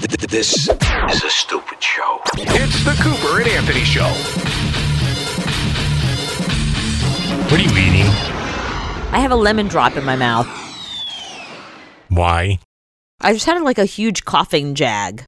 This 0.00 0.66
is 0.66 0.68
a 1.24 1.28
stupid 1.30 1.82
show. 1.82 2.20
It's 2.38 2.84
the 2.84 2.92
Cooper 3.02 3.40
and 3.40 3.50
Anthony 3.50 3.84
Show. 3.84 4.06
What 7.50 7.60
are 7.60 7.62
you 7.62 7.70
eating? 7.70 8.06
I 9.12 9.18
have 9.20 9.30
a 9.30 9.36
lemon 9.36 9.68
drop 9.68 9.98
in 9.98 10.04
my 10.04 10.16
mouth. 10.16 10.46
Why? 12.08 12.60
I 13.20 13.34
just 13.34 13.44
had 13.44 13.60
like 13.60 13.76
a 13.76 13.84
huge 13.84 14.24
coughing 14.24 14.74
jag. 14.74 15.24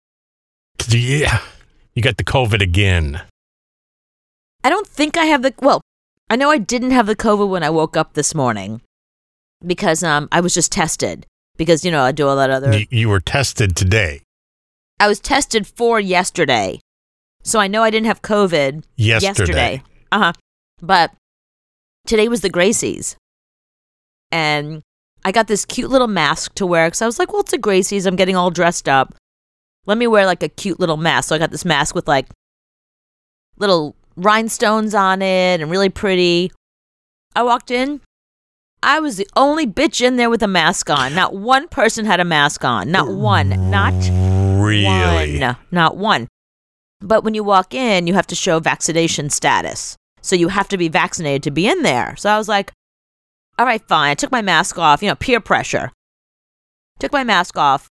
Yeah. 0.89 1.41
You 1.95 2.01
got 2.03 2.17
the 2.17 2.25
COVID 2.25 2.63
again. 2.63 3.21
I 4.65 4.71
don't 4.71 4.87
think 4.87 5.19
I 5.19 5.27
have 5.27 5.43
the 5.43 5.53
well, 5.61 5.83
I 6.31 6.37
know 6.37 6.51
I 6.51 6.57
didn't 6.57 6.93
have 6.93 7.07
the 7.07 7.17
COVID 7.17 7.51
when 7.51 7.63
I 7.63 7.69
woke 7.69 7.95
up 7.97 8.15
this 8.15 8.35
morning 8.35 8.81
because 9.67 10.03
um 10.03 10.29
I 10.33 10.41
was 10.41 10.55
just 10.55 10.73
tested 10.73 11.27
because 11.59 11.85
you 11.85 11.91
know 11.91 12.03
I 12.05 12.13
do 12.13 12.27
all 12.27 12.37
that 12.37 12.49
other 12.49 12.79
You, 12.79 12.87
you 12.91 13.09
were 13.11 13.21
tested 13.21 13.77
today. 13.77 14.23
I 15.03 15.09
was 15.09 15.19
tested 15.19 15.67
for 15.67 15.99
yesterday. 15.99 16.79
So 17.43 17.59
I 17.59 17.67
know 17.67 17.83
I 17.83 17.91
didn't 17.91 18.07
have 18.07 18.23
COVID 18.23 18.85
Yesterday. 18.95 19.83
Uh-huh. 20.13 20.33
But 20.81 21.11
today 22.07 22.29
was 22.29 22.43
the 22.43 22.49
Gracies. 22.49 23.17
And 24.31 24.81
I 25.25 25.33
got 25.33 25.49
this 25.49 25.65
cute 25.65 25.91
little 25.91 26.07
mask 26.07 26.55
to 26.55 26.65
wear 26.65 26.89
cuz 26.89 27.03
I 27.03 27.07
was 27.07 27.19
like, 27.19 27.33
well, 27.33 27.41
it's 27.41 27.53
a 27.53 27.59
Gracie's. 27.59 28.07
I'm 28.07 28.15
getting 28.15 28.37
all 28.37 28.53
dressed 28.53 28.89
up. 28.89 29.13
Let 29.87 29.99
me 29.99 30.07
wear 30.07 30.25
like 30.25 30.45
a 30.45 30.49
cute 30.49 30.79
little 30.79 30.97
mask. 30.97 31.31
So 31.31 31.35
I 31.35 31.41
got 31.41 31.51
this 31.51 31.65
mask 31.65 31.97
with 31.97 32.07
like 32.07 32.29
little 33.57 33.97
rhinestones 34.15 34.95
on 34.95 35.21
it 35.21 35.61
and 35.61 35.69
really 35.69 35.89
pretty. 35.89 36.53
I 37.35 37.43
walked 37.43 37.73
in. 37.73 38.03
I 38.85 39.01
was 39.01 39.17
the 39.17 39.29
only 39.35 39.67
bitch 39.67 40.01
in 40.01 40.15
there 40.15 40.31
with 40.31 40.45
a 40.45 40.49
mask 40.49 40.91
on. 40.91 41.13
Not 41.13 41.35
one 41.35 41.67
person 41.67 42.05
had 42.05 42.21
a 42.21 42.25
mask 42.25 42.65
on. 42.65 42.93
Not 42.93 43.09
one. 43.09 43.49
Not 43.69 43.95
Really? 44.63 45.41
one. 45.41 45.57
Not 45.71 45.97
one. 45.97 46.29
But 47.01 47.25
when 47.25 47.35
you 47.35 47.43
walk 47.45 47.75
in, 47.75 48.07
you 48.07 48.15
have 48.15 48.27
to 48.29 48.35
show 48.35 48.61
vaccination 48.61 49.29
status. 49.31 49.97
So 50.21 50.37
you 50.37 50.49
have 50.49 50.69
to 50.69 50.79
be 50.79 50.89
vaccinated 50.89 51.43
to 51.45 51.51
be 51.51 51.67
in 51.69 51.83
there. 51.83 52.15
So 52.17 52.31
I 52.31 52.39
was 52.39 52.49
like, 52.49 52.73
all 53.59 53.67
right, 53.67 53.83
fine. 53.89 54.11
I 54.11 54.15
took 54.15 54.31
my 54.33 54.43
mask 54.43 54.79
off, 54.79 55.03
you 55.03 55.09
know, 55.09 55.15
peer 55.17 55.41
pressure. 55.41 55.91
Took 57.01 57.13
my 57.13 57.25
mask 57.25 57.59
off 57.59 57.89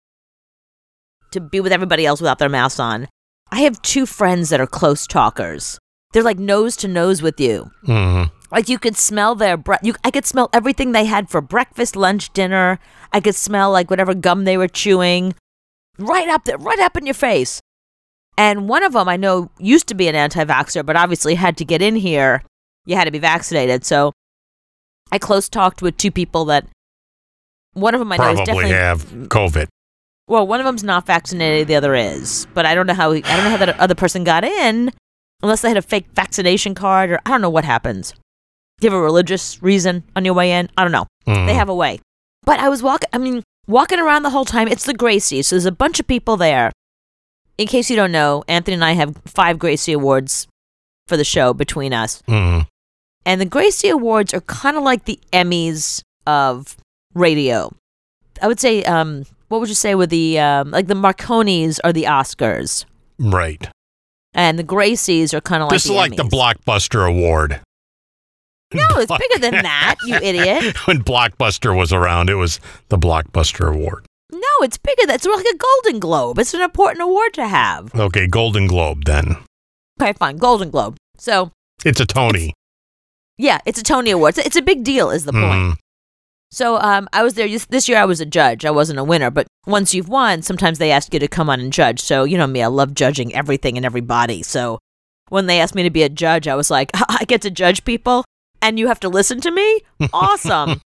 to 1.31 1.41
be 1.41 1.61
with 1.61 1.73
everybody 1.73 2.05
else 2.05 2.21
without 2.21 2.39
their 2.39 2.49
masks 2.49 2.81
on. 2.81 3.09
I 3.51 3.61
have 3.61 3.81
two 3.83 4.07
friends 4.07 4.49
that 4.51 4.61
are 4.61 4.67
close 4.67 5.07
talkers. 5.07 5.79
They're 6.13 6.23
like 6.23 6.39
nose 6.39 6.77
to 6.79 6.89
nose 6.89 7.23
with 7.23 7.39
you. 7.41 7.71
Mhm. 7.87 8.31
Like 8.51 8.69
you 8.69 8.79
could 8.79 8.97
smell 8.97 9.35
their 9.35 9.57
breath. 9.57 9.81
You, 9.83 9.95
I 10.05 10.11
could 10.11 10.27
smell 10.27 10.49
everything 10.53 10.93
they 10.93 11.05
had 11.05 11.29
for 11.29 11.41
breakfast, 11.41 11.95
lunch, 11.97 12.33
dinner. 12.33 12.79
I 13.13 13.21
could 13.21 13.35
smell 13.35 13.71
like 13.71 13.91
whatever 13.91 14.15
gum 14.15 14.45
they 14.45 14.57
were 14.57 14.69
chewing, 14.69 15.35
right 15.99 16.29
up 16.29 16.45
there, 16.45 16.59
right 16.59 16.79
up 16.81 16.97
in 16.97 17.07
your 17.07 17.15
face. 17.15 17.61
And 18.39 18.69
one 18.69 18.83
of 18.83 18.93
them 18.93 19.09
I 19.09 19.17
know 19.17 19.51
used 19.59 19.87
to 19.89 19.95
be 19.95 20.09
an 20.09 20.15
anti-vaxxer, 20.15 20.85
but 20.85 20.97
obviously 20.97 21.35
had 21.37 21.57
to 21.59 21.65
get 21.65 21.81
in 21.81 21.97
here. 21.97 22.43
You 22.85 22.97
had 22.97 23.05
to 23.05 23.11
be 23.11 23.19
vaccinated. 23.19 23.85
So 23.85 24.13
I 25.11 25.19
close 25.19 25.49
talked 25.49 25.81
with 25.83 25.97
two 25.97 26.11
people 26.11 26.45
that 26.47 26.67
one 27.73 27.95
of 27.95 27.99
them 27.99 28.13
I 28.13 28.17
know 28.17 28.31
is 28.31 28.37
Probably 28.37 28.45
definitely 28.45 28.71
have 28.73 29.05
COVID. 29.29 29.67
well, 30.29 30.47
one 30.47 30.61
of 30.61 30.67
them's 30.67 30.85
not 30.85 31.07
vaccinated, 31.07 31.69
the 31.69 31.77
other 31.77 31.95
is. 31.95 32.47
But 32.55 32.67
I 32.67 32.75
don't 32.75 32.87
know 32.87 32.95
how 32.95 33.13
I 33.13 33.21
don't 33.21 33.45
know 33.45 33.51
how 33.51 33.57
that 33.59 33.79
other 33.81 33.95
person 33.95 34.25
got 34.25 34.45
in 34.45 34.93
unless 35.43 35.63
they 35.63 35.69
had 35.69 35.77
a 35.77 35.83
fake 35.83 36.07
vaccination 36.13 36.75
card 36.75 37.11
or 37.11 37.21
I 37.25 37.31
don't 37.31 37.41
know 37.43 37.51
what 37.51 37.65
happens. 37.65 38.13
Do 38.81 38.87
you 38.87 38.91
have 38.93 38.99
a 38.99 39.03
religious 39.03 39.63
reason 39.63 40.05
on 40.15 40.25
your 40.27 40.35
way 40.35 40.53
in? 40.53 40.69
I 40.77 40.83
don't 40.83 40.93
know. 40.93 41.07
Mhm. 41.27 41.47
They 41.47 41.55
have 41.55 41.69
a 41.71 41.75
way. 41.75 42.01
But 42.45 42.61
I 42.61 42.69
was 42.69 42.83
walking 42.83 43.09
I 43.13 43.19
mean, 43.19 43.43
walking 43.67 43.99
around 43.99 44.23
the 44.23 44.31
whole 44.31 44.45
time. 44.45 44.69
It's 44.69 44.85
the 44.85 44.95
Gracie, 44.95 45.43
so 45.43 45.57
there's 45.57 45.65
a 45.67 45.73
bunch 45.73 46.01
of 46.01 46.07
people 46.07 46.37
there. 46.37 46.71
In 47.59 47.67
case 47.67 47.89
you 47.91 47.97
don't 47.97 48.13
know, 48.13 48.45
Anthony 48.49 48.75
and 48.75 48.85
I 48.85 48.93
have 48.93 49.17
five 49.25 49.59
Gracie 49.59 49.93
Awards 49.93 50.47
for 51.09 51.17
the 51.17 51.25
show 51.25 51.55
between 51.55 51.93
us. 51.93 52.23
Mhm. 52.29 52.67
And 53.25 53.41
the 53.41 53.45
Gracie 53.47 53.89
Awards 53.89 54.35
are 54.35 54.41
kind 54.43 54.77
of 54.77 54.83
like 54.83 55.05
the 55.05 55.19
Emmys 55.33 56.03
of 56.27 56.77
radio. 57.15 57.73
I 58.43 58.47
would 58.49 58.61
say, 58.61 58.85
um, 58.85 59.25
what 59.49 59.61
would 59.61 59.69
you 59.69 59.75
say 59.75 59.95
with 59.95 60.11
the 60.11 60.39
um, 60.39 60.71
like 60.71 60.87
the 60.89 60.95
Marconis 60.95 61.79
are 61.85 61.93
the 61.93 62.05
Oscars, 62.05 62.85
Right. 63.19 63.69
and 64.35 64.59
the 64.59 64.65
Gracies 64.65 65.33
are 65.33 65.41
kind 65.41 65.63
of 65.63 65.69
like 65.69 65.77
this 65.77 65.87
is 65.87 65.93
like 65.93 66.17
the 66.17 66.25
Blockbuster 66.25 67.09
Award. 67.09 67.61
No, 68.77 68.87
it's 69.01 69.13
bigger 69.17 69.41
than 69.41 69.63
that, 69.63 69.97
you 70.07 70.15
idiot. 70.23 70.87
when 70.87 71.03
Blockbuster 71.03 71.77
was 71.77 71.93
around, 71.93 72.31
it 72.31 72.35
was 72.35 72.61
the 72.89 72.99
Blockbuster 72.99 73.73
Award. 73.75 74.07
No, 74.33 74.41
it's 74.63 74.79
bigger. 74.79 75.07
than 75.07 75.15
It's 75.17 75.27
like 75.27 75.47
a 75.47 75.57
Golden 75.57 76.01
Globe. 76.01 76.39
It's 76.39 76.53
an 76.55 76.61
important 76.63 77.03
award 77.03 77.33
to 77.35 77.47
have. 77.47 77.95
Okay, 77.95 78.27
Golden 78.27 78.67
Globe 78.67 79.05
then. 79.05 79.37
Okay, 80.01 80.13
fine, 80.15 80.37
Golden 80.37 80.71
Globe. 80.71 80.97
So 81.17 81.51
It's 81.85 82.01
a 82.01 82.07
Tony. 82.07 82.53
yeah, 83.39 83.59
it's 83.67 83.79
a 83.81 83.83
Tony 83.83 84.11
Award. 84.11 84.37
It's, 84.37 84.47
it's 84.49 84.57
a 84.57 84.63
big 84.63 84.83
deal, 84.85 85.11
is 85.11 85.25
the 85.25 85.33
point. 85.33 85.45
Mhm. 85.45 85.77
So 86.53 86.77
um, 86.81 87.09
I 87.13 87.23
was 87.23 87.35
there 87.35 87.49
this 87.69 87.89
year. 87.89 87.99
I 87.99 88.05
was 88.05 88.21
a 88.21 88.27
judge. 88.27 88.65
I 88.65 88.71
wasn't 88.71 88.99
a 88.99 89.05
winner, 89.05 89.31
but 89.31 89.47
once 89.67 89.93
you've 89.95 90.09
won, 90.09 90.43
sometimes 90.43 90.79
they 90.79 90.91
ask 90.93 91.13
you 91.13 91.21
to 91.21 91.29
come 91.29 91.51
on 91.51 91.61
and 91.61 91.73
judge. 91.73 92.01
So 92.01 92.25
you 92.25 92.39
know 92.39 92.47
me, 92.47 92.63
I 92.63 92.69
love 92.69 92.95
judging 92.95 93.35
everything 93.35 93.77
and 93.77 93.85
everybody. 93.85 94.43
So 94.43 94.79
when 95.29 95.47
they 95.47 95.61
asked 95.61 95.75
me 95.75 95.83
to 95.83 95.91
be 95.91 96.03
a 96.05 96.09
judge, 96.09 96.47
I 96.49 96.55
was 96.55 96.71
like, 96.71 96.91
I 97.09 97.25
get 97.27 97.43
to 97.43 97.51
judge 97.51 97.85
people, 97.85 98.25
and 98.63 98.79
you 98.79 98.89
have 98.89 99.01
to 99.01 99.09
listen 99.09 99.41
to 99.43 99.51
me. 99.51 99.81
Awesome. 100.13 100.81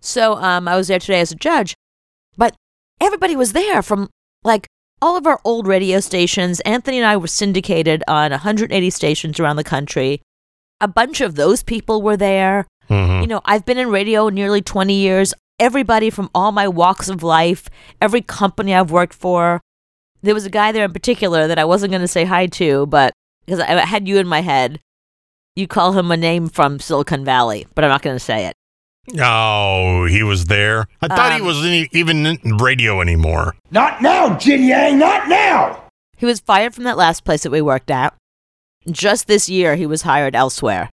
so 0.00 0.34
um, 0.36 0.68
I 0.68 0.76
was 0.76 0.88
there 0.88 0.98
today 0.98 1.20
as 1.20 1.32
a 1.32 1.36
judge, 1.36 1.74
but 2.36 2.54
everybody 3.00 3.36
was 3.36 3.52
there 3.52 3.82
from 3.82 4.08
like 4.44 4.66
all 5.02 5.16
of 5.16 5.26
our 5.26 5.40
old 5.44 5.66
radio 5.66 6.00
stations. 6.00 6.60
Anthony 6.60 6.98
and 6.98 7.06
I 7.06 7.16
were 7.16 7.26
syndicated 7.26 8.02
on 8.08 8.30
180 8.30 8.90
stations 8.90 9.38
around 9.38 9.56
the 9.56 9.64
country. 9.64 10.22
A 10.80 10.88
bunch 10.88 11.20
of 11.20 11.34
those 11.34 11.62
people 11.62 12.00
were 12.02 12.16
there. 12.16 12.66
Mhm. 12.88 13.22
You 13.22 13.26
know, 13.26 13.40
I've 13.44 13.64
been 13.66 13.78
in 13.78 13.90
radio 13.90 14.28
nearly 14.28 14.62
20 14.62 14.94
years. 14.94 15.34
Everybody 15.58 16.10
from 16.10 16.30
all 16.34 16.52
my 16.52 16.68
walks 16.68 17.08
of 17.08 17.22
life, 17.22 17.68
every 18.00 18.20
company 18.22 18.74
I've 18.74 18.90
worked 18.90 19.14
for. 19.14 19.60
There 20.22 20.34
was 20.34 20.44
a 20.46 20.50
guy 20.50 20.72
there 20.72 20.84
in 20.84 20.92
particular 20.92 21.46
that 21.48 21.58
I 21.58 21.64
wasn't 21.64 21.92
going 21.92 22.02
to 22.02 22.08
say 22.08 22.24
hi 22.24 22.46
to, 22.46 22.86
but 22.86 23.12
because 23.44 23.60
I 23.60 23.80
had 23.84 24.06
you 24.08 24.18
in 24.18 24.26
my 24.26 24.40
head, 24.40 24.80
you 25.56 25.66
call 25.66 25.92
him 25.92 26.10
a 26.10 26.16
name 26.16 26.48
from 26.48 26.78
Silicon 26.78 27.24
Valley, 27.24 27.66
but 27.74 27.82
I'm 27.84 27.90
not 27.90 28.02
going 28.02 28.14
to 28.16 28.20
say 28.20 28.46
it. 28.46 28.54
Oh, 29.20 30.04
he 30.06 30.22
was 30.22 30.46
there. 30.46 30.86
I 31.00 31.08
thought 31.08 31.32
he 31.34 31.40
Um, 31.40 31.46
wasn't 31.46 31.72
e- 31.74 31.88
even 31.92 32.26
in 32.26 32.56
radio 32.58 33.00
anymore. 33.00 33.54
Not 33.70 34.02
now, 34.02 34.30
Jian-Yang, 34.30 34.98
not 34.98 35.28
now! 35.28 35.82
He 36.16 36.26
was 36.26 36.40
fired 36.40 36.74
from 36.74 36.84
that 36.84 36.96
last 36.96 37.24
place 37.24 37.42
that 37.44 37.50
we 37.52 37.60
worked 37.62 37.90
at. 37.90 38.14
Just 38.90 39.26
this 39.26 39.48
year, 39.48 39.76
he 39.76 39.86
was 39.86 40.02
hired 40.02 40.34
elsewhere. 40.34 40.90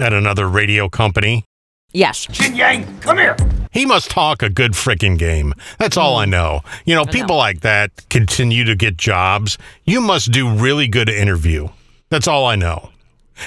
At 0.00 0.12
another 0.12 0.48
radio 0.48 0.88
company. 0.88 1.44
Yes. 1.92 2.26
Jian-Yang, 2.26 2.98
come 3.00 3.18
here! 3.18 3.36
He 3.70 3.86
must 3.86 4.10
talk 4.10 4.42
a 4.42 4.50
good 4.50 4.72
freaking 4.72 5.16
game. 5.16 5.54
That's 5.78 5.96
all 5.96 6.16
I 6.16 6.24
know. 6.24 6.62
You 6.84 6.94
know, 6.96 7.02
I 7.02 7.04
know. 7.04 7.12
people 7.12 7.36
like 7.36 7.60
that 7.60 7.90
continue 8.08 8.64
to 8.64 8.74
get 8.74 8.96
jobs. 8.96 9.56
You 9.84 10.00
must 10.00 10.32
do 10.32 10.48
really 10.52 10.88
good 10.88 11.08
interview. 11.08 11.68
That's 12.10 12.26
all 12.26 12.44
I 12.46 12.56
know. 12.56 12.90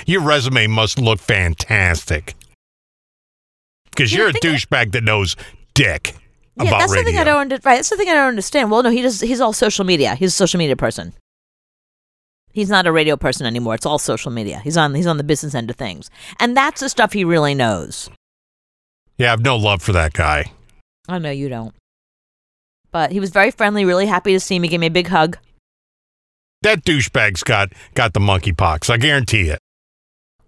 Your 0.06 0.22
resume 0.22 0.68
must 0.68 1.00
look 1.00 1.20
fantastic. 1.20 2.36
Because 3.92 4.12
Yeah, 4.12 4.20
you're 4.20 4.30
a 4.30 4.34
douchebag 4.34 4.92
that 4.92 5.04
knows 5.04 5.36
dick 5.74 6.14
Yeah, 6.56 6.64
about 6.70 6.80
that's 6.80 6.92
radio. 6.92 7.04
the 7.04 7.12
thing 7.12 7.20
I 7.20 7.24
don't 7.24 7.52
right. 7.52 7.76
That's 7.76 7.90
the 7.90 7.98
thing 7.98 8.10
I 8.10 8.14
don't 8.14 8.28
understand. 8.30 8.72
Well, 8.72 8.84
no, 8.84 8.90
he 8.90 9.02
does. 9.02 9.22
He's 9.22 9.42
all 9.42 9.54
social 9.54 9.86
media. 9.86 10.16
He's 10.16 10.30
a 10.30 10.36
social 10.36 10.58
media 10.58 10.76
person. 10.76 11.14
He's 12.54 12.70
not 12.70 12.88
a 12.88 12.92
radio 12.92 13.16
person 13.18 13.46
anymore. 13.46 13.76
It's 13.76 13.86
all 13.86 14.00
social 14.00 14.32
media. 14.32 14.60
He's 14.64 14.78
on. 14.78 14.96
He's 14.96 15.06
on 15.08 15.18
the 15.18 15.24
business 15.24 15.54
end 15.54 15.70
of 15.70 15.76
things, 15.76 16.10
and 16.40 16.58
that's 16.58 16.82
the 16.82 16.90
stuff 16.90 17.14
he 17.14 17.24
really 17.24 17.54
knows. 17.54 18.10
yeah, 19.18 19.28
I 19.28 19.30
have 19.32 19.42
no 19.42 19.56
love 19.56 19.82
for 19.84 19.92
that 19.94 20.14
guy. 20.14 20.52
I 21.08 21.20
know 21.20 21.30
you 21.30 21.50
don't, 21.50 21.76
but 22.92 23.12
he 23.12 23.20
was 23.20 23.30
very 23.30 23.52
friendly. 23.52 23.86
Really 23.86 24.08
happy 24.08 24.34
to 24.34 24.40
see 24.40 24.58
me. 24.58 24.68
Gave 24.68 24.80
me 24.80 24.88
a 24.88 24.92
big 24.92 25.08
hug. 25.08 25.38
That 26.64 26.84
douchebag's 26.84 27.44
got 27.44 27.72
got 27.94 28.14
the 28.14 28.20
monkeypox. 28.20 28.90
I 28.90 28.98
guarantee 28.98 29.50
it. 29.50 29.60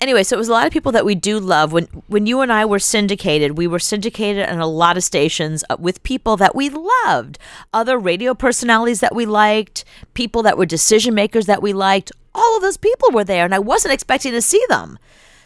Anyway, 0.02 0.24
so 0.24 0.36
it 0.36 0.40
was 0.40 0.48
a 0.48 0.54
lot 0.54 0.66
of 0.66 0.72
people 0.72 0.94
that 0.94 1.04
we 1.04 1.14
do 1.14 1.40
love. 1.40 1.74
When 1.74 1.86
when 2.08 2.26
you 2.26 2.40
and 2.40 2.54
I 2.54 2.64
were 2.66 2.80
syndicated, 2.80 3.58
we 3.58 3.68
were 3.68 3.80
syndicated 3.80 4.48
on 4.48 4.60
a 4.60 4.68
lot 4.68 4.96
of 4.96 5.04
stations 5.04 5.64
uh, 5.70 5.76
with 5.78 6.02
people 6.04 6.38
that 6.38 6.56
we 6.56 6.70
loved, 6.70 7.38
other 7.74 7.98
radio 8.00 8.34
personalities 8.34 9.02
that 9.02 9.14
we 9.14 9.26
liked, 9.26 9.84
people 10.14 10.42
that 10.44 10.58
were 10.58 10.66
decision 10.66 11.14
makers 11.14 11.48
that 11.48 11.62
we 11.62 11.74
liked. 11.74 12.14
All 12.34 12.56
of 12.56 12.62
those 12.62 12.78
people 12.78 13.10
were 13.12 13.26
there, 13.26 13.44
and 13.44 13.54
I 13.54 13.60
wasn't 13.60 13.94
expecting 13.94 14.32
to 14.32 14.42
see 14.42 14.64
them. 14.70 14.98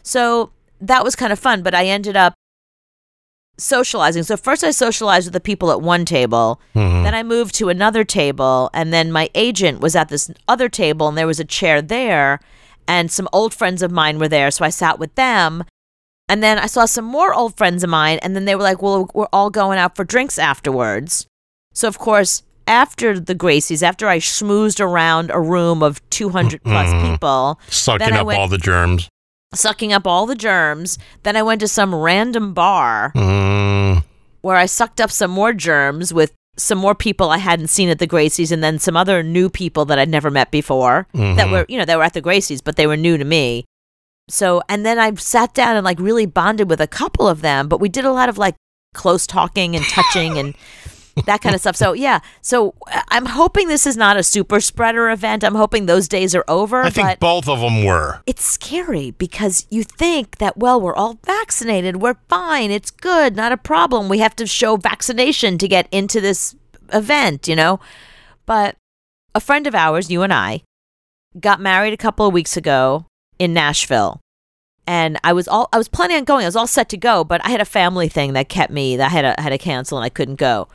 So 0.03 0.51
that 0.79 1.03
was 1.03 1.15
kind 1.15 1.33
of 1.33 1.39
fun. 1.39 1.63
But 1.63 1.73
I 1.73 1.87
ended 1.87 2.15
up 2.15 2.33
socializing. 3.57 4.23
So 4.23 4.37
first, 4.37 4.63
I 4.63 4.69
socialized 4.71 5.27
with 5.27 5.33
the 5.33 5.39
people 5.39 5.71
at 5.71 5.81
one 5.81 6.05
table. 6.05 6.59
Mhm. 6.75 7.03
Then 7.03 7.15
I 7.15 7.23
moved 7.23 7.55
to 7.55 7.69
another 7.69 8.03
table, 8.03 8.69
and 8.73 8.93
then 8.93 9.11
my 9.11 9.29
agent 9.33 9.79
was 9.79 9.95
at 9.95 10.09
this 10.09 10.29
other 10.47 10.69
table, 10.69 11.07
and 11.07 11.17
there 11.17 11.27
was 11.27 11.39
a 11.39 11.45
chair 11.45 11.81
there, 11.81 12.39
and 12.87 13.11
some 13.11 13.27
old 13.33 13.53
friends 13.53 13.81
of 13.81 13.91
mine 13.91 14.19
were 14.19 14.27
there, 14.27 14.51
so 14.51 14.65
I 14.65 14.69
sat 14.69 14.99
with 14.99 15.13
them. 15.15 15.63
And 16.29 16.41
then 16.41 16.57
I 16.57 16.67
saw 16.67 16.85
some 16.85 17.05
more 17.05 17.33
old 17.33 17.57
friends 17.57 17.83
of 17.83 17.89
mine, 17.89 18.19
and 18.21 18.35
then 18.35 18.45
they 18.45 18.55
were 18.55 18.63
like, 18.63 18.81
"Well, 18.81 19.09
we're 19.13 19.27
all 19.33 19.49
going 19.49 19.77
out 19.77 19.95
for 19.95 20.03
drinks 20.05 20.39
afterwards." 20.39 21.25
So 21.73 21.87
of 21.87 21.99
course, 21.99 22.43
after 22.65 23.19
the 23.19 23.35
Gracies, 23.35 23.83
after 23.83 24.07
I 24.07 24.19
schmoozed 24.19 24.79
around 24.79 25.31
a 25.31 25.39
room 25.41 25.83
of 25.83 26.01
200 26.11 26.63
plus 26.63 26.91
people, 27.03 27.59
Sucking 27.69 28.13
up 28.13 28.25
went- 28.25 28.39
all 28.39 28.47
the 28.47 28.57
germs. 28.57 29.09
sucking 29.53 29.91
up 29.91 30.07
all 30.07 30.25
the 30.25 30.35
germs, 30.35 30.97
then 31.23 31.35
I 31.35 31.43
went 31.43 31.59
to 31.61 31.67
some 31.67 31.93
random 31.93 32.53
bar 32.53 33.11
Mm, 33.15 34.03
where 34.41 34.55
I 34.55 34.65
sucked 34.65 35.01
up 35.01 35.11
some 35.11 35.29
more 35.31 35.51
germs 35.53 36.13
with 36.13 36.31
some 36.55 36.77
more 36.77 36.95
people 36.95 37.29
I 37.29 37.37
hadn't 37.37 37.67
seen 37.67 37.89
at 37.89 37.99
the 37.99 38.07
Gracies 38.07 38.51
and 38.51 38.63
then 38.63 38.77
some 38.77 38.95
other 38.95 39.23
new 39.23 39.49
people 39.49 39.85
that 39.85 39.97
I'd 39.97 40.09
never 40.09 40.29
met 40.29 40.51
before 40.51 41.07
that 41.13 41.19
mm-hmm. 41.19 41.51
were, 41.51 41.65
you 41.67 41.77
know, 41.77 41.85
they 41.85 41.95
were 41.95 42.03
at 42.03 42.13
the 42.13 42.21
Gracies, 42.21 42.61
but 42.63 42.75
they 42.75 42.87
were 42.87 42.97
new 42.97 43.17
to 43.17 43.25
me. 43.25 43.65
So, 44.29 44.61
and 44.69 44.85
then 44.85 44.99
I 44.99 45.13
sat 45.15 45.53
down 45.53 45.75
and 45.75 45.83
like 45.83 45.99
really 45.99 46.25
bonded 46.25 46.69
with 46.69 46.79
a 46.79 46.87
couple 46.87 47.27
of 47.27 47.41
them, 47.41 47.67
but 47.67 47.81
we 47.81 47.89
did 47.89 48.05
a 48.05 48.11
lot 48.11 48.29
of 48.29 48.37
like 48.37 48.55
close 48.93 49.25
talking 49.25 49.75
and 49.75 49.83
touching 49.85 50.37
and 50.37 50.55
that 51.25 51.41
kind 51.41 51.53
of 51.53 51.61
stuff. 51.61 51.75
So, 51.75 51.93
yeah. 51.93 52.19
So, 52.41 52.73
uh, 52.91 53.01
I'm 53.09 53.25
hoping 53.27 53.67
this 53.67 53.85
is 53.85 53.95
not 53.95 54.17
a 54.17 54.23
super 54.23 54.59
spreader 54.59 55.09
event. 55.11 55.43
I'm 55.43 55.55
hoping 55.55 55.85
those 55.85 56.07
days 56.07 56.33
are 56.33 56.43
over, 56.47 56.81
I 56.83 56.89
think 56.89 57.19
both 57.19 57.47
of 57.47 57.59
them 57.59 57.83
were. 57.83 58.21
it's 58.25 58.43
scary 58.43 59.11
because 59.11 59.67
you 59.69 59.83
think 59.83 60.37
that 60.37 60.57
well 60.57 60.79
we're 60.81 60.95
all 60.95 61.19
vaccinated 61.25 62.01
we're 62.01 62.15
fine 62.29 62.71
it's 62.71 62.89
good 62.91 63.35
not 63.35 63.51
a 63.51 63.57
problem 63.57 64.09
we 64.09 64.19
have 64.19 64.35
to 64.35 64.45
show 64.47 64.75
vaccination 64.75 65.57
to 65.57 65.67
get 65.67 65.87
into 65.91 66.19
this 66.21 66.55
event 66.91 67.47
you 67.47 67.55
know 67.55 67.79
but 68.45 68.75
a 69.35 69.39
friend 69.39 69.67
of 69.67 69.75
ours 69.75 70.09
you 70.09 70.21
and 70.21 70.33
i 70.33 70.61
got 71.39 71.59
married 71.59 71.93
a 71.93 71.97
couple 71.97 72.25
of 72.27 72.33
weeks 72.33 72.57
ago 72.57 73.05
in 73.39 73.53
nashville 73.53 74.19
and 74.87 75.19
i 75.23 75.31
was 75.33 75.47
all 75.47 75.69
i 75.73 75.77
was 75.77 75.87
planning 75.87 76.17
on 76.17 76.23
going 76.23 76.43
i 76.43 76.47
was 76.47 76.55
all 76.55 76.67
set 76.67 76.89
to 76.89 76.97
go 76.97 77.23
but 77.23 77.43
i 77.45 77.49
had 77.49 77.61
a 77.61 77.65
family 77.65 78.07
thing 78.09 78.33
that 78.33 78.49
kept 78.49 78.71
me 78.71 78.95
that 78.97 79.07
i 79.07 79.09
had 79.09 79.35
to, 79.35 79.41
had 79.41 79.49
to 79.49 79.57
cancel 79.57 79.97
and 79.97 80.05
i 80.05 80.09
couldn't 80.09 80.35
go 80.35 80.67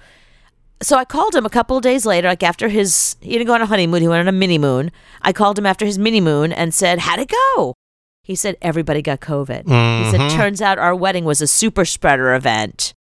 so 0.80 0.96
I 0.96 1.04
called 1.04 1.34
him 1.34 1.44
a 1.44 1.50
couple 1.50 1.76
of 1.76 1.82
days 1.82 2.06
later, 2.06 2.28
like 2.28 2.42
after 2.42 2.68
his, 2.68 3.16
he 3.20 3.32
didn't 3.32 3.46
go 3.46 3.54
on 3.54 3.62
a 3.62 3.66
honeymoon, 3.66 4.02
he 4.02 4.08
went 4.08 4.20
on 4.20 4.28
a 4.28 4.32
mini 4.32 4.58
moon. 4.58 4.90
I 5.22 5.32
called 5.32 5.58
him 5.58 5.66
after 5.66 5.84
his 5.84 5.98
mini 5.98 6.20
moon 6.20 6.52
and 6.52 6.72
said, 6.72 7.00
How'd 7.00 7.18
it 7.20 7.30
go? 7.54 7.74
He 8.22 8.34
said, 8.34 8.56
Everybody 8.62 9.02
got 9.02 9.20
COVID. 9.20 9.64
He 9.64 10.10
said, 10.10 10.20
mm-hmm. 10.20 10.36
Turns 10.36 10.62
out 10.62 10.78
our 10.78 10.94
wedding 10.94 11.24
was 11.24 11.40
a 11.40 11.46
super 11.46 11.84
spreader 11.84 12.34
event. 12.34 12.94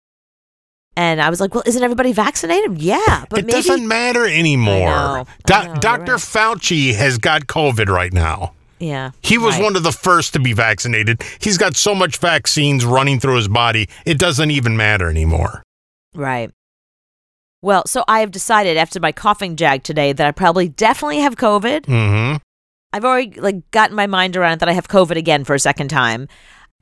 And 0.98 1.22
I 1.22 1.30
was 1.30 1.42
like, 1.42 1.54
Well, 1.54 1.64
isn't 1.66 1.84
everybody 1.84 2.14
vaccinated? 2.14 2.82
Yeah. 2.82 3.26
But 3.30 3.40
it 3.40 3.46
maybe. 3.48 3.54
doesn't 3.54 3.88
matter 3.88 4.26
anymore. 4.26 4.88
I 4.88 5.18
know, 5.20 5.26
Do- 5.46 5.54
I 5.54 5.68
know, 5.68 5.76
Dr. 5.76 6.12
right. 6.14 6.22
Fauci 6.22 6.94
has 6.94 7.18
got 7.18 7.48
COVID 7.48 7.88
right 7.90 8.14
now. 8.14 8.54
yeah. 8.80 9.12
He 9.22 9.38
was 9.38 9.56
right. 9.56 9.64
one 9.64 9.76
of 9.76 9.84
the 9.84 9.92
first 9.92 10.34
to 10.34 10.40
be 10.40 10.54
vaccinated. 10.54 11.22
He's 11.40 11.58
got 11.58 11.76
so 11.76 11.94
much 11.94 12.18
vaccines 12.18 12.86
running 12.86 13.20
through 13.20 13.36
his 13.36 13.48
body, 13.50 13.90
it 14.06 14.18
doesn't 14.18 14.52
even 14.52 14.78
matter 14.78 15.10
anymore. 15.10 15.64
Right. 16.14 16.52
Well, 17.66 17.88
so 17.88 18.04
I 18.08 18.20
have 18.20 18.30
decided 18.30 18.78
after 18.78 19.00
my 19.00 19.12
coughing 19.12 19.56
jag 19.56 19.82
today 19.82 20.14
that 20.14 20.28
I 20.28 20.30
probably 20.30 20.68
definitely 20.68 21.22
have 21.22 21.36
COVID. 21.36 21.88
Mm-hmm. 21.88 22.36
I've 22.94 23.04
already 23.04 23.40
like 23.40 23.72
gotten 23.72 23.96
my 23.96 24.06
mind 24.06 24.38
around 24.38 24.60
that 24.60 24.70
I 24.70 24.74
have 24.74 24.88
COVID 24.88 25.18
again 25.18 25.44
for 25.44 25.56
a 25.56 25.60
second 25.60 25.88
time. 25.88 26.28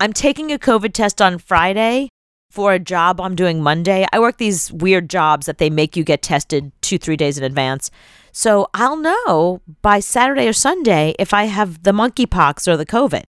I'm 0.01 0.11
taking 0.11 0.51
a 0.51 0.59
COVID 0.59 0.91
test 0.91 1.21
on 1.21 1.37
Friday 1.37 2.09
for 2.51 2.73
a 2.73 2.79
job 2.79 3.21
I'm 3.21 3.33
doing 3.33 3.63
Monday. 3.63 4.05
I 4.11 4.19
work 4.19 4.39
these 4.39 4.73
weird 4.73 5.09
jobs 5.09 5.45
that 5.45 5.57
they 5.57 5.69
make 5.69 5.95
you 5.95 6.03
get 6.03 6.21
tested 6.21 6.73
two, 6.81 6.97
three 6.97 7.15
days 7.15 7.37
in 7.37 7.45
advance. 7.45 7.89
So 8.33 8.67
I'll 8.73 8.97
know 8.97 9.61
by 9.83 10.01
Saturday 10.01 10.49
or 10.49 10.53
Sunday 10.53 11.15
if 11.17 11.33
I 11.33 11.45
have 11.45 11.83
the 11.83 11.93
monkeypox 11.93 12.67
or 12.67 12.75
the 12.75 12.85
COVID. 12.85 13.23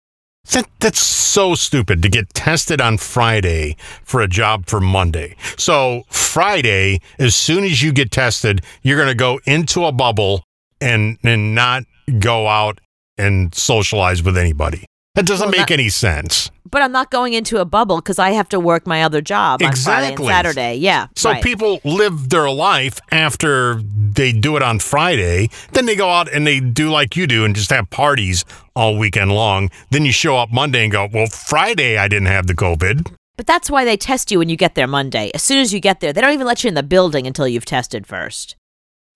That, 0.51 0.67
that's 0.79 0.99
so 1.01 1.55
stupid 1.55 2.03
to 2.03 2.09
get 2.09 2.33
tested 2.33 2.81
on 2.81 2.97
Friday 2.97 3.75
for 4.03 4.21
a 4.21 4.27
job 4.27 4.65
for 4.67 4.79
Monday. 4.79 5.35
So, 5.57 6.03
Friday, 6.09 6.99
as 7.17 7.35
soon 7.35 7.63
as 7.63 7.81
you 7.81 7.91
get 7.93 8.11
tested, 8.11 8.61
you're 8.81 8.97
going 8.97 9.09
to 9.09 9.15
go 9.15 9.39
into 9.45 9.85
a 9.85 9.91
bubble 9.91 10.43
and, 10.81 11.17
and 11.23 11.55
not 11.55 11.83
go 12.19 12.47
out 12.47 12.79
and 13.17 13.55
socialize 13.55 14.21
with 14.21 14.37
anybody. 14.37 14.85
That 15.15 15.27
doesn't 15.27 15.45
Well, 15.45 15.51
make 15.51 15.59
not- 15.59 15.71
any 15.71 15.89
sense. 15.89 16.49
But 16.69 16.81
I'm 16.81 16.91
not 16.91 17.11
going 17.11 17.33
into 17.33 17.59
a 17.59 17.65
bubble 17.65 17.97
because 17.97 18.17
I 18.17 18.31
have 18.31 18.49
to 18.49 18.59
work 18.59 18.87
my 18.87 19.03
other 19.03 19.21
job 19.21 19.61
on 19.61 19.75
Friday 19.75 20.07
and 20.07 20.13
Exactly. 20.13 20.27
Saturday. 20.27 20.75
Yeah. 20.77 21.05
So 21.15 21.29
right. 21.29 21.43
people 21.43 21.79
live 21.83 22.29
their 22.29 22.49
life 22.49 22.99
after 23.11 23.79
they 23.83 24.31
do 24.31 24.57
it 24.57 24.63
on 24.63 24.79
Friday. 24.79 25.49
Then 25.73 25.85
they 25.85 25.95
go 25.95 26.09
out 26.09 26.33
and 26.33 26.47
they 26.47 26.59
do 26.59 26.89
like 26.89 27.15
you 27.15 27.27
do 27.27 27.45
and 27.45 27.55
just 27.55 27.69
have 27.69 27.91
parties 27.91 28.43
all 28.75 28.97
weekend 28.97 29.33
long. 29.33 29.69
Then 29.91 30.03
you 30.03 30.11
show 30.11 30.35
up 30.37 30.51
Monday 30.51 30.81
and 30.81 30.91
go, 30.91 31.07
well, 31.13 31.27
Friday 31.27 31.95
I 31.99 32.07
didn't 32.07 32.29
have 32.29 32.47
the 32.47 32.55
COVID. 32.55 33.13
But 33.37 33.45
that's 33.45 33.69
why 33.69 33.85
they 33.85 33.97
test 33.97 34.31
you 34.31 34.39
when 34.39 34.49
you 34.49 34.55
get 34.55 34.73
there 34.73 34.87
Monday. 34.87 35.29
As 35.35 35.43
soon 35.43 35.59
as 35.59 35.71
you 35.75 35.79
get 35.79 35.99
there, 35.99 36.11
they 36.11 36.21
don't 36.21 36.33
even 36.33 36.47
let 36.47 36.63
you 36.63 36.69
in 36.69 36.73
the 36.73 36.81
building 36.81 37.27
until 37.27 37.47
you've 37.47 37.65
tested 37.65 38.07
first. 38.07 38.55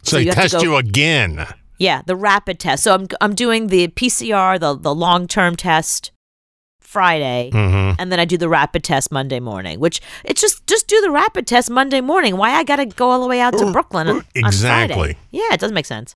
So, 0.04 0.18
So 0.20 0.24
they 0.24 0.26
test 0.30 0.54
go- 0.54 0.62
you 0.62 0.76
again. 0.76 1.48
Yeah, 1.80 2.02
the 2.06 2.16
rapid 2.16 2.60
test. 2.60 2.84
So 2.84 2.94
I'm 2.94 3.08
I'm 3.22 3.36
doing 3.36 3.68
the 3.68 3.88
PCR, 3.90 4.60
the 4.60 4.76
the 4.76 4.94
long 4.96 5.28
term 5.28 5.56
test 5.56 6.12
Friday, 6.82 7.50
hmm 7.52 7.92
and 8.00 8.12
then 8.12 8.20
I 8.20 8.26
do 8.26 8.38
the 8.38 8.50
rapid 8.50 8.84
test 8.84 9.12
Monday 9.12 9.40
morning. 9.40 9.80
Which 9.80 10.02
it's 10.24 10.42
just 10.42 10.66
just 10.68 10.88
do 10.88 11.00
the 11.02 11.12
rapid 11.12 11.46
test 11.46 11.70
Monday 11.70 12.02
morning. 12.02 12.38
Why 12.38 12.52
I 12.52 12.64
got 12.64 12.78
to 12.78 12.86
go 12.86 13.10
all 13.12 13.22
the 13.22 13.28
way 13.28 13.40
out 13.40 13.58
to 13.58 13.72
Brooklyn 13.72 14.08
on, 14.08 14.16
on 14.18 14.24
Exactly. 14.36 14.96
Friday? 14.96 15.18
Yeah, 15.32 15.54
it 15.54 15.60
doesn't 15.60 15.76
make 15.76 15.86
sense. 15.86 16.14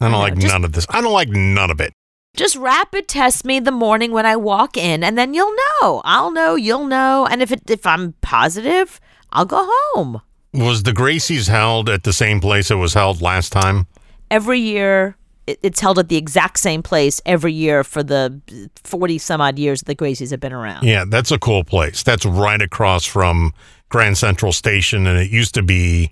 I 0.00 0.06
don't 0.06 0.14
I 0.14 0.16
know, 0.16 0.22
like 0.22 0.34
just- 0.38 0.52
none 0.52 0.64
of 0.64 0.72
this. 0.72 0.86
I 0.90 1.00
don't 1.00 1.12
like 1.12 1.28
none 1.28 1.70
of 1.70 1.80
it. 1.80 1.92
Just 2.36 2.56
rapid 2.56 3.08
test 3.08 3.46
me 3.46 3.60
the 3.60 3.70
morning 3.72 4.12
when 4.12 4.26
I 4.26 4.36
walk 4.36 4.76
in, 4.76 5.02
and 5.02 5.16
then 5.16 5.32
you'll 5.32 5.54
know. 5.80 6.02
I'll 6.04 6.30
know. 6.30 6.54
You'll 6.54 6.84
know. 6.86 7.26
And 7.30 7.40
if 7.40 7.50
it 7.50 7.62
if 7.70 7.86
I'm 7.86 8.12
positive, 8.20 9.00
I'll 9.32 9.46
go 9.46 9.66
home. 9.94 10.20
Was 10.52 10.82
the 10.82 10.92
Gracies 10.92 11.48
held 11.48 11.88
at 11.88 12.02
the 12.02 12.12
same 12.12 12.40
place 12.40 12.70
it 12.70 12.74
was 12.74 12.92
held 12.94 13.22
last 13.22 13.52
time? 13.52 13.86
Every 14.30 14.58
year 14.60 15.16
it- 15.46 15.60
it's 15.62 15.78
held 15.78 15.96
at 15.98 16.08
the 16.08 16.16
exact 16.16 16.58
same 16.58 16.82
place 16.82 17.20
every 17.24 17.52
year 17.52 17.84
for 17.84 18.02
the 18.02 18.40
40 18.82 19.16
some 19.18 19.40
odd 19.40 19.58
years 19.60 19.80
that 19.80 19.86
the 19.86 19.94
Gracies 19.94 20.32
have 20.32 20.40
been 20.40 20.52
around. 20.52 20.84
Yeah, 20.84 21.04
that's 21.06 21.30
a 21.30 21.38
cool 21.38 21.62
place. 21.62 22.02
That's 22.02 22.24
right 22.26 22.60
across 22.60 23.04
from 23.04 23.52
Grand 23.88 24.18
Central 24.18 24.52
Station, 24.52 25.06
and 25.06 25.16
it 25.20 25.30
used 25.30 25.54
to 25.54 25.62
be 25.62 26.10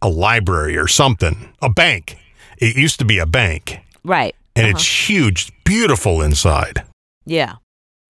a 0.00 0.08
library 0.08 0.76
or 0.76 0.86
something, 0.86 1.48
a 1.60 1.68
bank. 1.68 2.16
It 2.58 2.76
used 2.76 3.00
to 3.00 3.04
be 3.04 3.18
a 3.18 3.26
bank, 3.26 3.80
Right. 4.04 4.36
and 4.54 4.66
Uh-huh. 4.66 4.76
it's 4.76 5.08
huge, 5.08 5.50
beautiful 5.64 6.22
inside. 6.22 6.84
Yeah. 7.26 7.54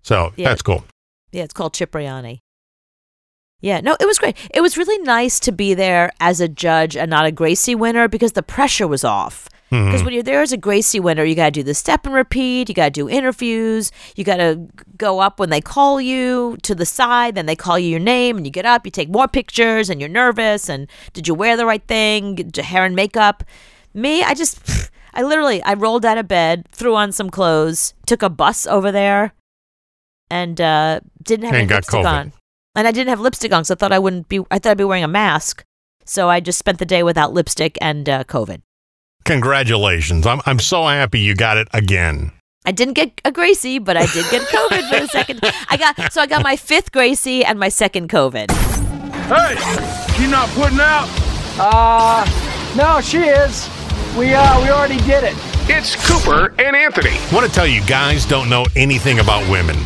So 0.03 0.35
Yeah. 0.37 0.50
that's 0.50 0.61
cool. 0.61 0.85
Yeah, 1.32 1.44
it's 1.44 1.55
called 1.55 1.73
Cipriani. 1.73 2.41
Yeah, 3.64 3.81
no, 3.81 3.96
it 3.99 4.05
was 4.06 4.19
great. 4.19 4.37
It 4.52 4.61
was 4.61 4.76
really 4.76 4.99
nice 4.99 5.40
to 5.40 5.50
be 5.50 5.72
there 5.72 6.12
as 6.20 6.38
a 6.38 6.49
judge 6.49 6.99
and 6.99 7.08
not 7.08 7.25
a 7.25 7.32
Gracie 7.32 7.75
winner 7.75 8.08
because 8.08 8.32
the 8.32 8.43
pressure 8.43 8.87
was 8.87 9.05
off. 9.05 9.49
Because 9.71 10.04
when 10.04 10.12
you're 10.12 10.23
there 10.23 10.42
as 10.42 10.52
a 10.52 10.56
Gracie 10.56 11.00
winner, 11.00 11.25
you 11.25 11.35
got 11.35 11.47
to 11.47 11.50
do 11.50 11.62
the 11.64 11.75
step 11.75 12.04
and 12.06 12.14
repeat. 12.14 12.68
You 12.68 12.75
got 12.76 12.85
to 12.85 12.90
do 12.90 13.09
interviews. 13.09 13.90
You 14.16 14.23
got 14.23 14.37
to 14.37 14.68
go 14.99 15.18
up 15.18 15.40
when 15.40 15.49
they 15.50 15.61
call 15.62 16.00
you 16.00 16.56
to 16.62 16.75
the 16.76 16.85
side. 16.87 17.35
Then 17.35 17.47
they 17.47 17.56
call 17.56 17.76
you 17.78 17.88
your 17.88 17.99
name, 17.99 18.37
and 18.37 18.47
you 18.47 18.52
get 18.52 18.66
up. 18.66 18.85
You 18.85 18.92
take 18.92 19.09
more 19.09 19.26
pictures, 19.26 19.90
and 19.90 19.99
you're 19.99 20.09
nervous. 20.11 20.68
And 20.68 20.87
did 21.12 21.26
you 21.26 21.35
wear 21.35 21.56
the 21.56 21.66
right 21.66 21.85
thing? 21.88 22.52
Hair 22.54 22.85
and 22.85 22.94
makeup. 22.94 23.42
Me, 23.94 24.23
I 24.23 24.35
just, 24.35 24.61
I 25.14 25.23
literally, 25.23 25.61
I 25.64 25.73
rolled 25.75 26.04
out 26.04 26.18
of 26.18 26.28
bed, 26.28 26.68
threw 26.71 26.94
on 26.94 27.11
some 27.11 27.30
clothes, 27.30 27.94
took 28.06 28.23
a 28.23 28.30
bus 28.30 28.66
over 28.68 28.92
there, 28.92 29.33
and 30.30 30.61
uh, 30.61 31.00
didn't 31.23 31.47
have 31.47 31.54
And 31.54 31.62
any 31.62 31.68
got 31.68 31.76
lipstick 31.78 32.00
COVID. 32.00 32.06
on. 32.06 32.33
And 32.76 32.88
I 32.88 32.93
didn't 32.93 33.09
have 33.09 33.21
lipstick 33.21 33.52
on, 33.52 33.64
so 33.64 33.75
I 33.75 33.76
thought 33.76 33.93
I 33.93 33.99
wouldn't 33.99 34.28
be. 34.28 34.40
I 34.50 34.59
thought 34.59 34.71
I'd 34.71 34.78
be 34.78 34.85
wearing 34.85 35.04
a 35.04 35.09
mask. 35.09 35.64
So 36.04 36.28
I 36.28 36.40
just 36.40 36.59
spent 36.59 36.78
the 36.78 36.85
day 36.85 37.02
without 37.02 37.33
lipstick 37.33 37.78
and 37.81 38.09
uh, 38.09 38.25
COVID. 38.25 38.61
Congratulations. 39.25 40.26
I'm, 40.26 40.40
I'm 40.45 40.59
so 40.59 40.83
happy 40.83 41.21
you 41.21 41.35
got 41.35 41.57
it 41.57 41.69
again. 41.73 42.33
I 42.66 42.73
didn't 42.73 42.95
get 42.95 43.21
a 43.25 43.33
Gracie, 43.33 43.78
but 43.78 43.97
I 43.97 44.07
did 44.07 44.26
get 44.31 44.43
COVID 44.49 44.88
for 44.90 45.00
the 45.00 45.07
second. 45.09 45.40
I 45.69 45.76
got 45.76 46.12
so 46.12 46.21
I 46.21 46.26
got 46.26 46.43
my 46.43 46.57
fifth 46.57 46.93
Gracie 46.93 47.45
and 47.45 47.59
my 47.59 47.69
second 47.69 48.11
COVID. 48.11 48.50
Hey, 49.28 50.23
you 50.23 50.28
not 50.31 50.49
putting 50.50 50.81
out? 50.81 51.09
Uh, 51.59 52.26
no, 52.76 53.00
she 53.00 53.19
is. 53.19 53.69
We 54.19 54.35
uh, 54.35 54.62
we 54.62 54.69
already 54.71 54.99
did 54.99 55.25
it. 55.25 55.35
It's 55.66 55.97
Cooper 56.07 56.54
and 56.61 56.76
Anthony. 56.76 57.11
I 57.12 57.35
want 57.35 57.47
to 57.47 57.52
tell 57.52 57.66
you, 57.66 57.83
guys 57.87 58.26
don't 58.26 58.50
know 58.50 58.66
anything 58.76 59.21
about 59.21 59.49
women. 59.50 59.76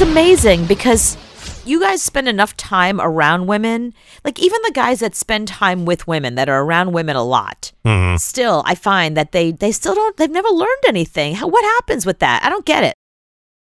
It's 0.00 0.08
amazing 0.08 0.64
because 0.64 1.18
you 1.66 1.78
guys 1.78 2.02
spend 2.02 2.26
enough 2.26 2.56
time 2.56 3.02
around 3.02 3.48
women. 3.48 3.92
Like 4.24 4.38
even 4.38 4.58
the 4.62 4.72
guys 4.72 5.00
that 5.00 5.14
spend 5.14 5.46
time 5.46 5.84
with 5.84 6.08
women 6.08 6.36
that 6.36 6.48
are 6.48 6.62
around 6.64 6.92
women 6.92 7.16
a 7.16 7.22
lot. 7.22 7.72
Mm-hmm. 7.84 8.16
Still, 8.16 8.62
I 8.64 8.76
find 8.76 9.14
that 9.18 9.32
they 9.32 9.50
they 9.50 9.72
still 9.72 9.94
don't 9.94 10.16
they've 10.16 10.30
never 10.30 10.48
learned 10.48 10.84
anything. 10.88 11.34
How, 11.34 11.48
what 11.48 11.62
happens 11.62 12.06
with 12.06 12.20
that? 12.20 12.42
I 12.42 12.48
don't 12.48 12.64
get 12.64 12.82
it. 12.82 12.94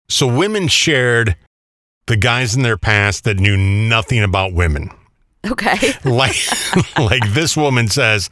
So 0.10 0.28
women 0.28 0.68
shared 0.68 1.38
the 2.08 2.18
guys 2.18 2.58
in 2.58 2.62
their 2.62 2.78
past 2.78 3.24
that 3.24 3.40
knew 3.40 3.56
nothing 3.56 4.22
about 4.22 4.52
women. 4.52 4.90
Okay. 5.50 5.94
like 6.04 6.36
like 6.98 7.26
this 7.30 7.56
woman 7.56 7.88
says 7.88 8.30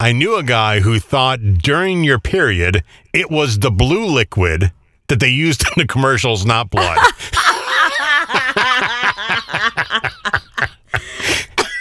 i 0.00 0.10
knew 0.10 0.34
a 0.34 0.42
guy 0.42 0.80
who 0.80 0.98
thought 0.98 1.38
during 1.58 2.02
your 2.02 2.18
period 2.18 2.82
it 3.12 3.30
was 3.30 3.58
the 3.58 3.70
blue 3.70 4.06
liquid 4.06 4.72
that 5.10 5.20
they 5.20 5.28
used 5.28 5.62
in 5.66 5.74
the 5.76 5.86
commercials 5.86 6.46
not 6.46 6.70
blood 6.70 6.98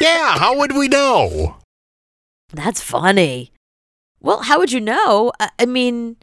yeah 0.02 0.38
how 0.38 0.58
would 0.58 0.76
we 0.76 0.88
know? 0.88 1.58
That's 2.54 2.82
funny. 2.82 3.52
Well, 4.22 4.42
how 4.42 4.60
would 4.60 4.72
you 4.72 4.82
know? 4.82 5.32
I, 5.40 5.66
mean, 5.66 6.18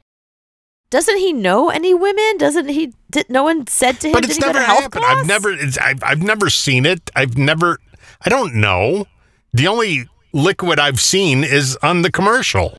doesn't 0.91 1.19
he 1.19 1.33
know 1.33 1.71
any 1.71 1.95
women? 1.95 2.37
Doesn't 2.39 2.69
he? 2.69 2.93
Did, 3.11 3.31
no 3.31 3.45
one 3.45 3.67
said 3.67 4.01
to 4.01 4.09
him. 4.09 4.13
But 4.13 4.25
it's 4.25 4.37
he 4.37 4.41
go 4.41 4.49
to 4.49 4.53
never 4.55 4.65
happened. 4.65 4.93
class? 4.93 5.17
I've 5.19 5.27
never. 5.27 5.51
It's, 5.51 5.79
I've, 5.79 6.03
I've 6.03 6.23
never 6.23 6.51
seen 6.51 6.85
it. 6.85 7.11
I've 7.15 7.39
never. 7.39 7.79
I 8.25 8.29
don't 8.29 8.55
know. 8.55 9.07
The 9.53 9.69
only 9.69 10.09
liquid 10.33 10.79
I've 10.79 11.01
seen 11.01 11.45
is 11.45 11.77
on 11.83 12.03
the 12.03 12.11
commercial. 12.11 12.77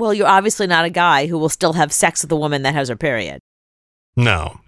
Well, 0.00 0.14
you're 0.14 0.26
obviously 0.26 0.66
not 0.66 0.86
a 0.86 0.90
guy 0.90 1.26
who 1.26 1.36
will 1.36 1.50
still 1.50 1.74
have 1.74 1.92
sex 1.92 2.22
with 2.22 2.32
a 2.32 2.36
woman 2.36 2.62
that 2.62 2.72
has 2.72 2.88
her 2.88 2.96
period. 2.96 3.40
No. 4.16 4.60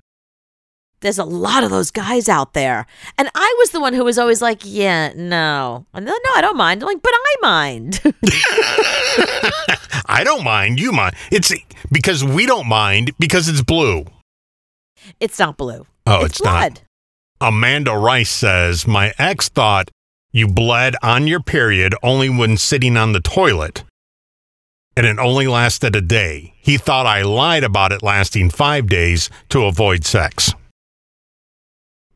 There's 1.00 1.18
a 1.18 1.24
lot 1.24 1.64
of 1.64 1.70
those 1.70 1.90
guys 1.90 2.28
out 2.28 2.52
there. 2.52 2.86
And 3.16 3.30
I 3.34 3.56
was 3.58 3.70
the 3.70 3.80
one 3.80 3.94
who 3.94 4.04
was 4.04 4.18
always 4.18 4.42
like, 4.42 4.60
yeah, 4.62 5.14
no. 5.16 5.86
And 5.94 6.04
no, 6.04 6.12
I 6.36 6.42
don't 6.42 6.58
mind. 6.58 6.82
I'm 6.82 6.86
like, 6.86 7.02
but 7.02 7.12
I 7.14 7.34
mind. 7.40 8.00
I 10.06 10.22
don't 10.22 10.44
mind. 10.44 10.78
You 10.78 10.92
mind. 10.92 11.14
It's 11.30 11.50
because 11.90 12.22
we 12.22 12.44
don't 12.44 12.68
mind 12.68 13.12
because 13.18 13.48
it's 13.48 13.62
blue. 13.62 14.04
it's 15.18 15.38
not 15.38 15.56
blue. 15.56 15.86
Oh, 16.06 16.26
it's, 16.26 16.42
blood. 16.42 16.82
not. 17.40 17.48
Amanda 17.48 17.96
Rice 17.96 18.30
says, 18.30 18.86
My 18.86 19.14
ex 19.18 19.48
thought 19.48 19.90
you 20.30 20.46
bled 20.46 20.94
on 21.02 21.26
your 21.26 21.40
period 21.40 21.94
only 22.02 22.28
when 22.28 22.58
sitting 22.58 22.98
on 22.98 23.12
the 23.12 23.20
toilet, 23.20 23.82
and 24.96 25.06
it 25.06 25.18
only 25.18 25.46
lasted 25.46 25.96
a 25.96 26.00
day. 26.00 26.54
He 26.58 26.78
thought 26.78 27.06
I 27.06 27.22
lied 27.22 27.64
about 27.64 27.92
it 27.92 28.02
lasting 28.02 28.50
five 28.50 28.86
days 28.86 29.30
to 29.50 29.64
avoid 29.64 30.04
sex. 30.04 30.52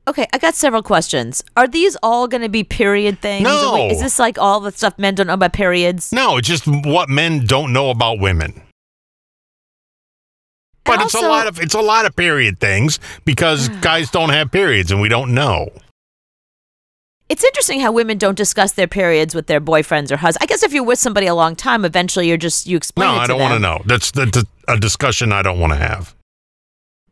Okay, 0.08 0.26
I 0.32 0.38
got 0.38 0.54
several 0.54 0.82
questions. 0.82 1.42
Are 1.56 1.66
these 1.66 1.96
all 2.02 2.28
going 2.28 2.42
to 2.42 2.48
be 2.48 2.62
period 2.62 3.18
things? 3.20 3.42
No. 3.42 3.74
Wait, 3.74 3.92
is 3.92 4.00
this 4.00 4.20
like 4.20 4.38
all 4.38 4.60
the 4.60 4.70
stuff 4.70 4.98
men 4.98 5.16
don't 5.16 5.26
know 5.26 5.32
about 5.32 5.52
periods? 5.52 6.12
No, 6.12 6.36
it's 6.36 6.46
just 6.46 6.66
what 6.66 7.08
men 7.08 7.44
don't 7.44 7.72
know 7.72 7.90
about 7.90 8.20
women. 8.20 8.62
But 10.84 11.00
And 11.00 11.02
it's 11.02 11.14
a 11.14 11.20
lot 11.20 11.48
of 11.48 11.60
it's 11.60 11.74
a 11.74 11.80
lot 11.80 12.06
of 12.06 12.14
period 12.14 12.60
things 12.60 13.00
because 13.24 13.68
guys 13.80 14.10
don't 14.10 14.30
have 14.30 14.52
periods 14.52 14.92
and 14.92 15.00
we 15.00 15.08
don't 15.08 15.34
know. 15.34 15.70
It's 17.28 17.42
interesting 17.42 17.80
how 17.80 17.90
women 17.90 18.18
don't 18.18 18.36
discuss 18.36 18.72
their 18.72 18.86
periods 18.86 19.34
with 19.34 19.48
their 19.48 19.60
boyfriends 19.60 20.12
or 20.12 20.16
husbands. 20.16 20.38
I 20.42 20.46
guess 20.46 20.62
if 20.62 20.72
you're 20.72 20.84
with 20.84 20.98
somebody 20.98 21.26
a 21.26 21.34
long 21.34 21.56
time, 21.56 21.84
eventually 21.84 22.28
you're 22.28 22.36
just 22.36 22.66
you 22.66 22.76
explain 22.76 23.08
No, 23.08 23.20
I 23.20 23.26
don't 23.26 23.40
want 23.40 23.54
to 23.54 23.58
know. 23.58 23.82
That's 23.84 24.12
the, 24.12 24.46
a 24.68 24.78
discussion 24.78 25.32
I 25.32 25.42
don't 25.42 25.58
want 25.58 25.72
to 25.72 25.78
have. 25.78 26.14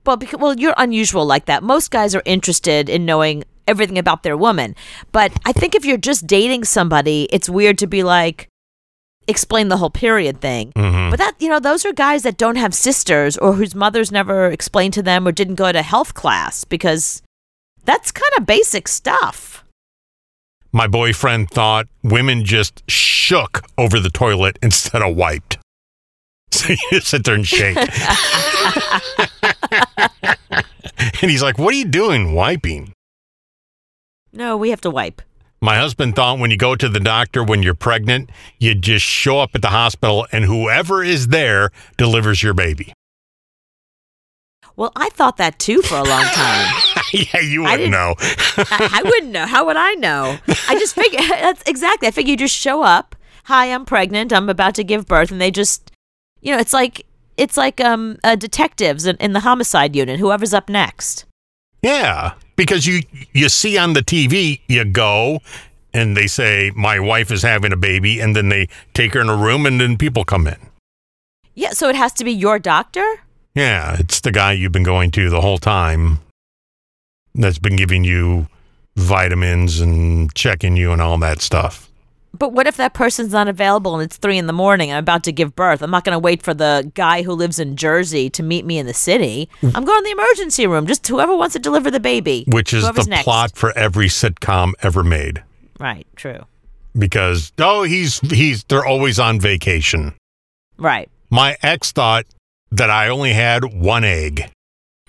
Well, 0.07 0.17
because 0.17 0.39
well, 0.39 0.55
you're 0.55 0.75
unusual 0.77 1.25
like 1.27 1.47
that. 1.47 1.63
Most 1.63 1.91
guys 1.91 2.15
are 2.15 2.23
interested 2.25 2.89
in 2.89 3.05
knowing 3.05 3.43
everything 3.67 3.99
about 3.99 4.23
their 4.23 4.37
woman, 4.37 4.77
but 5.11 5.33
I 5.47 5.53
think 5.53 5.75
if 5.75 5.85
you're 5.85 5.97
just 5.97 6.27
dating 6.27 6.65
somebody, 6.65 7.27
it's 7.33 7.49
weird 7.49 7.79
to 7.79 7.87
be 7.87 8.03
like 8.03 8.49
explain 9.27 9.69
the 9.69 9.79
whole 9.79 9.91
period 9.91 10.41
thing. 10.41 10.71
Mhm. 10.77 11.11
But 11.11 11.19
that 11.19 11.35
you 11.41 11.49
know, 11.49 11.59
those 11.59 11.85
are 11.87 11.93
guys 11.93 12.23
that 12.23 12.37
don't 12.37 12.57
have 12.57 12.75
sisters 12.75 13.37
or 13.39 13.55
whose 13.55 13.75
mothers 13.75 14.13
never 14.13 14.47
explained 14.47 14.95
to 14.95 15.03
them 15.03 15.27
or 15.27 15.33
didn't 15.33 15.55
go 15.57 15.73
to 15.73 15.83
health 15.83 16.15
class 16.15 16.63
because 16.65 17.23
that's 17.85 18.13
kind 18.13 18.33
of 18.39 18.47
basic 18.47 18.87
stuff. 18.87 19.64
My 20.75 20.89
boyfriend 20.89 21.51
thought 21.51 21.87
women 22.03 22.45
just 22.45 22.83
shook 22.91 23.65
over 23.79 24.01
the 24.01 24.11
toilet 24.11 24.59
instead 24.61 25.03
of 25.03 25.17
wiped. 25.17 25.57
So 26.51 26.73
you 26.93 27.01
sit 27.01 27.25
there 27.25 27.35
and 27.35 27.47
shake. 27.47 27.77
and 30.97 31.31
he's 31.31 31.43
like, 31.43 31.59
What 31.59 31.75
are 31.75 31.77
you 31.77 31.85
doing 31.85 32.33
wiping? 32.33 32.93
No, 34.33 34.57
we 34.57 34.71
have 34.71 34.81
to 34.83 34.91
wipe. 34.91 35.21
My 35.61 35.77
husband 35.79 36.15
thought 36.15 36.39
when 36.39 36.53
you 36.53 36.57
go 36.57 36.77
to 36.77 36.89
the 36.89 37.01
doctor 37.01 37.43
when 37.43 37.65
you're 37.65 37.75
pregnant, 37.75 38.31
you 38.61 38.77
just 38.77 39.05
show 39.05 39.41
up 39.41 39.51
at 39.55 39.63
the 39.63 39.69
hospital 39.69 40.29
and 40.31 40.45
whoever 40.45 41.03
is 41.03 41.29
there 41.29 41.71
delivers 41.97 42.43
your 42.43 42.55
baby. 42.55 42.93
Well, 44.77 44.93
I 44.95 45.09
thought 45.11 45.37
that 45.39 45.59
too 45.59 45.83
for 45.83 45.97
a 45.97 46.05
long 46.05 46.25
time. 46.25 46.75
yeah, 47.35 47.41
you 47.41 47.63
wouldn't 47.63 47.91
know. 47.91 48.15
I, 48.19 48.91
I 48.93 49.03
wouldn't 49.05 49.31
know. 49.31 49.47
How 49.47 49.65
would 49.67 49.77
I 49.77 49.95
know? 49.95 50.37
I 50.69 50.79
just 50.79 50.95
figure 51.01 51.21
that's 51.29 51.63
exactly. 51.67 52.09
I 52.09 52.11
figure 52.11 52.33
you 52.33 52.37
just 52.37 52.57
show 52.57 52.83
up. 52.83 53.15
Hi, 53.45 53.67
I'm 53.67 53.85
pregnant. 53.85 54.33
I'm 54.33 54.49
about 54.49 54.75
to 54.77 54.85
give 54.85 55.07
birth, 55.07 55.31
and 55.31 55.41
they 55.41 55.51
just, 55.51 55.93
you 56.41 56.53
know, 56.53 56.59
it's 56.59 56.73
like 56.73 57.07
it's 57.37 57.57
like 57.57 57.81
um 57.81 58.19
uh, 58.25 58.35
detectives 58.35 59.07
in, 59.07 59.17
in 59.17 59.33
the 59.33 59.41
homicide 59.41 59.95
unit. 59.95 60.19
Whoever's 60.19 60.53
up 60.53 60.69
next. 60.69 61.25
Yeah, 61.83 62.35
because 62.57 62.87
you 62.87 63.03
you 63.33 63.49
see 63.49 63.79
on 63.79 63.93
the 63.93 64.01
TV, 64.01 64.61
you 64.67 64.85
go 64.85 65.39
and 65.93 66.17
they 66.17 66.27
say 66.27 66.73
my 66.75 66.99
wife 66.99 67.31
is 67.31 67.43
having 67.43 67.73
a 67.73 67.77
baby, 67.77 68.19
and 68.19 68.35
then 68.35 68.49
they 68.49 68.69
take 68.93 69.15
her 69.15 69.21
in 69.21 69.29
a 69.29 69.37
room, 69.37 69.67
and 69.67 69.81
then 69.81 69.97
people 69.97 70.25
come 70.25 70.49
in. 70.49 70.59
Yeah. 71.55 71.71
So 71.71 71.89
it 71.89 71.95
has 71.95 72.13
to 72.15 72.25
be 72.25 72.33
your 72.33 72.59
doctor. 72.59 73.07
Yeah, 73.55 73.99
it's 74.01 74.21
the 74.21 74.33
guy 74.33 74.53
you've 74.53 74.73
been 74.73 74.83
going 74.83 75.13
to 75.13 75.31
the 75.31 75.41
whole 75.41 75.59
time 75.59 76.19
that's 77.35 77.59
been 77.59 77.77
giving 77.77 78.05
you 78.05 78.47
vitamins 78.97 79.81
and 79.81 80.33
checking 80.35 80.77
you 80.77 80.93
and 80.93 81.03
all 81.03 81.19
that 81.19 81.41
stuff. 81.41 81.91
But 82.37 82.53
what 82.53 82.67
if 82.67 82.77
that 82.79 82.95
person's 82.95 83.33
not 83.33 83.47
available 83.47 83.95
and 83.95 84.03
it's 84.03 84.17
three 84.17 84.39
in 84.39 84.49
the 84.49 84.53
morning? 84.53 84.91
I'm 84.91 84.99
about 84.99 85.23
to 85.25 85.33
give 85.33 85.55
birth. 85.55 85.83
I'm 85.83 85.91
not 85.91 86.05
going 86.05 86.15
to 86.15 86.19
wait 86.19 86.43
for 86.43 86.53
the 86.53 86.91
guy 86.95 87.23
who 87.23 87.33
lives 87.33 87.61
in 87.61 87.77
Jersey 87.77 88.29
to 88.31 88.43
meet 88.43 88.65
me 88.65 88.79
in 88.79 88.87
the 88.87 88.95
city. 88.95 89.49
I'm 89.63 89.85
going 89.85 90.01
to 90.01 90.05
the 90.05 90.11
emergency 90.11 90.67
room. 90.67 90.87
Just 90.87 91.07
whoever 91.07 91.37
wants 91.37 91.53
to 91.53 91.61
deliver 91.61 91.93
the 91.93 92.01
baby. 92.01 92.45
Which 92.49 92.75
is 92.75 92.83
the 92.83 93.07
next. 93.09 93.23
plot 93.23 93.53
for 93.55 93.77
every 93.79 94.09
sitcom 94.09 94.73
ever 94.83 95.05
made. 95.05 95.45
Right. 95.79 96.07
True. 96.17 96.41
Because 96.99 97.53
oh, 97.59 97.83
he's 97.85 98.21
he's 98.21 98.65
they're 98.65 98.87
always 98.87 99.19
on 99.19 99.41
vacation. 99.41 100.15
Right. 100.77 101.09
My 101.31 101.57
ex 101.63 101.93
thought 101.93 102.27
that 102.73 102.91
I 102.91 103.09
only 103.09 103.33
had 103.33 103.65
one 103.65 104.05
egg. 104.05 104.51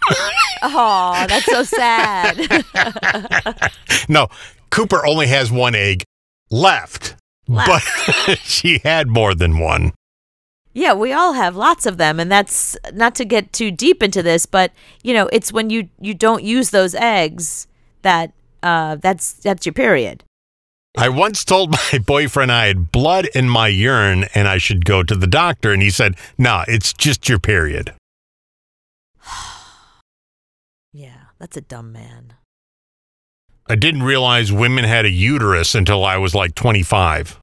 Oh, 0.68 1.26
that's 1.28 1.46
so 1.46 1.64
sad. 1.64 3.72
No, 4.08 4.28
Cooper 4.70 5.06
only 5.06 5.28
has 5.28 5.52
one 5.52 5.74
egg 5.74 6.04
left, 6.52 7.16
but 7.48 7.80
she 8.44 8.80
had 8.84 9.08
more 9.08 9.34
than 9.34 9.58
one. 9.58 9.94
Yeah, 10.74 10.94
we 10.94 11.14
all 11.14 11.34
have 11.34 11.56
lots 11.56 11.86
of 11.86 11.98
them, 11.98 12.20
and 12.20 12.32
that's 12.32 12.76
not 12.94 13.16
to 13.16 13.26
get 13.26 13.54
too 13.54 13.72
deep 13.72 14.04
into 14.04 14.22
this, 14.22 14.46
but 14.46 14.72
you 15.04 15.14
know, 15.14 15.28
it's 15.32 15.52
when 15.52 15.70
you 15.70 15.90
you 16.00 16.14
don't 16.14 16.44
use 16.44 16.72
those 16.72 16.94
eggs 16.94 17.68
that 18.02 18.34
uh, 18.62 18.98
that's 18.98 19.34
that's 19.34 19.66
your 19.66 19.74
period. 19.74 20.24
I 20.98 21.10
once 21.10 21.44
told 21.46 21.72
my 21.94 22.00
boyfriend 22.00 22.52
I 22.52 22.68
had 22.68 22.92
blood 22.92 23.28
in 23.34 23.50
my 23.50 23.70
urine 23.70 24.26
and 24.36 24.48
I 24.48 24.58
should 24.58 24.86
go 24.86 25.02
to 25.04 25.16
the 25.16 25.28
doctor, 25.28 25.72
and 25.72 25.82
he 25.82 25.90
said, 25.90 26.16
"Nah, 26.38 26.66
it's 26.68 26.92
just 26.94 27.30
your 27.30 27.40
period." 27.40 27.94
Yeah, 30.92 31.25
that's 31.40 31.58
a 31.58 31.62
dumb 31.62 31.92
man. 31.92 32.34
I 33.68 33.76
didn't 33.76 34.04
realize 34.04 34.52
women 34.52 34.84
had 34.84 35.06
a 35.06 35.10
uterus 35.10 35.74
until 35.74 36.06
I 36.06 36.18
was 36.18 36.36
like 36.36 36.54
25. 36.56 37.40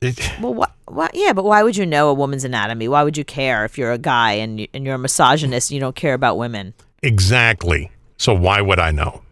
It, 0.00 0.32
Well, 0.40 0.54
what? 0.54 0.72
What? 0.86 1.10
Yeah, 1.14 1.32
but 1.32 1.44
why 1.44 1.64
would 1.64 1.76
you 1.76 1.84
know 1.84 2.08
a 2.08 2.14
woman's 2.14 2.44
anatomy? 2.44 2.86
Why 2.86 3.02
would 3.02 3.16
you 3.16 3.24
care 3.24 3.64
if 3.64 3.76
you're 3.76 3.90
a 3.90 3.98
guy 3.98 4.32
and 4.34 4.60
you, 4.60 4.68
and 4.72 4.84
you're 4.84 4.94
a 4.94 4.98
misogynist 4.98 5.70
and 5.70 5.74
you 5.74 5.80
don't 5.80 5.96
care 5.96 6.14
about 6.14 6.38
women? 6.38 6.74
exactly. 7.02 7.90
So 8.18 8.32
why 8.34 8.60
would 8.60 8.78
I 8.78 8.92
know? 8.92 9.22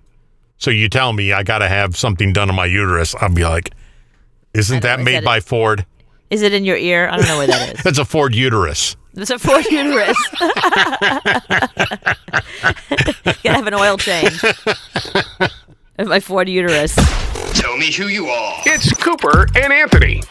So 0.58 0.70
you 0.70 0.88
tell 0.88 1.12
me 1.12 1.32
I 1.32 1.42
got 1.42 1.58
to 1.58 1.68
have 1.68 1.96
something 1.96 2.32
done 2.32 2.50
on 2.50 2.56
my 2.56 2.66
uterus, 2.66 3.14
I'll 3.14 3.32
be 3.32 3.44
like, 3.44 3.70
"Isn't 4.52 4.82
that 4.82 5.00
made 5.00 5.16
that 5.16 5.25
by 5.25 5.38
it? 5.38 5.44
Ford?" 5.44 5.87
Is 6.34 6.42
it 6.42 6.52
in 6.52 6.64
your 6.64 6.76
ear? 6.76 7.08
I 7.08 7.16
don't 7.16 7.28
know 7.28 7.38
where 7.38 7.46
that 7.46 7.76
is. 7.76 7.82
That's 7.84 7.98
a 7.98 8.04
Ford 8.04 8.34
uterus. 8.34 8.96
It's 9.14 9.30
a 9.30 9.38
Ford 9.38 9.64
uterus. 9.66 10.18
Gotta 13.44 13.54
have 13.54 13.68
an 13.68 13.74
oil 13.74 13.96
change. 13.96 14.42
Of 15.96 16.08
my 16.08 16.18
Ford 16.18 16.48
uterus. 16.48 16.92
Tell 17.52 17.76
me 17.76 17.92
who 17.92 18.08
you 18.08 18.26
are. 18.26 18.56
It's 18.66 18.92
Cooper 19.00 19.46
and 19.54 19.72
Anthony. 19.72 20.24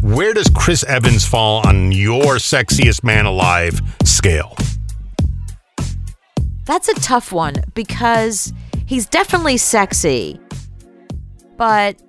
Where 0.00 0.32
does 0.32 0.48
Chris 0.54 0.84
Evans 0.84 1.26
fall 1.26 1.66
on 1.66 1.90
your 1.90 2.36
sexiest 2.36 3.02
man 3.02 3.26
alive 3.26 3.80
scale? 4.04 4.56
That's 6.66 6.88
a 6.88 6.94
tough 7.00 7.32
one 7.32 7.64
because 7.74 8.52
he's 8.86 9.06
definitely 9.06 9.56
sexy, 9.56 10.38
but 11.56 12.00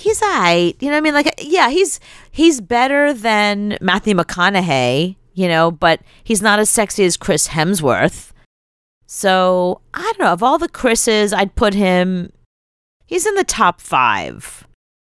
he's 0.00 0.22
alright. 0.22 0.76
You 0.80 0.88
know 0.88 0.94
what 0.94 0.98
I 0.98 1.00
mean? 1.00 1.14
Like, 1.14 1.34
yeah, 1.38 1.70
he's 1.70 2.00
he's 2.30 2.60
better 2.60 3.12
than 3.12 3.76
Matthew 3.80 4.14
McConaughey. 4.14 5.16
You 5.34 5.48
know, 5.48 5.70
but 5.70 6.00
he's 6.24 6.42
not 6.42 6.58
as 6.58 6.68
sexy 6.68 7.04
as 7.04 7.16
Chris 7.16 7.48
Hemsworth. 7.48 8.32
So 9.06 9.80
I 9.94 10.02
don't 10.02 10.20
know. 10.20 10.32
Of 10.32 10.42
all 10.42 10.58
the 10.58 10.68
Chris's, 10.68 11.32
I'd 11.32 11.54
put 11.54 11.74
him. 11.74 12.32
He's 13.06 13.26
in 13.26 13.34
the 13.34 13.44
top 13.44 13.80
five. 13.80 14.66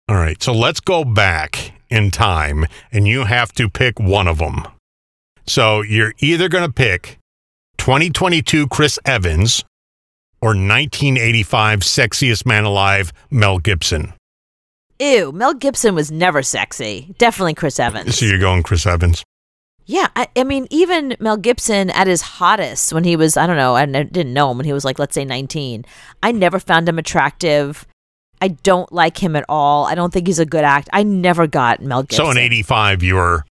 All 0.07 0.15
right, 0.15 0.41
so 0.41 0.53
let's 0.53 0.79
go 0.79 1.03
back 1.03 1.73
in 1.89 2.09
time 2.09 2.65
and 2.91 3.07
you 3.07 3.25
have 3.25 3.51
to 3.53 3.69
pick 3.69 3.99
one 3.99 4.27
of 4.27 4.39
them. 4.39 4.65
So 5.45 5.81
you're 5.81 6.13
either 6.19 6.49
going 6.49 6.65
to 6.65 6.71
pick 6.71 7.19
2022 7.77 8.67
Chris 8.67 8.97
Evans 9.05 9.63
or 10.41 10.49
1985 10.49 11.81
sexiest 11.81 12.45
man 12.45 12.63
alive, 12.63 13.11
Mel 13.29 13.59
Gibson? 13.59 14.13
Ew, 14.99 15.31
Mel 15.31 15.53
Gibson 15.53 15.95
was 15.95 16.11
never 16.11 16.43
sexy. 16.43 17.15
Definitely 17.17 17.53
Chris 17.53 17.79
Evans. 17.79 18.17
So 18.17 18.25
you're 18.25 18.37
going 18.37 18.63
Chris 18.63 18.85
Evans. 18.85 19.23
Yeah, 19.85 20.07
I, 20.15 20.27
I 20.35 20.43
mean, 20.43 20.67
even 20.69 21.15
Mel 21.19 21.37
Gibson 21.37 21.89
at 21.91 22.05
his 22.05 22.21
hottest 22.21 22.93
when 22.93 23.05
he 23.05 23.15
was, 23.15 23.37
I 23.37 23.47
don't 23.47 23.55
know, 23.57 23.75
I 23.75 23.85
didn't 23.85 24.33
know 24.33 24.51
him 24.51 24.57
when 24.57 24.65
he 24.65 24.73
was 24.73 24.85
like, 24.85 24.99
let's 24.99 25.15
say 25.15 25.25
19. 25.25 25.85
I 26.21 26.31
never 26.31 26.59
found 26.59 26.87
him 26.87 26.99
attractive. 26.99 27.87
I 28.41 28.49
don't 28.49 28.91
like 28.91 29.17
him 29.17 29.35
at 29.35 29.45
all. 29.49 29.85
I 29.85 29.95
don't 29.95 30.13
think 30.13 30.27
he's 30.27 30.37
a 30.37 30.45
good 30.45 30.63
act. 30.63 30.89
I 30.93 31.03
never 31.03 31.47
got 31.47 31.81
Mel 31.81 32.03
Gibson. 32.03 32.25
So 32.25 32.31
in 32.31 32.37
85, 32.37 33.01
you 33.01 33.15
were, 33.15 33.45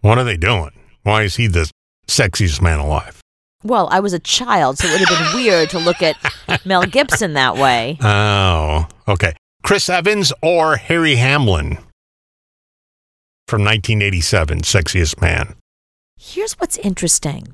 what 0.00 0.16
are 0.16 0.24
they 0.24 0.36
doing? 0.36 0.70
Why 1.02 1.22
is 1.24 1.36
he 1.36 1.48
the 1.48 1.70
sexiest 2.06 2.62
man 2.62 2.78
alive? 2.78 3.20
Well, 3.62 3.88
I 3.90 4.00
was 4.00 4.12
a 4.12 4.18
child, 4.18 4.78
so 4.78 4.86
it 4.86 5.00
would 5.00 5.08
have 5.08 5.32
been 5.32 5.42
weird 5.42 5.70
to 5.70 5.78
look 5.78 6.02
at 6.02 6.16
Mel 6.64 6.84
Gibson 6.86 7.32
that 7.34 7.56
way. 7.56 7.98
Oh, 8.00 8.86
okay. 9.08 9.34
Chris 9.64 9.88
Evans 9.88 10.30
or 10.42 10.76
Harry 10.76 11.16
Hamlin 11.16 11.78
from 13.48 13.62
1987, 13.64 14.60
sexiest 14.60 15.20
man. 15.22 15.54
Here's 16.18 16.52
what's 16.54 16.76
interesting. 16.78 17.48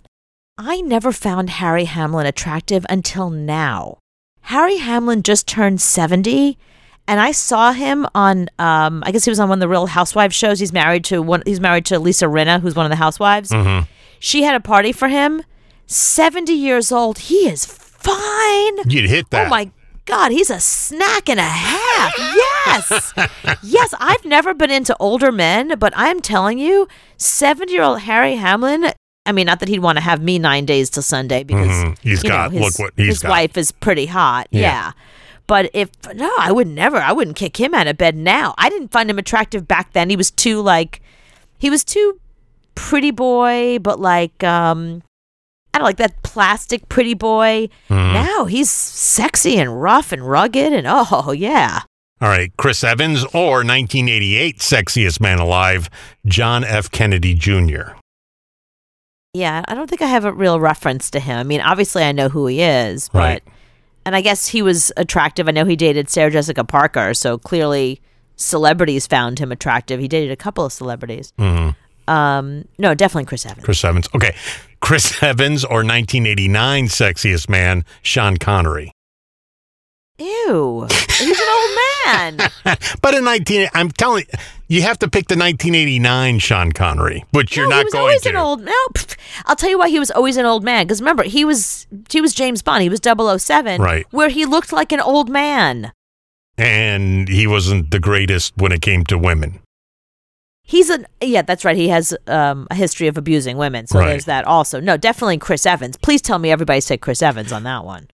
I 0.59 0.81
never 0.81 1.13
found 1.13 1.51
Harry 1.51 1.85
Hamlin 1.85 2.27
attractive 2.27 2.85
until 2.91 3.31
now. 3.31 3.99
Harry 4.43 4.79
Hamlin 4.79 5.23
just 5.23 5.47
turned 5.47 5.81
70 5.81 6.59
and 7.07 7.21
I 7.21 7.31
saw 7.33 7.73
him 7.73 8.07
on 8.15 8.49
um 8.59 9.03
I 9.07 9.13
guess 9.13 9.25
he 9.25 9.31
was 9.31 9.39
on 9.41 9.49
one 9.49 9.59
of 9.59 9.61
the 9.61 9.69
Real 9.69 9.87
Housewives 9.87 10.35
shows. 10.35 10.59
He's 10.61 10.73
married 10.73 11.05
to 11.05 11.23
one 11.23 11.43
he's 11.47 11.61
married 11.61 11.87
to 11.87 11.99
Lisa 11.99 12.27
Rinna, 12.27 12.61
who's 12.61 12.75
one 12.75 12.87
of 12.87 12.91
the 12.91 12.97
housewives. 12.97 13.51
Mhm. 13.51 13.87
She 14.19 14.43
had 14.43 14.55
a 14.55 14.61
party 14.61 14.93
for 14.93 15.09
him. 15.09 15.43
70 15.87 16.53
years 16.53 16.91
old. 16.93 17.19
He 17.19 17.49
is 17.49 17.65
fine. 17.65 18.79
You'd 18.87 19.09
hit 19.09 19.31
that. 19.31 19.47
Oh 19.47 19.51
my 19.51 19.71
God, 20.11 20.33
he's 20.33 20.51
a 20.51 20.61
snack 20.61 21.29
and 21.29 21.39
a 21.41 21.43
half. 21.45 22.13
Yes. 22.19 23.13
yes, 23.63 23.95
I've 23.99 24.25
never 24.25 24.53
been 24.55 24.71
into 24.71 24.97
older 24.99 25.31
men, 25.33 25.79
but 25.79 25.93
I'm 25.97 26.21
telling 26.21 26.59
you, 26.59 26.89
70 27.17 27.73
year 27.73 27.83
old 27.83 28.01
Harry 28.01 28.35
Hamlin. 28.37 28.91
I 29.27 29.33
mean, 29.33 29.47
not 29.47 29.61
that 29.61 29.69
he'd 29.69 29.79
want 29.81 29.97
to 29.99 30.03
have 30.03 30.21
me 30.23 30.39
nine 30.39 30.65
days 30.67 30.91
till 30.91 31.03
Sunday 31.03 31.45
because 31.45 31.69
Mhm. 31.69 31.99
He's 32.03 32.25
you 32.25 32.31
know, 32.31 32.37
got- 32.37 32.53
his, 32.53 32.61
look 32.63 32.79
what 32.79 32.93
he's 32.97 33.07
his 33.07 33.19
got. 33.21 33.29
wife 33.31 33.57
is 33.57 33.71
pretty 33.71 34.07
hot. 34.07 34.49
Yeah. 34.51 34.61
Yeah. 34.61 34.93
But 35.47 35.71
if 35.75 35.91
no, 36.15 36.31
I 36.39 36.53
would 36.53 36.69
never. 36.69 36.97
I 36.99 37.13
wouldn't 37.13 37.37
kick 37.37 37.59
him 37.59 37.75
out 37.75 37.87
of 37.87 37.97
bed 37.99 38.17
now. 38.17 38.55
I 38.57 38.69
didn't 38.69 38.93
find 38.93 39.11
him 39.11 39.19
attractive 39.19 39.67
back 39.69 39.93
then. 39.93 40.09
He 40.11 40.17
was 40.17 40.31
too 40.31 40.61
like, 40.61 41.01
he 41.59 41.71
was 41.71 41.83
too 41.85 42.19
pretty 42.75 43.11
boy, 43.11 43.79
but 43.81 44.01
like 44.01 44.43
um, 44.45 45.03
I 45.73 45.79
don't 45.79 45.85
like 45.87 45.99
that 45.99 46.23
plastic 46.23 46.89
pretty 46.89 47.15
boy. 47.15 47.69
Mm-hmm. 47.89 48.13
Now 48.15 48.45
he's 48.47 48.71
sexy 48.71 49.57
and 49.57 49.81
rough 49.81 50.13
and 50.13 50.27
rugged 50.29 50.73
and 50.73 50.87
oh 50.89 51.33
yeah. 51.33 51.83
All 52.23 52.29
right, 52.29 52.53
Chris 52.59 52.85
Evans 52.85 53.25
or 53.33 53.59
1988 53.65 54.59
sexiest 54.59 55.21
man 55.21 55.39
alive, 55.39 55.89
John 56.27 56.65
F. 56.65 56.91
Kennedy 56.91 57.33
Jr. 57.35 57.93
Yeah, 59.33 59.65
I 59.69 59.75
don't 59.75 59.89
think 59.89 60.03
I 60.03 60.07
have 60.07 60.25
a 60.25 60.33
real 60.33 60.59
reference 60.59 61.11
to 61.13 61.21
him. 61.21 61.39
I 61.39 61.45
mean, 61.45 61.61
obviously 61.61 62.03
I 62.03 62.13
know 62.13 62.29
who 62.29 62.47
he 62.47 62.61
is, 62.63 63.09
but 63.09 63.19
Right. 63.19 63.43
and 64.05 64.17
I 64.17 64.21
guess 64.23 64.49
he 64.49 64.61
was 64.61 64.93
attractive. 64.97 65.49
I 65.49 65.53
know 65.53 65.65
he 65.65 65.77
dated 65.77 66.09
Sarah 66.11 66.31
Jessica 66.33 66.65
Parker, 66.65 67.15
so 67.15 67.39
clearly 67.39 68.01
celebrities 68.37 69.07
found 69.07 69.39
him 69.39 69.53
attractive. 69.53 70.01
He 70.01 70.09
dated 70.09 70.31
a 70.33 70.37
couple 70.37 70.65
of 70.65 70.73
celebrities. 70.73 71.33
Mhm. 71.39 71.77
Um, 72.11 72.65
no, 72.79 72.95
definitely 72.95 73.27
Chris 73.27 73.47
Evans. 73.47 73.65
Chris 73.65 73.85
Evans. 73.85 74.09
Okay, 74.15 74.35
Chris 74.81 75.23
Evans 75.23 75.65
or 75.65 75.85
1989 75.85 76.87
sexiest 76.87 77.49
man, 77.49 77.85
Sean 78.03 78.37
Connery. 78.37 78.93
Ew, 80.19 80.87
he's 81.19 81.41
an 81.41 81.47
old 81.49 81.71
man. 81.71 82.51
But 83.03 83.15
in 83.15 83.25
19, 83.25 83.69
I'm 83.73 83.91
telling 83.91 84.25
you, 84.31 84.39
you 84.79 84.83
have 84.83 84.99
to 84.99 85.09
pick 85.09 85.29
the 85.29 85.35
1989 85.37 86.39
Sean 86.41 86.73
Connery, 86.73 87.25
which 87.31 87.57
you're 87.57 87.69
no, 87.69 87.77
not 87.77 87.79
he 87.79 87.85
was 87.85 87.93
going 87.93 88.03
always 88.03 88.23
to. 88.23 88.29
an 88.31 88.37
old. 88.37 88.61
No, 88.63 88.73
pff, 88.95 89.17
I'll 89.47 89.57
tell 89.57 89.71
you 89.71 89.79
why 89.79 89.89
he 89.89 89.99
was 89.99 90.11
always 90.11 90.37
an 90.37 90.45
old 90.45 90.63
man. 90.65 90.87
Because 90.87 91.01
remember, 91.01 91.23
he 91.23 91.45
was 91.45 91.87
he 92.11 92.21
was 92.21 92.35
James 92.35 92.61
Bond. 92.63 92.83
He 92.83 92.89
was 92.91 93.01
007, 93.03 93.81
Right. 93.81 94.07
Where 94.11 94.29
he 94.29 94.45
looked 94.45 94.73
like 94.73 94.93
an 94.93 95.01
old 95.01 95.31
man. 95.31 95.93
and 96.59 97.29
he 97.29 97.47
wasn't 97.47 97.91
the 97.91 98.01
greatest 98.01 98.53
when 98.57 98.73
it 98.73 98.83
came 98.83 99.05
to 99.07 99.17
women. 99.17 99.61
He's 100.71 100.89
a 100.89 101.05
yeah, 101.21 101.43
that's 101.43 101.65
right. 101.65 101.77
He 101.77 101.89
has 101.89 102.17
um, 102.29 102.69
a 102.71 102.77
history 102.77 103.09
of 103.09 103.19
abusing 103.19 103.57
women, 103.57 103.89
so 103.89 103.99
Right. 103.99 104.07
there's 104.11 104.27
that 104.27 104.45
also. 104.45 104.79
No, 104.79 104.97
definitely 104.97 105.37
Chris 105.39 105.67
Evans. 105.67 105.97
Please 105.97 106.23
tell 106.23 106.39
me 106.39 106.53
everybody 106.53 106.81
said 106.81 107.01
Chris 107.01 107.23
Evans 107.23 107.51
on 107.51 107.65
that 107.65 107.85
one. 107.85 108.07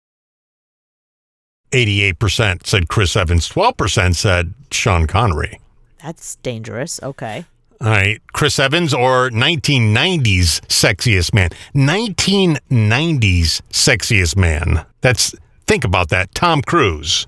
88% 1.73 2.65
said 2.65 2.89
Chris 2.89 3.17
Evans, 3.17 3.49
12% 3.49 4.15
said 4.15 4.55
Sean 4.71 5.09
Connery. 5.09 5.59
That's 6.01 6.37
dangerous. 6.37 7.03
Okay. 7.03 7.45
All 7.81 7.89
right, 7.89 8.21
Chris 8.33 8.61
Evans 8.61 8.95
or 8.95 9.31
1990s 9.31 10.61
sexiest 10.69 11.35
man. 11.35 11.51
1990s 11.75 13.63
sexiest 13.73 14.37
man. 14.37 14.87
That's 15.01 15.35
think 15.67 15.83
about 15.85 16.09
that. 16.11 16.33
Tom 16.37 16.63
Cruise. 16.63 17.27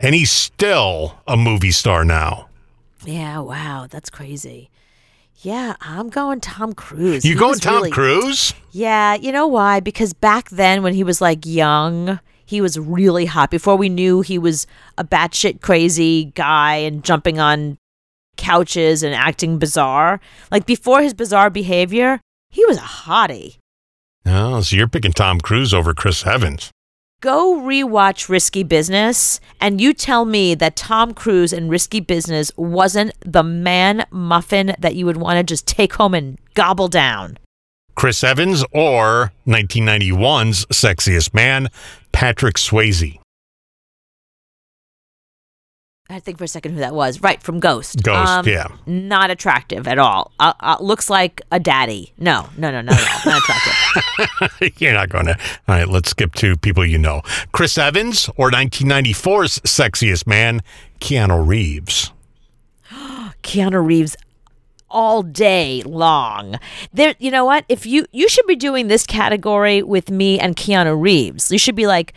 And 0.00 0.14
he's 0.14 0.30
still 0.32 1.16
a 1.26 1.36
movie 1.36 1.72
star 1.72 2.06
now. 2.06 2.46
Yeah. 3.04 3.40
Wow. 3.40 3.86
That's 3.90 4.10
crazy. 4.10 4.70
Yeah, 5.42 5.76
I'm 5.80 6.10
going 6.10 6.40
Tom 6.40 6.74
Cruise. 6.74 7.24
You 7.24 7.32
He 7.32 7.38
going 7.38 7.58
Tom 7.58 7.76
really- 7.76 7.90
Cruise? 7.90 8.52
Yeah, 8.72 9.14
you 9.14 9.32
know 9.32 9.46
why? 9.46 9.80
Because 9.80 10.12
back 10.12 10.50
then, 10.50 10.82
when 10.82 10.92
he 10.92 11.02
was 11.02 11.22
like 11.22 11.46
young, 11.46 12.20
he 12.44 12.60
was 12.60 12.78
really 12.78 13.24
hot. 13.24 13.50
Before 13.50 13.76
we 13.76 13.88
knew 13.88 14.20
he 14.20 14.38
was 14.38 14.66
a 14.98 15.04
batshit 15.04 15.62
crazy 15.62 16.26
guy 16.34 16.76
and 16.76 17.02
jumping 17.02 17.38
on 17.40 17.78
couches 18.36 19.02
and 19.02 19.14
acting 19.14 19.58
bizarre. 19.58 20.20
Like 20.50 20.66
before 20.66 21.00
his 21.00 21.14
bizarre 21.14 21.48
behavior, 21.48 22.20
he 22.50 22.64
was 22.66 22.76
a 22.76 22.80
hottie. 22.80 23.56
Oh, 24.26 24.60
so 24.60 24.76
you're 24.76 24.88
picking 24.88 25.12
Tom 25.12 25.40
Cruise 25.40 25.72
over 25.72 25.94
Chris 25.94 26.26
Evans. 26.26 26.70
Go 27.20 27.60
rewatch 27.60 28.30
Risky 28.30 28.62
Business, 28.62 29.40
and 29.60 29.78
you 29.78 29.92
tell 29.92 30.24
me 30.24 30.54
that 30.54 30.74
Tom 30.74 31.12
Cruise 31.12 31.52
in 31.52 31.68
Risky 31.68 32.00
Business 32.00 32.50
wasn't 32.56 33.12
the 33.20 33.42
man 33.42 34.06
muffin 34.10 34.74
that 34.78 34.94
you 34.94 35.04
would 35.04 35.18
want 35.18 35.36
to 35.36 35.42
just 35.42 35.66
take 35.66 35.92
home 35.92 36.14
and 36.14 36.38
gobble 36.54 36.88
down. 36.88 37.36
Chris 37.94 38.24
Evans 38.24 38.64
or 38.72 39.32
1991's 39.46 40.64
sexiest 40.66 41.34
man, 41.34 41.68
Patrick 42.10 42.54
Swayze. 42.54 43.19
I 46.10 46.20
think 46.20 46.38
for 46.38 46.44
a 46.44 46.48
second 46.48 46.72
who 46.72 46.80
that 46.80 46.94
was. 46.94 47.22
Right 47.22 47.42
from 47.42 47.60
Ghost. 47.60 48.06
Um, 48.08 48.44
Ghost, 48.44 48.48
yeah. 48.48 48.68
Not 48.86 49.30
attractive 49.30 49.86
at 49.86 49.98
all. 49.98 50.32
Uh, 50.40 50.52
uh, 50.60 50.76
looks 50.80 51.08
like 51.08 51.40
a 51.50 51.60
daddy. 51.60 52.12
No, 52.18 52.48
no, 52.56 52.70
no, 52.70 52.80
at 52.92 53.26
all. 53.26 53.32
Not 53.32 53.42
attractive. 53.42 54.72
You're 54.80 54.94
not 54.94 55.08
going 55.08 55.26
to. 55.26 55.38
All 55.68 55.76
right, 55.76 55.88
let's 55.88 56.10
skip 56.10 56.34
to 56.36 56.56
people 56.56 56.84
you 56.84 56.98
know. 56.98 57.22
Chris 57.52 57.78
Evans 57.78 58.28
or 58.36 58.50
1994's 58.50 59.60
sexiest 59.60 60.26
man, 60.26 60.62
Keanu 61.00 61.46
Reeves. 61.46 62.12
Keanu 62.90 63.84
Reeves 63.84 64.16
all 64.90 65.22
day 65.22 65.82
long. 65.84 66.58
There, 66.92 67.14
you 67.18 67.30
know 67.30 67.44
what? 67.44 67.64
If 67.68 67.86
you 67.86 68.06
you 68.12 68.28
should 68.28 68.46
be 68.46 68.56
doing 68.56 68.88
this 68.88 69.06
category 69.06 69.82
with 69.82 70.10
me 70.10 70.38
and 70.38 70.56
Keanu 70.56 71.00
Reeves. 71.00 71.50
You 71.50 71.58
should 71.58 71.76
be 71.76 71.86
like 71.86 72.12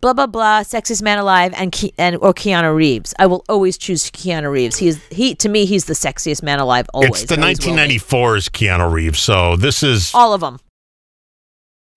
blah 0.00 0.12
blah 0.12 0.26
blah, 0.26 0.60
sexiest 0.62 1.02
man 1.02 1.18
alive, 1.18 1.52
and 1.56 1.72
Ke- 1.72 1.92
and 1.98 2.16
or 2.16 2.32
Keanu 2.34 2.74
Reeves. 2.74 3.14
I 3.18 3.26
will 3.26 3.44
always 3.48 3.76
choose 3.78 4.10
Keanu 4.10 4.50
Reeves. 4.50 4.78
He's 4.78 5.02
he 5.08 5.34
to 5.36 5.48
me 5.48 5.64
he's 5.66 5.84
the 5.86 5.94
sexiest 5.94 6.42
man 6.42 6.58
alive. 6.58 6.86
Always. 6.94 7.22
it's 7.22 7.24
the 7.34 7.40
always 7.40 7.64
will 7.64 7.74
1994's 7.74 8.48
Keanu 8.48 8.90
Reeves. 8.92 9.18
So 9.20 9.56
this 9.56 9.82
is 9.82 10.12
All 10.14 10.32
of 10.32 10.40
them. 10.40 10.58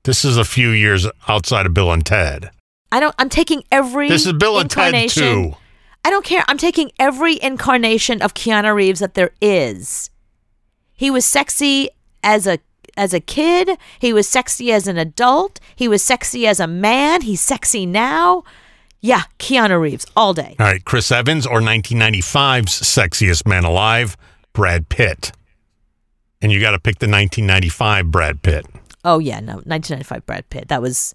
this 0.04 0.26
is 0.26 0.38
a 0.38 0.46
few 0.46 0.70
years 0.70 1.08
outside 1.28 1.66
of 1.66 1.74
Bill 1.74 1.92
and 1.92 2.06
Ted. 2.06 2.52
I 2.92 3.00
don't. 3.00 3.16
I'm 3.18 3.30
taking 3.30 3.64
every. 3.72 4.08
This 4.10 4.26
is 4.26 4.34
Bill 4.34 4.60
and 4.60 4.70
Ted 4.70 4.88
incarnation- 4.90 5.52
too. 5.52 5.58
I 6.06 6.10
don't 6.10 6.26
care. 6.26 6.44
I'm 6.50 6.58
taking 6.58 6.92
every 7.00 7.42
incarnation 7.42 8.22
of 8.22 8.34
Keanu 8.34 8.76
Reeves 8.76 9.00
that 9.00 9.14
there 9.14 9.32
is. 9.42 10.10
He 10.94 11.10
was 11.10 11.26
sexy 11.26 11.90
as 12.22 12.46
a 12.46 12.60
as 12.98 13.14
a 13.14 13.20
kid. 13.20 13.78
He 14.00 14.14
was 14.14 14.28
sexy 14.28 14.72
as 14.72 14.88
an 14.88 14.98
adult. 14.98 15.60
He 15.76 15.88
was 15.88 16.04
sexy 16.04 16.48
as 16.48 16.60
a 16.60 16.68
man. 16.68 17.22
He's 17.22 17.42
sexy 17.42 17.86
now. 17.86 18.44
Yeah, 19.02 19.24
Keanu 19.38 19.82
Reeves 19.82 20.06
all 20.16 20.34
day. 20.34 20.56
All 20.60 20.66
right, 20.66 20.84
Chris 20.86 21.12
Evans 21.12 21.46
or 21.46 21.60
1995's 21.60 22.72
sexiest 22.72 23.46
man 23.46 23.66
alive, 23.66 24.16
Brad 24.54 24.88
Pitt. 24.88 25.34
And 26.42 26.52
you 26.52 26.62
got 26.62 26.72
to 26.72 26.80
pick 26.80 27.00
the 27.00 27.08
1995 27.08 28.12
Brad 28.12 28.42
Pitt. 28.42 28.66
Oh 29.04 29.20
yeah, 29.20 29.40
no, 29.42 29.56
1995 29.66 30.26
Brad 30.26 30.50
Pitt. 30.50 30.68
That 30.70 30.82
was, 30.82 31.14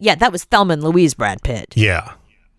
yeah, 0.00 0.16
that 0.16 0.32
was 0.32 0.44
Thelma 0.44 0.72
and 0.74 0.82
Louise 0.82 1.14
Brad 1.14 1.42
Pitt. 1.42 1.72
Yeah. 1.76 2.12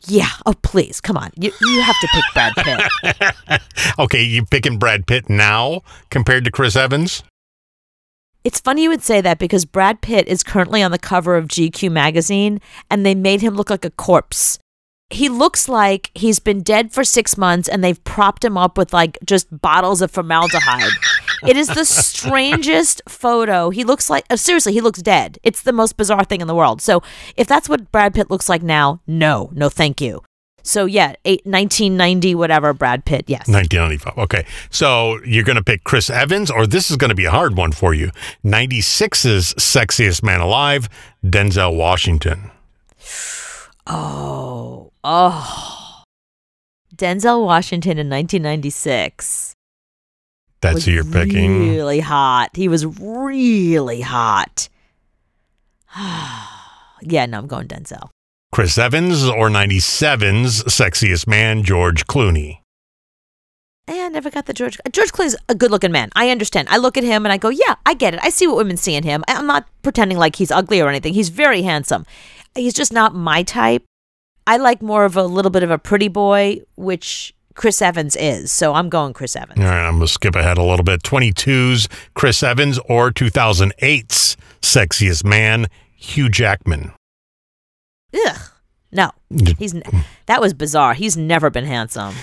Yeah. 0.07 0.29
Oh 0.45 0.53
please, 0.61 1.01
come 1.01 1.17
on. 1.17 1.31
You 1.35 1.51
you 1.61 1.81
have 1.81 1.99
to 1.99 2.07
pick 2.13 2.23
Brad 2.33 2.53
Pitt. 2.55 3.61
Okay, 3.99 4.23
you 4.23 4.45
picking 4.45 4.77
Brad 4.77 5.07
Pitt 5.07 5.29
now 5.29 5.81
compared 6.09 6.45
to 6.45 6.51
Chris 6.51 6.77
Evans? 6.77 7.21
It's 8.49 8.59
funny 8.59 8.81
you 8.81 8.89
would 8.89 9.03
say 9.03 9.21
that 9.21 9.37
because 9.37 9.63
Brad 9.63 10.01
Pitt 10.01 10.27
is 10.27 10.41
currently 10.41 10.81
on 10.81 10.89
the 10.89 10.97
cover 10.97 11.35
of 11.35 11.47
GQ 11.47 11.91
magazine 11.91 12.59
and 12.89 13.05
they 13.05 13.13
made 13.13 13.41
him 13.41 13.53
look 13.53 13.69
like 13.69 13.85
a 13.85 13.91
corpse. 13.91 14.57
He 15.11 15.29
looks 15.29 15.69
like 15.69 16.09
he's 16.15 16.39
been 16.39 16.63
dead 16.63 16.91
for 16.91 17.03
six 17.03 17.37
months 17.37 17.69
and 17.69 17.83
they've 17.83 18.03
propped 18.05 18.43
him 18.43 18.57
up 18.57 18.75
with 18.75 18.91
like 18.91 19.19
just 19.23 19.45
bottles 19.61 20.01
of 20.01 20.09
formaldehyde. 20.09 20.93
it 21.47 21.57
is 21.57 21.67
the 21.67 21.85
strangest 21.85 23.03
photo. 23.07 23.69
He 23.69 23.83
looks 23.83 24.09
like, 24.09 24.25
uh, 24.31 24.35
seriously, 24.35 24.73
he 24.73 24.81
looks 24.81 25.03
dead. 25.03 25.37
It's 25.43 25.61
the 25.61 25.71
most 25.71 25.95
bizarre 25.95 26.23
thing 26.23 26.41
in 26.41 26.47
the 26.47 26.55
world. 26.55 26.81
So 26.81 27.03
if 27.37 27.45
that's 27.45 27.69
what 27.69 27.91
Brad 27.91 28.15
Pitt 28.15 28.31
looks 28.31 28.49
like 28.49 28.63
now, 28.63 28.99
no, 29.05 29.51
no, 29.53 29.69
thank 29.69 30.01
you. 30.01 30.23
So 30.69 30.85
yeah, 30.85 31.15
eight, 31.25 31.43
1990, 31.47 32.35
whatever, 32.35 32.75
Brad 32.75 33.03
Pitt, 33.03 33.25
yes. 33.25 33.47
1995. 33.47 34.17
Okay. 34.25 34.45
So 34.69 35.19
you're 35.25 35.43
going 35.43 35.55
to 35.55 35.63
pick 35.63 35.83
Chris 35.83 36.11
Evans, 36.11 36.51
or 36.51 36.67
this 36.67 36.91
is 36.91 36.97
going 36.97 37.09
to 37.09 37.15
be 37.15 37.25
a 37.25 37.31
hard 37.31 37.57
one 37.57 37.71
for 37.71 37.95
you. 37.95 38.11
96's 38.45 39.55
Sexiest 39.55 40.21
Man 40.21 40.41
Alive, 40.41 40.87
Denzel 41.25 41.75
Washington. 41.75 42.51
Oh, 43.87 44.91
oh. 45.03 46.03
Denzel 46.95 47.43
Washington 47.43 47.97
in 47.97 48.07
1996. 48.07 49.55
That's 50.61 50.85
who 50.85 50.91
you're 50.91 51.03
picking. 51.03 51.69
Really 51.71 51.99
hot. 51.99 52.49
He 52.53 52.67
was 52.67 52.85
really 52.85 54.01
hot. 54.01 54.69
yeah, 55.97 57.25
no, 57.25 57.39
I'm 57.39 57.47
going 57.47 57.67
Denzel. 57.67 58.11
Chris 58.59 58.77
Evans 58.77 59.23
or 59.23 59.47
97's 59.47 60.63
Sexiest 60.65 61.25
Man, 61.27 61.63
George 61.63 62.05
Clooney. 62.07 62.59
Eh, 63.87 64.05
I 64.05 64.09
never 64.09 64.29
got 64.29 64.47
the 64.47 64.53
George. 64.53 64.77
George 64.91 65.13
Clooney's 65.13 65.37
a 65.47 65.55
good-looking 65.55 65.93
man. 65.93 66.09
I 66.13 66.29
understand. 66.29 66.67
I 66.69 66.75
look 66.75 66.97
at 66.97 67.05
him 67.05 67.25
and 67.25 67.31
I 67.31 67.37
go, 67.37 67.47
"Yeah, 67.47 67.75
I 67.85 67.93
get 67.93 68.15
it. 68.15 68.19
I 68.21 68.29
see 68.29 68.47
what 68.47 68.57
women 68.57 68.75
see 68.75 68.95
in 68.95 69.05
him. 69.05 69.23
I'm 69.29 69.47
not 69.47 69.65
pretending 69.81 70.17
like 70.17 70.35
he's 70.35 70.51
ugly 70.51 70.81
or 70.81 70.89
anything. 70.89 71.13
He's 71.13 71.29
very 71.29 71.61
handsome. 71.61 72.05
He's 72.53 72.73
just 72.73 72.91
not 72.91 73.15
my 73.15 73.43
type. 73.43 73.85
I 74.45 74.57
like 74.57 74.81
more 74.81 75.05
of 75.05 75.15
a 75.15 75.23
little 75.23 75.51
bit 75.51 75.63
of 75.63 75.71
a 75.71 75.77
pretty 75.77 76.09
boy, 76.09 76.59
which 76.75 77.33
Chris 77.55 77.81
Evans 77.81 78.17
is. 78.17 78.51
So 78.51 78.73
I'm 78.73 78.89
going 78.89 79.13
Chris 79.13 79.37
Evans. 79.37 79.61
All 79.61 79.67
right, 79.67 79.87
I'm 79.87 79.99
going 79.99 80.07
to 80.07 80.11
skip 80.11 80.35
ahead 80.35 80.57
a 80.57 80.63
little 80.63 80.83
bit. 80.83 81.01
22's 81.03 81.87
Chris 82.13 82.43
Evans 82.43 82.77
or 82.89 83.09
2008's 83.09 84.35
Sexiest 84.61 85.23
Man, 85.23 85.67
Hugh 85.95 86.27
Jackman. 86.27 86.91
Ugh. 88.13 88.48
No, 88.91 89.11
he's 89.57 89.75
n- 89.75 89.83
that 90.25 90.41
was 90.41 90.53
bizarre. 90.53 90.93
He's 90.93 91.15
never 91.15 91.49
been 91.49 91.65
handsome. 91.65 92.15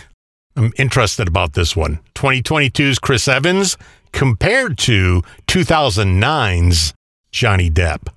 I'm 0.56 0.72
interested 0.78 1.28
about 1.28 1.52
this 1.52 1.76
one. 1.76 2.00
2022's 2.14 2.98
Chris 2.98 3.28
Evans 3.28 3.76
compared 4.12 4.78
to 4.78 5.22
2009's 5.46 6.94
Johnny 7.32 7.70
Depp. 7.70 8.08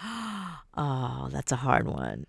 Oh, 0.74 1.28
that's 1.30 1.52
a 1.52 1.56
hard 1.56 1.86
one. 1.86 2.24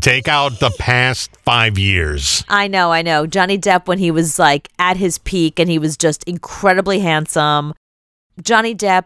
Take 0.00 0.26
out 0.26 0.58
the 0.58 0.74
past 0.76 1.30
five 1.44 1.78
years. 1.78 2.42
I 2.48 2.66
know, 2.66 2.90
I 2.90 3.02
know. 3.02 3.28
Johnny 3.28 3.56
Depp 3.58 3.86
when 3.86 3.98
he 4.00 4.10
was 4.10 4.40
like 4.40 4.68
at 4.80 4.96
his 4.96 5.18
peak 5.18 5.60
and 5.60 5.70
he 5.70 5.78
was 5.78 5.96
just 5.96 6.24
incredibly 6.24 6.98
handsome. 6.98 7.74
Johnny 8.42 8.74
Depp 8.74 9.04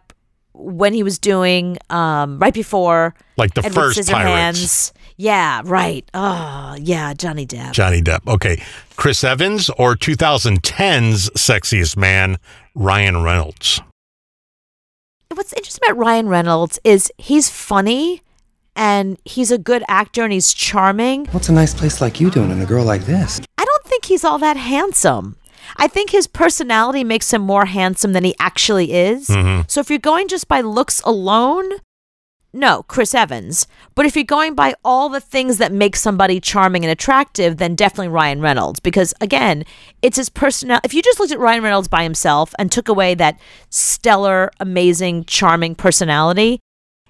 when 0.59 0.93
he 0.93 1.03
was 1.03 1.19
doing 1.19 1.79
um 1.89 2.39
right 2.39 2.53
before 2.55 3.15
Like 3.37 3.55
the 3.55 3.65
Edward 3.65 3.95
first 3.95 4.11
Pirates. 4.11 4.93
Yeah, 5.21 5.63
right. 5.65 6.09
Oh, 6.15 6.77
yeah, 6.81 7.13
Johnny 7.13 7.45
Depp. 7.45 7.73
Johnny 7.73 8.01
Depp. 8.01 8.25
Okay. 8.29 8.63
Chris 8.95 9.25
Evans 9.25 9.69
or 9.71 9.97
2010's 9.97 11.29
Sexiest 11.31 11.97
Man, 11.97 12.39
Ryan 12.77 13.25
Reynolds. 13.25 13.81
What's 15.35 15.53
interesting 15.55 15.83
about 15.89 15.99
Ryan 15.99 16.29
Reynolds 16.29 16.79
is 16.85 17.13
he's 17.19 17.49
funny 17.51 18.23
and 18.77 19.19
he's 19.25 19.51
a 19.51 19.59
good 19.59 19.83
actor 19.89 20.23
and 20.23 20.33
he's 20.33 20.55
charming. 20.55 21.27
What's 21.27 21.49
a 21.49 21.53
nice 21.53 21.75
place 21.75 22.01
like 22.01 22.21
you 22.21 22.31
doing 22.31 22.53
and 22.53 22.63
a 22.63 22.67
girl 22.67 22.85
like 22.85 23.03
this? 23.03 23.41
I 23.59 23.65
don't 23.65 23.85
think 23.85 24.05
he's 24.05 24.25
all 24.25 24.39
that 24.39 24.57
handsome. 24.57 25.35
I 25.77 25.89
think 25.89 26.11
his 26.11 26.27
personality 26.27 27.05
makes 27.05 27.33
him 27.33 27.43
more 27.43 27.67
handsome 27.67 28.13
than 28.13 28.25
he 28.25 28.35
actually 28.39 28.93
is. 28.93 29.29
Mm-hmm. 29.29 29.63
So 29.69 29.81
if 29.81 29.91
you're 29.91 29.99
going 29.99 30.29
just 30.29 30.49
by 30.49 30.61
looks 30.61 31.01
alone, 31.03 31.71
no, 32.53 32.83
Chris 32.85 33.15
Evans. 33.15 33.67
But 33.95 34.07
if 34.07 34.17
you're 34.17 34.25
going 34.25 34.55
by 34.55 34.75
all 34.85 35.09
the 35.09 35.21
things 35.21 35.59
that 35.59 35.71
make 35.71 35.95
somebody 35.97 36.41
charming 36.41 36.85
and 36.85 36.91
attractive, 36.91 37.59
then 37.59 37.75
definitely 37.75 38.09
Ryan 38.09 38.41
Reynolds. 38.41 38.81
Because 38.81 39.13
again, 39.21 39.65
it's 40.01 40.17
his 40.17 40.31
personality. 40.31 40.87
If 40.87 40.95
you 40.95 41.03
just 41.03 41.21
looked 41.21 41.33
at 41.33 41.39
Ryan 41.39 41.63
Reynolds 41.63 41.89
by 41.89 42.03
himself 42.03 42.55
and 42.59 42.73
took 42.73 42.89
away 42.89 43.15
that 43.15 43.39
stellar, 43.69 44.51
amazing, 44.61 45.25
charming 45.25 45.75
personality, 45.75 46.61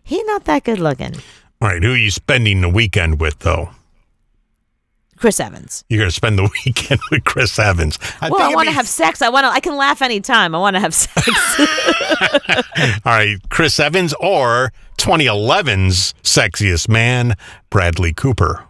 he's 0.03 0.25
not 0.27 0.45
that 0.45 0.65
good 0.65 0.81
looking. 0.81 1.15
All 1.61 1.69
right. 1.69 1.83
Who 1.83 1.93
are 1.93 1.97
you 1.97 2.11
spending 2.11 2.61
the 2.61 2.69
weekend 2.69 3.21
with, 3.21 3.39
though? 3.41 3.71
Chris 5.19 5.41
Evans. 5.41 5.85
You're 5.89 5.99
going 5.99 6.11
to 6.11 6.15
spend 6.15 6.39
the 6.39 6.49
weekend 6.67 7.01
with 7.11 7.25
Chris 7.25 7.59
Evans. 7.59 7.99
I 8.21 8.31
well, 8.31 8.43
I 8.43 8.55
want 8.55 8.67
to 8.67 8.73
be- 8.73 8.77
have 8.77 8.89
sex. 8.89 9.23
I 9.23 9.29
want 9.29 9.45
to. 9.45 9.49
I 9.51 9.61
can 9.61 9.77
laugh 9.77 10.03
anytime. 10.03 10.55
I 10.55 10.59
want 10.59 10.75
to 10.77 10.81
have 10.81 10.95
sex. 10.95 11.29
All 13.05 13.13
right. 13.13 13.37
Chris 13.51 13.79
Evans 13.81 14.15
or 14.21 14.73
2011's 14.99 16.15
Sexiest 16.23 16.89
Man, 16.89 17.35
Bradley 17.71 18.13
Cooper. 18.13 18.65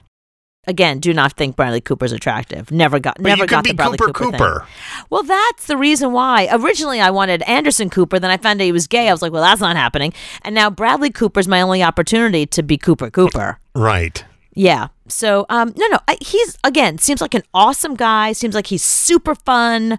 Again, 0.67 0.99
do 1.01 1.15
not 1.15 1.33
think 1.33 1.57
Bradley 1.57 1.81
Cooper's 1.81 2.13
attractive. 2.13 2.71
Never 2.71 2.99
got. 2.99 3.15
But 3.17 3.23
never 3.23 3.37
you 3.39 3.43
could 3.45 3.51
got 3.51 3.65
be 3.65 3.71
the 3.71 3.77
Bradley 3.77 3.97
Cooper 3.97 4.13
Cooper. 4.13 4.31
thing. 4.33 4.39
Cooper. 4.39 4.67
Well, 5.09 5.23
that's 5.23 5.67
the 5.67 5.79
reason 5.79 6.13
why. 6.13 6.47
Originally, 6.53 7.01
I 7.01 7.09
wanted 7.11 7.41
Anderson 7.43 7.89
Cooper. 7.89 8.19
Then 8.19 8.31
I 8.31 8.37
found 8.37 8.61
out 8.61 8.65
he 8.65 8.73
was 8.73 8.87
gay. 8.87 9.09
I 9.09 9.13
was 9.13 9.23
like, 9.23 9.33
well, 9.33 9.41
that's 9.43 9.63
not 9.63 9.77
happening. 9.77 10.13
And 10.43 10.55
now 10.55 10.69
Bradley 10.69 11.11
Cooper's 11.11 11.49
my 11.49 11.63
only 11.63 11.83
opportunity 11.83 12.45
to 12.47 12.63
be 12.63 12.77
Cooper 12.77 13.09
Cooper. 13.11 13.59
Right. 13.75 14.23
Yeah. 14.55 14.89
So, 15.09 15.47
um, 15.49 15.73
no, 15.77 15.87
no. 15.89 15.99
I, 16.09 16.17
he's 16.21 16.57
again 16.65 16.99
seems 16.99 17.21
like 17.21 17.35
an 17.35 17.43
awesome 17.55 17.95
guy. 17.95 18.33
Seems 18.33 18.55
like 18.55 18.67
he's 18.69 18.85
super 18.85 19.35
fun. 19.35 19.99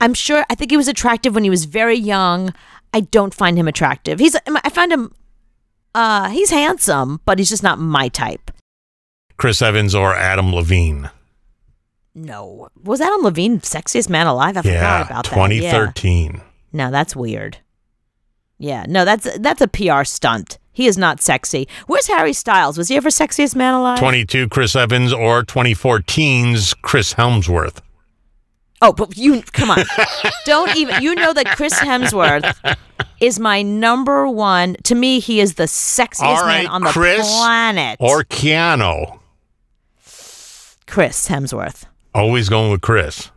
I'm 0.00 0.14
sure. 0.14 0.44
I 0.50 0.54
think 0.54 0.70
he 0.70 0.76
was 0.76 0.88
attractive 0.88 1.34
when 1.34 1.44
he 1.44 1.50
was 1.50 1.64
very 1.64 1.96
young. 1.96 2.52
I 2.92 3.00
don't 3.00 3.34
find 3.34 3.58
him 3.58 3.68
attractive. 3.68 4.18
He's. 4.18 4.36
I 4.46 4.68
find 4.70 4.92
him. 4.92 5.12
Uh, 5.94 6.28
he's 6.28 6.50
handsome, 6.50 7.20
but 7.24 7.38
he's 7.38 7.48
just 7.48 7.62
not 7.62 7.78
my 7.78 8.08
type. 8.08 8.50
Chris 9.38 9.60
Evans 9.62 9.94
or 9.94 10.14
Adam 10.14 10.54
Levine. 10.54 11.10
No. 12.14 12.68
Was 12.82 13.00
Adam 13.00 13.22
Levine 13.22 13.60
sexiest 13.60 14.08
man 14.08 14.26
alive? 14.26 14.56
I 14.56 14.62
Yeah. 14.64 15.04
forgot 15.04 15.06
about 15.10 15.24
that. 15.24 15.52
Yeah. 15.54 15.70
2013. 15.72 16.40
No, 16.72 16.90
that's 16.90 17.14
weird. 17.16 17.58
Yeah, 18.58 18.84
no, 18.88 19.04
that's 19.04 19.28
that's 19.38 19.60
a 19.60 19.68
PR 19.68 20.04
stunt. 20.04 20.58
He 20.76 20.86
is 20.86 20.98
not 20.98 21.22
sexy. 21.22 21.66
Where's 21.86 22.06
Harry 22.06 22.34
Styles? 22.34 22.76
Was 22.76 22.88
he 22.88 22.96
ever 22.96 23.08
sexiest 23.08 23.56
man 23.56 23.72
alive? 23.72 23.98
22 23.98 24.50
Chris 24.50 24.76
Evans 24.76 25.10
or 25.10 25.42
2014's 25.42 26.74
Chris 26.74 27.14
Hemsworth. 27.14 27.78
Oh, 28.82 28.92
but 28.92 29.16
you 29.16 29.40
come 29.52 29.70
on. 29.70 29.78
Don't 30.44 30.76
even 30.76 31.02
you 31.02 31.14
know 31.14 31.32
that 31.32 31.46
Chris 31.56 31.72
Hemsworth 31.72 32.76
is 33.20 33.40
my 33.40 33.62
number 33.62 34.28
one. 34.28 34.76
To 34.84 34.94
me, 34.94 35.18
he 35.18 35.40
is 35.40 35.54
the 35.54 35.62
sexiest 35.62 36.46
man 36.46 36.66
on 36.66 36.82
the 36.82 36.90
Chris 36.90 37.26
planet. 37.26 37.96
Or 37.98 38.24
Keanu. 38.24 39.18
Chris 40.86 41.28
Hemsworth. 41.28 41.86
Always 42.14 42.50
going 42.50 42.70
with 42.70 42.82
Chris. 42.82 43.30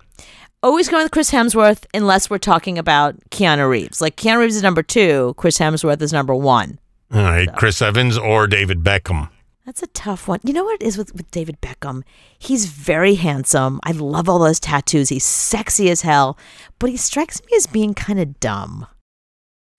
Always 0.61 0.89
going 0.89 1.03
with 1.03 1.13
Chris 1.13 1.31
Hemsworth 1.31 1.85
unless 1.93 2.29
we're 2.29 2.37
talking 2.37 2.77
about 2.77 3.15
Keanu 3.29 3.69
Reeves. 3.69 4.01
Like 4.01 4.17
Keanu 4.17 4.39
Reeves 4.39 4.57
is 4.57 4.63
number 4.63 4.83
two, 4.83 5.35
Chris 5.37 5.57
Hemsworth 5.57 6.01
is 6.01 6.11
number 6.11 6.35
one. 6.35 6.79
All 7.11 7.23
right, 7.23 7.53
Chris 7.55 7.81
Evans 7.81 8.17
or 8.17 8.47
David 8.47 8.83
Beckham. 8.83 9.29
That's 9.65 9.83
a 9.83 9.87
tough 9.87 10.27
one. 10.27 10.39
You 10.43 10.53
know 10.53 10.63
what 10.63 10.81
it 10.81 10.85
is 10.85 10.97
with, 10.97 11.13
with 11.13 11.29
David 11.29 11.61
Beckham? 11.61 12.01
He's 12.39 12.65
very 12.65 13.15
handsome. 13.15 13.79
I 13.83 13.91
love 13.91 14.27
all 14.27 14.39
those 14.39 14.59
tattoos. 14.59 15.09
He's 15.09 15.23
sexy 15.23 15.91
as 15.91 16.01
hell, 16.01 16.37
but 16.79 16.89
he 16.89 16.97
strikes 16.97 17.39
me 17.45 17.55
as 17.55 17.67
being 17.67 17.93
kind 17.93 18.19
of 18.19 18.39
dumb. 18.39 18.87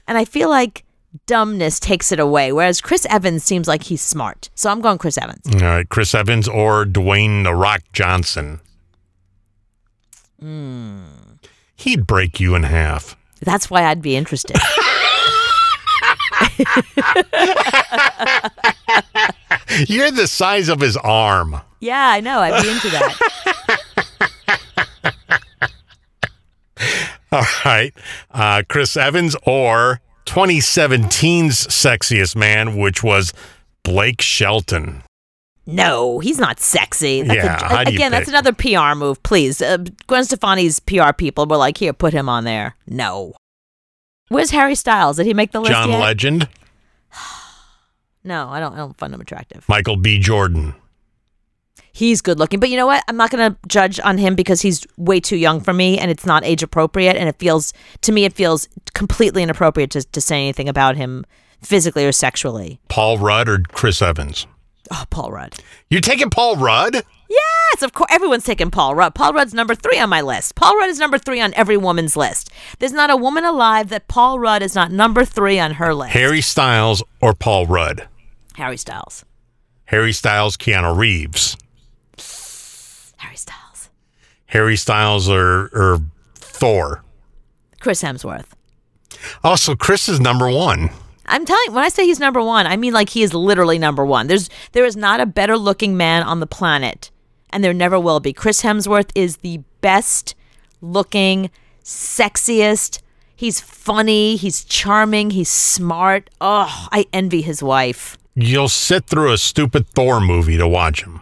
And 0.07 0.16
I 0.16 0.25
feel 0.25 0.49
like 0.49 0.85
dumbness 1.27 1.81
takes 1.81 2.12
it 2.12 2.21
away, 2.21 2.53
whereas 2.53 2.81
Chris 2.81 3.07
Evans 3.11 3.43
seems 3.43 3.66
like 3.66 3.85
he's 3.85 4.01
smart. 4.01 4.49
So 4.55 4.71
I'm 4.71 4.81
going 4.81 4.99
Chris 4.99 5.19
Evans. 5.19 5.43
All 5.55 5.61
right, 5.61 5.88
Chris 5.88 6.14
Evans 6.14 6.47
or 6.47 6.85
Dwayne 6.85 7.43
The 7.43 7.55
Rock 7.55 7.83
Johnson. 7.93 8.61
Hmm. 10.38 11.03
He'd 11.75 12.07
break 12.07 12.38
you 12.38 12.55
in 12.55 12.62
half. 12.62 13.16
That's 13.40 13.71
why 13.71 13.85
I'd 13.85 14.03
be 14.03 14.16
interested. 14.16 14.57
You're 19.88 20.11
the 20.11 20.27
size 20.27 20.68
of 20.68 20.81
his 20.81 20.96
arm. 20.96 21.61
yeah, 21.81 22.09
I 22.11 22.20
know. 22.20 22.40
I'd 22.40 22.61
be 22.62 22.68
into 22.70 22.88
that. 22.90 23.16
All 27.33 27.44
right, 27.64 27.92
uh, 28.33 28.62
Chris 28.68 28.96
Evans 28.96 29.37
or 29.46 30.01
2017's 30.27 31.66
sexiest 31.68 32.35
man, 32.35 32.77
which 32.77 33.05
was 33.05 33.33
Blake 33.85 34.20
Shelton. 34.20 35.05
No, 35.66 36.18
he's 36.18 36.38
not 36.38 36.59
sexy. 36.59 37.23
That's 37.23 37.44
Yeah, 37.44 37.64
a, 37.64 37.68
how 37.68 37.85
do 37.85 37.92
you 37.92 37.96
again, 37.99 38.11
that's 38.11 38.25
pick? 38.29 38.35
another 38.35 38.53
PR 38.53 38.96
move. 38.99 39.23
Please, 39.23 39.62
uh, 39.62 39.79
Gwen 40.09 40.25
Stefani's 40.25 40.81
PR 40.81 41.12
people 41.16 41.46
were 41.46 41.57
like, 41.59 41.79
"Here, 41.79 41.92
put 41.92 42.12
him 42.12 42.29
on 42.29 42.42
there." 42.44 42.75
No. 42.88 43.35
Where's 44.31 44.51
Harry 44.51 44.75
Styles? 44.75 45.16
Did 45.19 45.27
he 45.27 45.35
make 45.35 45.53
the 45.53 45.61
list 45.61 45.73
John 45.73 45.90
yet? 45.90 45.99
Legend, 46.01 46.49
No, 48.25 48.49
I 48.49 48.61
don't. 48.61 48.75
I 48.75 48.77
don't 48.79 48.97
find 48.97 49.12
him 49.12 49.21
attractive. 49.21 49.69
Michael 49.69 49.97
B. 49.97 50.19
Jordan. 50.19 50.75
He's 51.93 52.21
good 52.21 52.38
looking, 52.38 52.61
but 52.61 52.69
you 52.71 52.77
know 52.77 52.87
what? 52.87 53.03
I'm 53.09 53.16
not 53.16 53.31
going 53.31 53.53
to 53.53 53.59
judge 53.66 53.99
on 54.01 54.16
him 54.16 54.37
because 54.37 54.61
he's 54.61 54.87
way 54.97 55.19
too 55.19 55.37
young 55.37 55.61
for 55.61 55.73
me, 55.73 55.99
and 55.99 56.11
it's 56.11 56.25
not 56.25 56.45
age 56.45 56.62
appropriate. 56.62 57.16
And 57.16 57.29
it 57.29 57.37
feels 57.38 57.73
to 58.03 58.12
me, 58.12 58.25
it 58.25 58.33
feels 58.33 58.69
completely 58.95 59.43
inappropriate 59.43 59.90
to 59.90 60.03
to 60.05 60.21
say 60.21 60.37
anything 60.37 60.69
about 60.69 60.97
him 60.97 61.27
physically 61.61 62.07
or 62.07 62.12
sexually. 62.12 62.81
Paul 62.88 63.19
Rudd 63.19 63.49
or 63.49 63.59
Chris 63.73 64.01
Evans? 64.01 64.47
Oh, 64.93 65.05
Paul 65.11 65.33
Rudd. 65.33 65.55
You're 65.88 66.01
taking 66.01 66.31
Paul 66.31 66.57
Rudd? 66.57 67.03
Yes, 67.31 67.83
of 67.83 67.93
course. 67.93 68.11
Everyone's 68.11 68.45
taking 68.45 68.73
Paul 68.73 68.97
Rudd. 68.97 69.14
Paul 69.14 69.33
Rudd's 69.33 69.55
number 69.55 69.77
three 69.77 70.01
on 70.01 70.09
my 70.09 70.21
list. 70.21 70.57
Paul 70.57 70.77
Rudd 70.77 70.90
is 70.90 70.99
number 70.99 71.16
three 71.16 71.40
on 71.40 71.55
every 71.55 71.77
woman's 71.77 72.16
list. 72.16 72.51
There's 72.81 72.93
not 72.93 73.09
a 73.09 73.16
woman 73.16 73.45
alive 73.45 73.88
that 73.90 74.09
Paul 74.09 74.40
Rudd 74.40 74.62
is 74.62 74.75
not 74.75 74.90
number 74.90 75.25
three 75.25 75.59
on 75.61 75.75
her 75.75 75.95
list. 75.95 76.12
Harry 76.12 76.40
Styles 76.40 77.05
or 77.21 77.33
Paul 77.33 77.66
Rudd? 77.66 78.09
Harry 78.55 78.77
Styles. 78.77 79.25
Harry 79.85 80.12
Styles, 80.12 80.57
Keanu 80.57 80.97
Reeves. 80.97 81.57
Harry 83.19 83.37
Styles. 83.37 83.90
Harry 84.47 84.77
Styles 84.77 85.29
or, 85.29 85.71
or 85.73 85.99
Thor. 86.35 87.05
Chris 87.81 88.03
Hemsworth. 88.03 88.47
Also, 89.45 89.77
Chris 89.77 90.09
is 90.09 90.19
number 90.21 90.51
one. 90.51 90.90
I'm 91.27 91.45
telling 91.47 91.62
you, 91.66 91.73
when 91.73 91.85
I 91.85 91.88
say 91.88 92.05
he's 92.07 92.19
number 92.19 92.43
one, 92.43 92.66
I 92.66 92.77
mean 92.77 92.93
like 92.93 93.11
he 93.11 93.23
is 93.23 93.33
literally 93.33 93.79
number 93.79 94.05
one. 94.05 94.27
There's 94.27 94.51
there 94.73 94.85
is 94.85 94.97
not 94.97 95.21
a 95.21 95.27
better 95.27 95.57
looking 95.57 95.97
man 95.97 96.25
on 96.25 96.40
the 96.40 96.47
planet, 96.47 97.10
and 97.52 97.62
there 97.62 97.74
never 97.74 97.98
will 97.98 98.20
be. 98.20 98.32
Chris 98.32 98.62
Hemsworth 98.62 99.10
is 99.14 99.38
the 99.38 99.58
best 99.80 100.34
looking, 100.80 101.50
sexiest. 101.84 103.00
He's 103.34 103.60
funny. 103.60 104.36
He's 104.36 104.64
charming. 104.64 105.30
He's 105.30 105.48
smart. 105.48 106.30
Oh, 106.40 106.88
I 106.92 107.06
envy 107.12 107.42
his 107.42 107.62
wife. 107.62 108.16
You'll 108.34 108.68
sit 108.68 109.06
through 109.06 109.32
a 109.32 109.38
stupid 109.38 109.88
Thor 109.88 110.20
movie 110.20 110.56
to 110.56 110.68
watch 110.68 111.02
him. 111.04 111.20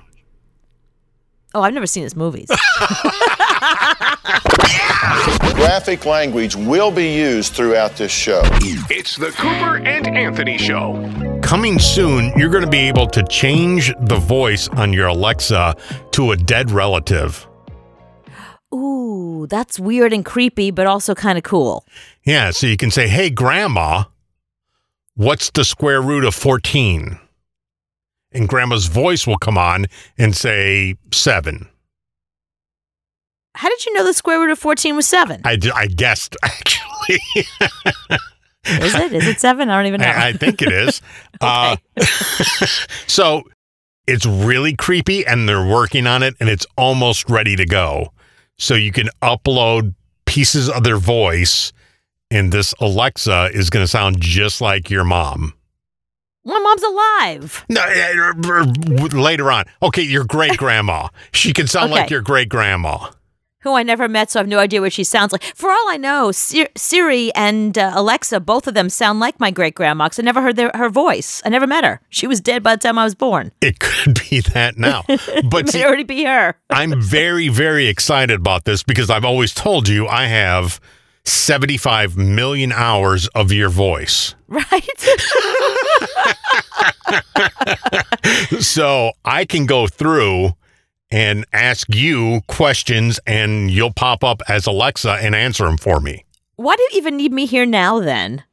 Oh, 1.55 1.63
I've 1.63 1.75
never 1.75 1.87
seen 1.87 2.03
his 2.03 2.15
movies. 2.15 2.49
Graphic 5.55 6.05
language 6.07 6.57
will 6.57 6.91
be 6.91 7.15
used 7.15 7.53
throughout 7.53 7.97
this 7.97 8.13
show. 8.13 8.43
It's 8.91 9.17
the 9.17 9.31
Cooper 9.31 9.77
and 9.77 10.07
Anthony 10.07 10.59
Show. 10.59 11.41
Coming 11.43 11.79
soon, 11.79 12.33
you're 12.37 12.51
going 12.51 12.65
to 12.65 12.71
be 12.71 12.89
able 12.89 13.07
to 13.09 13.23
change 13.25 13.93
the 14.01 14.17
voice 14.17 14.69
on 14.69 14.93
your 14.93 15.07
Alexa 15.09 15.77
to 16.13 16.33
a 16.33 16.37
dead 16.37 16.71
relative. 16.71 17.47
Ooh, 18.75 19.47
that's 19.49 19.81
weird 19.81 20.13
and 20.13 20.25
creepy, 20.25 20.71
but 20.71 20.87
also 20.87 21.15
kind 21.15 21.39
of 21.39 21.45
cool. 21.45 21.85
Yeah, 22.25 22.51
so 22.51 22.67
you 22.67 22.77
can 22.77 22.91
say, 22.91 23.09
Hey, 23.09 23.31
Grandma, 23.31 24.05
what's 25.15 25.51
the 25.51 25.65
square 25.65 26.03
root 26.03 26.25
of 26.25 26.35
14? 26.35 27.19
And 28.33 28.49
Grandma's 28.49 28.87
voice 28.87 29.27
will 29.27 29.39
come 29.39 29.57
on 29.57 29.87
and 30.19 30.37
say, 30.37 30.97
Seven. 31.13 31.69
How 33.59 33.69
did 33.69 33.85
you 33.85 33.93
know 33.95 34.05
the 34.05 34.13
square 34.13 34.39
root 34.39 34.51
of 34.51 34.59
14 34.61 34.95
was 34.95 35.05
seven? 35.05 35.41
I, 35.45 35.57
d- 35.57 35.73
I 35.75 35.89
guessed, 35.89 36.37
actually. 36.45 37.19
Is 38.69 38.95
it? 38.95 39.13
Is 39.13 39.27
it 39.27 39.41
seven? 39.41 39.69
I 39.69 39.77
don't 39.77 39.87
even 39.87 40.01
know. 40.01 40.07
I, 40.07 40.29
I 40.29 40.33
think 40.33 40.63
it 40.63 40.71
is. 40.71 41.03
uh, 41.41 41.77
so 43.09 43.43
it's 44.07 44.25
really 44.25 44.77
creepy, 44.77 45.27
and 45.27 45.49
they're 45.49 45.67
working 45.67 46.07
on 46.07 46.23
it, 46.23 46.37
and 46.39 46.49
it's 46.49 46.67
almost 46.77 47.29
ready 47.29 47.57
to 47.57 47.67
go. 47.67 48.13
So 48.61 48.77
you 48.77 48.93
can 48.93 49.09
upload 49.23 49.97
pieces 50.25 50.71
of 50.71 50.85
their 50.85 50.99
voice, 50.99 51.73
and 52.31 52.53
this 52.53 52.75
Alexa 52.79 53.51
is 53.53 53.71
going 53.71 53.83
to 53.83 53.89
sound 53.89 54.21
just 54.21 54.61
like 54.61 54.89
your 54.89 55.03
mom. 55.03 55.53
My 56.45 56.61
mom's 56.61 56.83
alive. 56.85 57.65
No, 57.69 57.83
eh, 57.83 58.13
er, 58.15 58.35
er, 58.49 58.65
later 59.19 59.51
on. 59.51 59.65
Okay, 59.83 60.03
your 60.03 60.23
great 60.23 60.57
grandma. 60.59 61.09
She 61.33 61.53
can 61.53 61.67
sound 61.67 61.91
like 61.91 62.09
your 62.09 62.23
great 62.23 62.49
grandma. 62.49 63.11
Who 63.61 63.75
I 63.75 63.83
never 63.83 64.09
met, 64.09 64.31
so 64.31 64.39
I 64.39 64.43
have 64.43 64.49
no 64.49 64.59
idea 64.59 64.81
what 64.81 64.93
she 64.93 65.05
sounds 65.05 65.33
like. 65.33 65.43
For 65.55 65.71
all 65.71 65.89
I 65.89 65.97
know, 65.97 66.33
Sir- 66.33 66.69
Siri 66.77 67.33
and 67.35 67.77
uh, 67.77 67.93
Alexa, 67.95 68.41
both 68.41 68.67
of 68.67 68.75
them 68.75 68.89
sound 68.89 69.21
like 69.21 69.39
my 69.41 69.51
great 69.51 69.75
grandma 69.75 70.07
because 70.07 70.21
I 70.21 70.23
never 70.23 70.41
heard 70.43 70.57
their, 70.57 70.71
her 70.75 70.89
voice. 70.89 71.43
I 71.45 71.49
never 71.49 71.67
met 71.67 71.85
her. 71.85 72.01
She 72.09 72.27
was 72.27 72.41
dead 72.41 72.63
by 72.63 72.77
the 72.77 72.81
time 72.81 72.99
I 72.99 73.05
was 73.05 73.15
born. 73.15 73.53
It 73.61 73.81
could 73.81 74.21
be 74.31 74.41
that 74.41 74.79
now. 74.79 75.05
But 75.51 75.69
It 75.69 75.73
see, 75.73 75.85
already 75.85 76.05
be 76.05 76.25
her. 76.25 76.55
I'm 76.71 77.01
very, 77.01 77.49
very 77.49 77.89
excited 77.89 78.39
about 78.39 78.65
this 78.65 78.83
because 78.83 79.11
I've 79.11 79.25
always 79.25 79.55
told 79.55 79.89
you 79.89 80.07
I 80.07 80.27
have 80.27 80.81
75 81.25 82.17
million 82.17 82.73
hours 82.73 83.29
of 83.29 83.53
your 83.53 83.69
voice. 83.71 84.35
Right? 84.49 84.73
So 88.61 89.13
I 89.25 89.45
can 89.45 89.67
go 89.67 89.87
through 89.87 90.51
and 91.11 91.47
ask 91.53 91.95
you 91.95 92.43
questions 92.47 93.19
and 93.27 93.71
you'll 93.71 93.93
pop 93.93 94.23
up 94.23 94.43
as 94.49 94.67
Alexa 94.67 95.13
and 95.13 95.35
answer 95.35 95.65
them 95.65 95.79
for 95.79 96.01
me. 96.01 96.25
Why 96.57 96.77
do 96.77 96.83
you 96.83 96.91
even 96.95 97.17
need 97.17 97.33
me 97.33 97.47
here 97.47 97.67
now 97.67 98.01
then? 98.01 98.45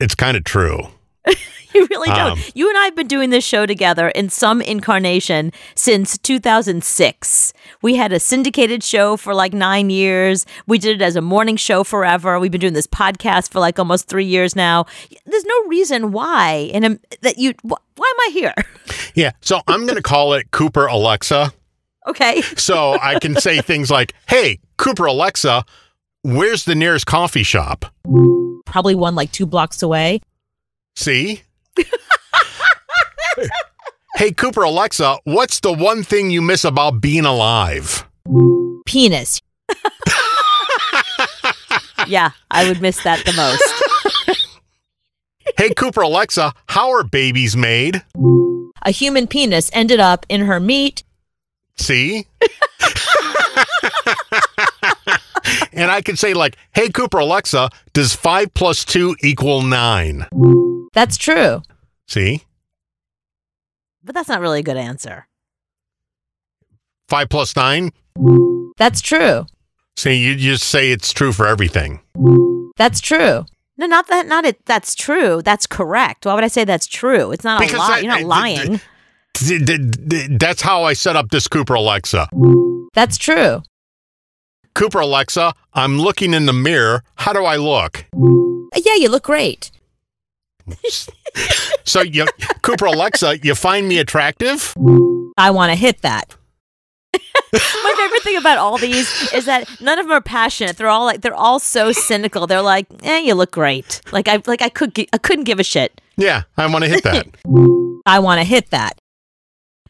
It's 0.00 0.14
kind 0.14 0.36
of 0.36 0.44
true. 0.44 0.88
You 1.74 1.86
really 1.90 2.08
don't. 2.08 2.32
Um, 2.32 2.38
you 2.54 2.68
and 2.68 2.78
I 2.78 2.84
have 2.86 2.96
been 2.96 3.06
doing 3.06 3.28
this 3.30 3.44
show 3.44 3.66
together 3.66 4.08
in 4.08 4.30
some 4.30 4.62
incarnation 4.62 5.52
since 5.74 6.16
2006. 6.16 7.52
We 7.82 7.96
had 7.96 8.12
a 8.12 8.18
syndicated 8.18 8.82
show 8.82 9.16
for 9.16 9.34
like 9.34 9.52
nine 9.52 9.90
years. 9.90 10.46
We 10.66 10.78
did 10.78 11.00
it 11.00 11.04
as 11.04 11.14
a 11.14 11.20
morning 11.20 11.56
show 11.56 11.84
forever. 11.84 12.40
We've 12.40 12.50
been 12.50 12.60
doing 12.60 12.72
this 12.72 12.86
podcast 12.86 13.52
for 13.52 13.60
like 13.60 13.78
almost 13.78 14.08
three 14.08 14.24
years 14.24 14.56
now. 14.56 14.86
There's 15.26 15.44
no 15.44 15.66
reason 15.66 16.10
why, 16.10 16.70
and 16.72 16.98
that 17.20 17.38
you. 17.38 17.54
Wh- 17.98 18.00
why 18.00 18.12
am 18.14 18.20
I 18.20 18.30
here? 18.32 18.54
Yeah. 19.14 19.32
So 19.40 19.60
I'm 19.66 19.82
going 19.84 19.96
to 19.96 20.02
call 20.02 20.34
it 20.34 20.50
Cooper 20.52 20.86
Alexa. 20.86 21.52
Okay. 22.06 22.40
So 22.56 22.96
I 23.00 23.18
can 23.18 23.34
say 23.34 23.60
things 23.62 23.90
like, 23.90 24.14
hey, 24.28 24.60
Cooper 24.76 25.06
Alexa, 25.06 25.64
where's 26.22 26.64
the 26.64 26.76
nearest 26.76 27.06
coffee 27.06 27.42
shop? 27.42 27.84
Probably 28.64 28.94
one 28.94 29.16
like 29.16 29.32
two 29.32 29.44
blocks 29.46 29.82
away. 29.82 30.20
See? 30.94 31.42
hey, 34.16 34.30
Cooper 34.30 34.62
Alexa, 34.62 35.18
what's 35.24 35.58
the 35.60 35.72
one 35.72 36.04
thing 36.04 36.30
you 36.30 36.40
miss 36.42 36.64
about 36.64 37.00
being 37.00 37.24
alive? 37.24 38.06
Penis. 38.86 39.40
yeah, 42.06 42.30
I 42.52 42.68
would 42.68 42.80
miss 42.80 43.02
that 43.02 43.24
the 43.24 43.32
most. 43.32 43.87
Hey, 45.56 45.70
Cooper 45.74 46.02
Alexa, 46.02 46.52
how 46.66 46.90
are 46.90 47.02
babies 47.04 47.56
made? 47.56 48.02
A 48.82 48.90
human 48.90 49.26
penis 49.26 49.70
ended 49.72 50.00
up 50.00 50.26
in 50.28 50.42
her 50.42 50.60
meat. 50.60 51.02
See? 51.76 52.26
and 55.72 55.90
I 55.90 56.02
can 56.04 56.16
say, 56.16 56.34
like, 56.34 56.56
hey, 56.74 56.90
Cooper 56.90 57.18
Alexa, 57.18 57.70
does 57.92 58.14
five 58.14 58.52
plus 58.54 58.84
two 58.84 59.16
equal 59.22 59.62
nine? 59.62 60.26
That's 60.92 61.16
true. 61.16 61.62
See? 62.06 62.42
But 64.02 64.14
that's 64.14 64.28
not 64.28 64.40
really 64.40 64.60
a 64.60 64.64
good 64.64 64.76
answer. 64.76 65.26
Five 67.08 67.28
plus 67.28 67.56
nine? 67.56 67.90
That's 68.76 69.00
true. 69.00 69.46
See, 69.96 70.14
you 70.14 70.36
just 70.36 70.64
say 70.68 70.92
it's 70.92 71.12
true 71.12 71.32
for 71.32 71.46
everything. 71.46 72.00
That's 72.76 73.00
true. 73.00 73.46
No, 73.78 73.86
not 73.86 74.08
that. 74.08 74.26
Not 74.26 74.44
it. 74.44 74.64
That's 74.66 74.94
true. 74.94 75.40
That's 75.42 75.66
correct. 75.66 76.26
Why 76.26 76.34
would 76.34 76.44
I 76.44 76.48
say 76.48 76.64
that's 76.64 76.86
true? 76.86 77.30
It's 77.30 77.44
not 77.44 77.60
a 77.62 77.64
Because 77.66 77.78
lie. 77.78 77.88
that- 77.88 78.02
You're 78.02 78.12
not 78.12 78.22
uh, 78.22 78.26
lying. 78.26 78.80
Th- 79.34 79.64
th- 79.64 79.80
th- 80.10 80.28
That's 80.38 80.60
how 80.62 80.82
I 80.82 80.94
set 80.94 81.14
up 81.14 81.30
this 81.30 81.46
Cooper 81.46 81.74
Alexa. 81.74 82.28
That's 82.94 83.16
true. 83.16 83.62
Cooper 84.74 84.98
Alexa, 85.00 85.54
I'm 85.74 85.98
looking 85.98 86.34
in 86.34 86.46
the 86.46 86.52
mirror. 86.52 87.04
How 87.16 87.32
do 87.32 87.44
I 87.44 87.54
look? 87.56 88.04
Yeah, 88.74 88.94
you 88.96 89.08
look 89.08 89.22
great. 89.24 89.70
So, 91.84 92.02
you, 92.02 92.26
Cooper 92.62 92.86
Alexa, 92.86 93.38
you 93.38 93.54
find 93.54 93.86
me 93.88 93.98
attractive? 93.98 94.74
I 95.38 95.50
want 95.50 95.70
to 95.70 95.76
hit 95.76 96.02
that. 96.02 96.34
My 97.52 97.94
favorite 97.96 98.22
thing 98.22 98.36
about 98.36 98.58
all 98.58 98.76
these 98.78 99.32
is 99.32 99.44
that 99.46 99.68
none 99.80 99.98
of 99.98 100.06
them 100.06 100.12
are 100.12 100.20
passionate. 100.20 100.76
They're 100.76 100.88
all 100.88 101.04
like 101.06 101.20
they're 101.22 101.34
all 101.34 101.58
so 101.58 101.92
cynical. 101.92 102.46
They're 102.46 102.62
like, 102.62 102.86
"Eh, 103.02 103.18
you 103.20 103.34
look 103.34 103.50
great." 103.52 104.00
Like 104.12 104.28
I 104.28 104.42
like 104.46 104.60
I 104.62 104.68
could 104.68 104.94
gi- 104.94 105.08
I 105.12 105.18
couldn't 105.18 105.44
give 105.44 105.58
a 105.60 105.64
shit. 105.64 106.00
Yeah, 106.16 106.42
I 106.56 106.66
want 106.66 106.84
to 106.84 106.90
hit 106.90 107.04
that. 107.04 107.26
I 108.06 108.18
want 108.18 108.40
to 108.40 108.44
hit 108.44 108.70
that. 108.70 108.98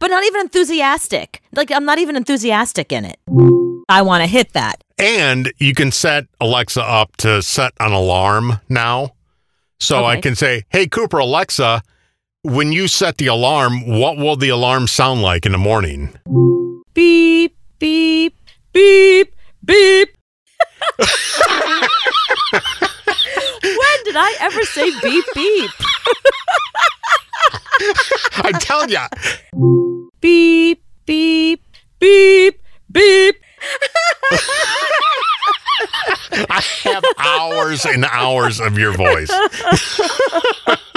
But 0.01 0.09
not 0.11 0.23
even 0.25 0.43
enthusiastic. 0.43 1.43
Like 1.55 1.71
I'm 1.73 1.85
not 1.85 1.99
even 1.99 2.15
enthusiastic 2.17 2.93
in 2.93 3.05
it. 3.05 3.19
I 3.89 4.03
want 4.03 4.23
to 4.23 4.27
hit 4.29 4.53
that. 4.53 4.85
and 4.99 5.53
you 5.59 5.75
can 5.75 5.91
set 5.91 6.27
Alexa 6.41 6.83
up 6.83 7.17
to 7.19 7.41
set 7.43 7.73
an 7.81 7.93
alarm 7.93 8.61
now. 8.69 9.15
So 9.81 10.05
I 10.05 10.21
can 10.21 10.35
say, 10.35 10.65
hey, 10.71 10.87
Cooper 10.89 11.19
Alexa, 11.19 11.83
when 12.43 12.73
you 12.73 12.89
set 12.89 13.17
the 13.19 13.29
alarm, 13.29 13.87
what 13.87 14.17
will 14.19 14.37
the 14.37 14.49
alarm 14.49 14.87
sound 14.89 15.23
like 15.23 15.47
in 15.47 15.53
the 15.53 15.59
morning? 15.59 16.13
Beep 16.95 17.28
beep 17.79 18.37
beep 18.73 19.35
beep. 19.65 20.09
When 23.63 23.99
did 24.05 24.17
I 24.17 24.37
ever 24.41 24.63
say 24.65 24.91
beep 25.01 25.25
beep? 25.35 25.71
I 28.45 28.53
tell 28.61 28.89
ya. 28.89 29.09
Beep 30.21 30.83
beep 31.07 31.63
beep 31.99 32.61
beep. 32.91 33.37
I 36.51 36.63
have 36.83 37.05
hours 37.19 37.85
and 37.85 38.05
hours 38.07 38.61
of 38.61 38.79
your 38.79 38.93
voice. 38.93 39.31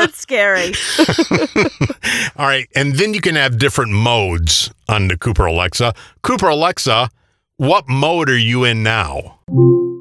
That's 0.00 0.18
scary. 0.18 0.72
All 2.36 2.46
right. 2.46 2.68
And 2.74 2.94
then 2.94 3.14
you 3.14 3.20
can 3.20 3.36
have 3.36 3.58
different 3.58 3.92
modes 3.92 4.70
on 4.88 5.08
the 5.08 5.16
Cooper 5.16 5.46
Alexa. 5.46 5.94
Cooper 6.22 6.48
Alexa, 6.48 7.10
what 7.56 7.88
mode 7.88 8.30
are 8.30 8.38
you 8.38 8.64
in 8.64 8.82
now? 8.82 9.38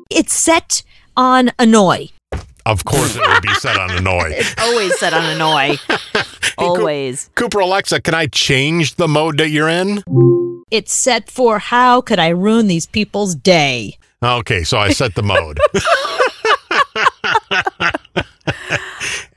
It's 0.09 0.33
set 0.33 0.83
on 1.17 1.51
annoy. 1.59 2.09
Of 2.65 2.85
course, 2.85 3.15
it 3.15 3.27
would 3.27 3.41
be 3.41 3.53
set 3.55 3.77
on 3.77 3.91
annoy. 3.91 4.39
Always 4.59 4.97
set 4.99 5.13
on 5.13 5.25
annoy. 5.25 5.77
Always. 6.57 7.29
Cooper 7.35 7.59
Alexa, 7.59 8.01
can 8.01 8.13
I 8.13 8.27
change 8.27 8.95
the 8.95 9.07
mode 9.07 9.37
that 9.39 9.49
you're 9.49 9.69
in? 9.69 10.03
It's 10.71 10.93
set 10.93 11.29
for 11.29 11.59
how 11.59 12.01
could 12.01 12.19
I 12.19 12.29
ruin 12.29 12.67
these 12.67 12.85
people's 12.85 13.35
day? 13.35 13.97
Okay, 14.21 14.63
so 14.63 14.77
I 14.77 14.91
set 14.91 15.15
the 15.15 15.23
mode. 15.23 15.59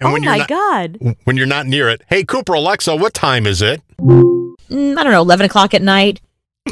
And 0.03 0.11
oh 0.11 0.13
when 0.15 0.23
you're 0.25 0.33
my 0.33 0.39
not, 0.39 0.49
god. 0.49 0.99
when 1.25 1.37
you're 1.37 1.47
not 1.47 1.67
near 1.67 1.89
it, 1.89 2.03
hey 2.09 2.25
Cooper 2.25 2.55
Alexa, 2.55 2.97
what 2.97 3.15
time 3.15 3.47
is 3.47 3.63
it? 3.63 3.81
Mm, 4.01 4.99
I 4.99 5.03
don't 5.05 5.13
know, 5.13 5.21
11 5.21 5.47
o'clock 5.47 5.75
at 5.75 5.83
night. 5.83 6.21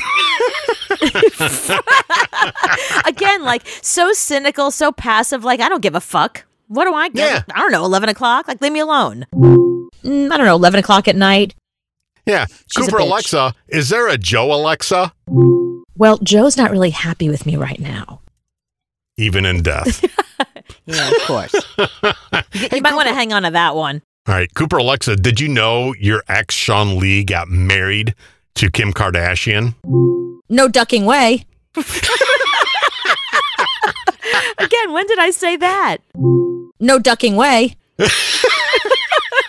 Again, 3.07 3.45
like 3.45 3.63
so 3.83 4.13
cynical, 4.13 4.71
so 4.73 4.91
passive, 4.91 5.45
like 5.45 5.61
I 5.61 5.69
don't 5.69 5.81
give 5.81 5.95
a 5.95 6.01
fuck. 6.01 6.45
What 6.67 6.87
do 6.87 6.95
I 6.95 7.09
get? 7.09 7.33
Yeah. 7.33 7.43
I 7.55 7.61
don't 7.61 7.73
know, 7.73 7.85
11 7.85 8.09
o'clock? 8.09 8.47
Like, 8.49 8.61
leave 8.61 8.73
me 8.73 8.79
alone. 8.81 9.27
Mm, 9.35 10.31
I 10.33 10.37
don't 10.37 10.47
know, 10.47 10.55
11 10.55 10.81
o'clock 10.81 11.09
at 11.09 11.17
night. 11.17 11.55
Yeah, 12.27 12.47
She's 12.73 12.87
Cooper. 12.87 12.99
Alexa, 12.99 13.55
is 13.69 13.89
there 13.89 14.09
a 14.09 14.17
Joe 14.17 14.53
Alexa? 14.53 15.13
Well, 15.97 16.19
Joe's 16.19 16.57
not 16.57 16.71
really 16.71 16.91
happy 16.91 17.29
with 17.29 17.45
me 17.45 17.57
right 17.57 17.81
now. 17.81 18.21
Even 19.21 19.45
in 19.47 19.63
death. 19.63 20.05
Yeah, 20.87 21.09
of 21.11 21.17
course. 21.23 21.53
you 22.53 22.69
you 22.73 22.81
might 22.81 22.95
want 22.95 23.07
to 23.09 23.15
hang 23.15 23.33
on 23.33 23.43
to 23.43 23.51
that 23.51 23.77
one. 23.77 24.03
All 24.27 24.35
right, 24.35 24.53
Cooper 24.55 24.79
Alexa, 24.79 25.17
did 25.17 25.39
you 25.39 25.47
know 25.49 25.95
your 25.95 26.23
ex 26.29 26.55
Sean 26.55 26.99
Lee 26.99 27.23
got 27.23 27.49
married 27.49 28.15
to 28.55 28.71
Kim 28.71 28.93
Kardashian? 28.93 29.75
No 30.49 30.69
ducking 30.69 31.05
way. 31.05 31.45
Again, 34.59 34.93
when 34.93 35.07
did 35.07 35.19
I 35.19 35.31
say 35.31 35.57
that? 35.57 35.99
No 36.15 36.99
ducking 36.99 37.37
way. 37.37 37.77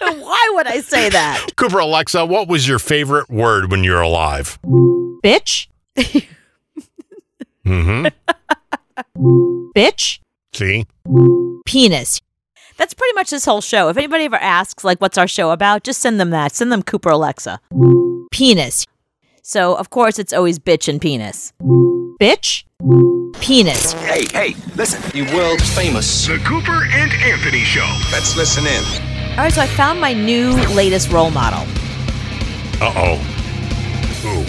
Why 0.01 0.51
would 0.53 0.67
I 0.67 0.81
say 0.81 1.09
that? 1.09 1.53
Cooper 1.55 1.79
Alexa, 1.79 2.25
what 2.25 2.47
was 2.47 2.67
your 2.67 2.79
favorite 2.79 3.29
word 3.29 3.71
when 3.71 3.83
you 3.83 3.91
were 3.91 4.01
alive? 4.01 4.59
Bitch. 5.23 5.67
Mm-hmm. 7.65 8.07
Bitch. 9.75 10.19
See? 10.53 10.85
Penis. 11.65 12.21
That's 12.77 12.93
pretty 12.93 13.13
much 13.13 13.29
this 13.29 13.45
whole 13.45 13.61
show. 13.61 13.89
If 13.89 13.97
anybody 13.97 14.25
ever 14.25 14.37
asks, 14.37 14.83
like, 14.83 14.99
what's 14.99 15.17
our 15.17 15.27
show 15.27 15.51
about, 15.51 15.83
just 15.83 16.01
send 16.01 16.19
them 16.19 16.31
that. 16.31 16.53
Send 16.53 16.71
them 16.71 16.83
Cooper 16.83 17.09
Alexa. 17.09 17.59
Penis. 18.31 18.85
So, 19.43 19.75
of 19.75 19.89
course, 19.89 20.19
it's 20.19 20.33
always 20.33 20.59
bitch 20.59 20.87
and 20.87 21.01
penis. 21.01 21.53
Bitch. 22.19 22.63
Penis. 23.39 23.93
Hey, 23.93 24.25
hey, 24.27 24.55
listen. 24.75 25.01
You 25.15 25.25
world 25.35 25.61
famous. 25.61 26.27
The 26.27 26.37
Cooper 26.39 26.83
and 26.91 27.11
Anthony 27.13 27.63
Show. 27.63 27.87
Let's 28.11 28.35
listen 28.35 28.65
in. 28.65 28.83
All 29.31 29.37
right, 29.37 29.53
so 29.53 29.61
I 29.61 29.67
found 29.67 30.01
my 30.01 30.13
new 30.13 30.51
latest 30.75 31.11
role 31.11 31.31
model. 31.31 31.61
Uh-oh. 32.81 33.19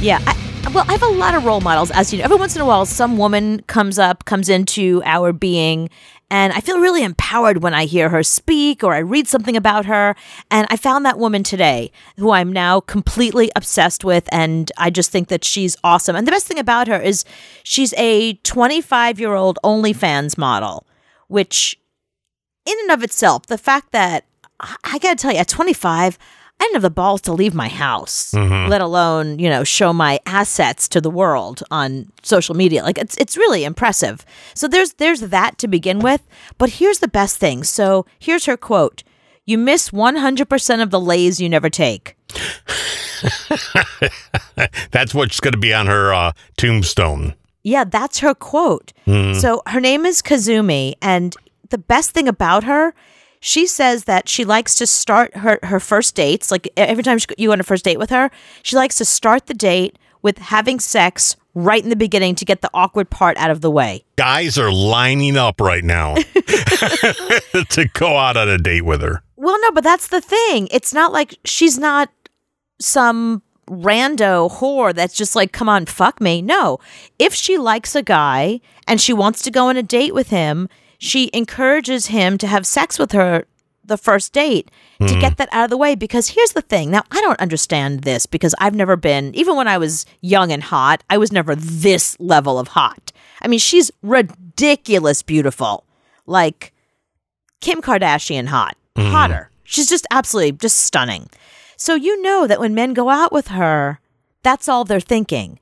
Yeah. 0.01 0.21
I, 0.27 0.35
well, 0.71 0.85
I 0.89 0.93
have 0.93 1.03
a 1.03 1.07
lot 1.09 1.35
of 1.35 1.45
role 1.45 1.61
models, 1.61 1.91
as 1.91 2.13
you 2.13 2.19
know. 2.19 2.25
Every 2.25 2.37
once 2.37 2.57
in 2.57 2.63
a 2.63 2.67
while, 2.67 2.87
some 2.87 3.19
woman 3.19 3.63
comes 3.67 3.99
up, 3.99 4.25
comes 4.25 4.49
into 4.49 5.03
our 5.05 5.33
being, 5.33 5.91
and 6.31 6.53
I 6.55 6.61
feel 6.61 6.81
really 6.81 7.03
empowered 7.03 7.63
when 7.63 7.75
I 7.75 7.85
hear 7.85 8.09
her 8.09 8.23
speak 8.23 8.83
or 8.83 8.95
I 8.95 9.01
read 9.01 9.29
something 9.29 9.55
about 9.55 9.85
her. 9.85 10.17
And 10.51 10.67
I 10.71 10.77
found 10.77 11.05
that 11.05 11.19
woman 11.19 11.43
today 11.43 11.93
who 12.17 12.31
I'm 12.31 12.53
now 12.53 12.81
completely 12.81 13.51
obsessed 13.55 14.03
with, 14.03 14.29
and 14.33 14.73
I 14.79 14.89
just 14.89 15.11
think 15.11 15.29
that 15.29 15.45
she's 15.45 15.77
awesome. 15.85 16.17
And 16.17 16.27
the 16.27 16.33
best 16.33 16.47
thing 16.47 16.59
about 16.59 16.89
her 16.89 16.99
is 16.99 17.27
she's 17.65 17.93
a 17.99 18.35
25 18.35 19.21
year 19.21 19.35
old 19.35 19.59
OnlyFans 19.63 20.39
model, 20.39 20.87
which 21.29 21.79
in 22.65 22.77
and 22.83 22.93
of 22.93 23.03
itself, 23.03 23.47
the 23.47 23.59
fact 23.59 23.93
that 23.93 24.25
I, 24.85 24.99
gotta 24.99 25.17
tell 25.17 25.33
you, 25.33 25.39
at 25.39 25.49
25, 25.49 26.19
I 26.63 26.67
didn't 26.67 26.75
have 26.77 26.83
the 26.83 26.91
balls 26.91 27.21
to 27.23 27.33
leave 27.33 27.55
my 27.55 27.67
house, 27.67 28.33
let 28.35 28.81
alone, 28.81 29.41
you 29.41 29.51
know, 29.51 29.65
show 29.65 29.93
my 29.93 30.21
assets 30.27 30.89
to 30.91 31.01
the 31.01 31.11
world 31.11 31.65
on 31.73 32.07
social 32.23 32.55
media. 32.55 32.85
Like 32.85 32.99
it's 32.99 33.17
it's 33.17 33.37
really 33.37 33.65
impressive. 33.65 34.25
So 34.55 34.69
there's 34.69 34.93
there's 34.93 35.23
that 35.23 35.59
to 35.59 35.67
begin 35.67 35.99
with. 35.99 36.23
But 36.59 36.71
here's 36.71 37.01
the 37.01 37.09
best 37.09 37.39
thing. 37.39 37.65
So 37.65 38.07
here's 38.21 38.45
her 38.45 38.57
quote. 38.57 39.03
You 39.45 39.59
miss 39.59 39.91
100% 39.91 40.83
of 40.83 40.91
the 40.93 41.01
lays 41.01 41.41
you 41.41 41.49
never 41.49 41.69
take. 41.69 42.17
That's 44.93 45.13
what's 45.13 45.41
going 45.41 45.53
to 45.53 45.59
be 45.59 45.75
on 45.75 45.87
her 45.89 46.15
uh, 46.15 46.31
tombstone. 46.57 47.35
Yeah, 47.65 47.83
that's 47.85 48.21
her 48.21 48.35
quote. 48.35 48.93
So 49.35 49.63
her 49.67 49.81
name 49.81 50.07
is 50.07 50.23
Kazumi, 50.23 50.95
and 51.03 51.37
the 51.71 51.79
best 51.79 52.11
thing 52.13 52.29
about 52.29 52.65
her, 52.65 52.95
she 53.45 53.67
says 53.67 54.05
that 54.05 54.29
she 54.29 54.45
likes 54.45 54.77
to 54.77 54.87
start 54.87 55.37
her, 55.39 55.59
her 55.65 55.81
first 55.81 56.15
dates. 56.15 56.53
Like 56.53 56.73
every 56.77 57.03
time 57.03 57.19
she, 57.19 57.27
you 57.37 57.49
go 57.49 57.53
on 57.53 57.59
a 57.59 57.65
first 57.65 57.85
date 57.85 57.99
with 57.99 58.11
her, 58.11 58.31
she 58.63 58.77
likes 58.77 58.97
to 58.99 59.05
start 59.05 59.47
the 59.47 59.55
date 59.55 59.99
with 60.23 60.39
having 60.39 60.79
sex 60.79 61.35
right 61.53 61.83
in 61.83 61.91
the 61.91 61.97
beginning 61.97 62.37
to 62.37 62.45
get 62.45 62.61
the 62.63 62.71
awkward 62.73 63.11
part 63.11 63.37
out 63.39 63.51
of 63.51 63.61
the 63.61 63.71
way. 63.71 64.05
Guys 64.15 64.57
are 64.59 64.71
lining 64.71 65.37
up 65.37 65.61
right 65.61 65.83
now 65.83 66.15
to 67.69 67.91
go 67.95 68.17
out 68.17 68.37
on 68.37 68.49
a 68.49 68.59
date 68.59 68.83
with 68.85 69.03
her. 69.03 69.25
Well, 69.35 69.61
no, 69.61 69.73
but 69.73 69.83
that's 69.83 70.07
the 70.07 70.21
thing. 70.21 70.69
It's 70.71 70.95
not 70.95 71.13
like 71.13 71.37
she's 71.45 71.77
not 71.77 72.11
some 72.81 73.43
rando 73.69 74.53
whore 74.53 74.95
that's 74.95 75.15
just 75.15 75.35
like, 75.35 75.51
come 75.51 75.69
on, 75.69 75.87
fuck 75.87 76.21
me. 76.21 76.43
No. 76.43 76.79
If 77.19 77.35
she 77.35 77.59
likes 77.59 77.97
a 77.97 78.03
guy 78.03 78.61
and 78.87 79.01
she 79.01 79.13
wants 79.13 79.43
to 79.43 79.51
go 79.51 79.69
on 79.69 79.77
a 79.77 79.83
date 79.83 80.15
with 80.15 80.29
him, 80.29 80.69
she 81.03 81.31
encourages 81.33 82.07
him 82.07 82.39
to 82.39 82.47
have 82.47 82.65
sex 82.65 82.97
with 82.97 83.11
her 83.11 83.45
the 83.85 83.97
first 83.97 84.33
date 84.33 84.71
to 85.01 85.13
hmm. 85.13 85.21
get 85.21 85.37
that 85.37 85.49
out 85.51 85.65
of 85.65 85.71
the 85.71 85.77
way. 85.77 85.97
Because 85.97 86.29
here's 86.29 86.53
the 86.53 86.63
thing. 86.63 86.93
Now, 86.93 87.03
I 87.11 87.21
don't 87.21 87.41
understand 87.41 88.03
this 88.03 88.25
because 88.25 88.55
I've 88.61 88.77
never 88.77 88.95
been, 88.95 89.35
even 89.35 89.57
when 89.57 89.67
I 89.67 89.79
was 89.79 90.07
young 90.21 90.53
and 90.53 90.63
hot, 90.63 91.03
I 91.11 91.19
was 91.19 91.33
never 91.33 91.57
this 91.57 92.17
level 92.21 92.57
of 92.57 92.69
hot. 92.69 93.11
I 93.41 93.49
mean, 93.49 93.59
she's 93.59 93.91
ridiculous 94.01 95.23
beautiful. 95.23 95.83
Like, 96.25 96.73
Kim 97.61 97.83
Kardashian 97.83 98.47
hot, 98.47 98.77
hmm. 98.95 99.11
hotter. 99.11 99.51
She's 99.65 99.89
just 99.89 100.07
absolutely 100.13 100.53
just 100.53 100.77
stunning. 100.77 101.29
So 101.77 101.97
you 101.97 102.23
know 102.23 102.47
that 102.47 102.61
when 102.61 102.77
men 102.77 102.95
go 102.95 103.09
out 103.09 103.33
with 103.33 103.49
her, 103.49 103.99
that's 104.45 104.69
all 104.69 104.85
they're 104.85 105.01
thinking. 105.01 105.59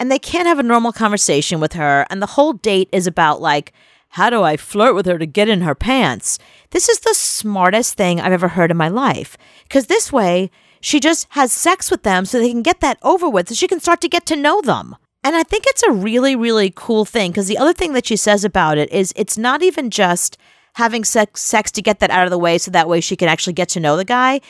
And 0.00 0.10
they 0.10 0.18
can't 0.18 0.48
have 0.48 0.58
a 0.58 0.64
normal 0.64 0.90
conversation 0.90 1.60
with 1.60 1.74
her. 1.74 2.06
And 2.10 2.20
the 2.20 2.26
whole 2.26 2.54
date 2.54 2.88
is 2.90 3.06
about 3.06 3.40
like, 3.40 3.72
how 4.10 4.28
do 4.28 4.42
I 4.42 4.56
flirt 4.56 4.94
with 4.94 5.06
her 5.06 5.18
to 5.18 5.26
get 5.26 5.48
in 5.48 5.60
her 5.60 5.74
pants? 5.74 6.38
This 6.70 6.88
is 6.88 7.00
the 7.00 7.14
smartest 7.14 7.94
thing 7.94 8.20
I've 8.20 8.32
ever 8.32 8.48
heard 8.48 8.70
in 8.70 8.76
my 8.76 8.88
life. 8.88 9.36
Because 9.64 9.86
this 9.86 10.12
way, 10.12 10.50
she 10.80 10.98
just 10.98 11.28
has 11.30 11.52
sex 11.52 11.90
with 11.90 12.02
them 12.02 12.24
so 12.24 12.38
they 12.38 12.50
can 12.50 12.62
get 12.62 12.80
that 12.80 12.98
over 13.02 13.28
with 13.28 13.48
so 13.48 13.54
she 13.54 13.68
can 13.68 13.80
start 13.80 14.00
to 14.00 14.08
get 14.08 14.26
to 14.26 14.36
know 14.36 14.60
them. 14.60 14.96
And 15.22 15.36
I 15.36 15.42
think 15.42 15.64
it's 15.66 15.82
a 15.82 15.92
really, 15.92 16.34
really 16.34 16.72
cool 16.74 17.04
thing 17.04 17.30
because 17.30 17.46
the 17.46 17.58
other 17.58 17.74
thing 17.74 17.92
that 17.92 18.06
she 18.06 18.16
says 18.16 18.44
about 18.44 18.78
it 18.78 18.90
is 18.90 19.12
it's 19.14 19.38
not 19.38 19.62
even 19.62 19.90
just 19.90 20.36
having 20.74 21.04
sex, 21.04 21.42
sex 21.42 21.70
to 21.72 21.82
get 21.82 22.00
that 22.00 22.10
out 22.10 22.24
of 22.24 22.30
the 22.30 22.38
way 22.38 22.58
so 22.58 22.70
that 22.70 22.88
way 22.88 23.00
she 23.00 23.16
can 23.16 23.28
actually 23.28 23.52
get 23.52 23.68
to 23.70 23.80
know 23.80 23.96
the 23.96 24.04
guy. 24.04 24.40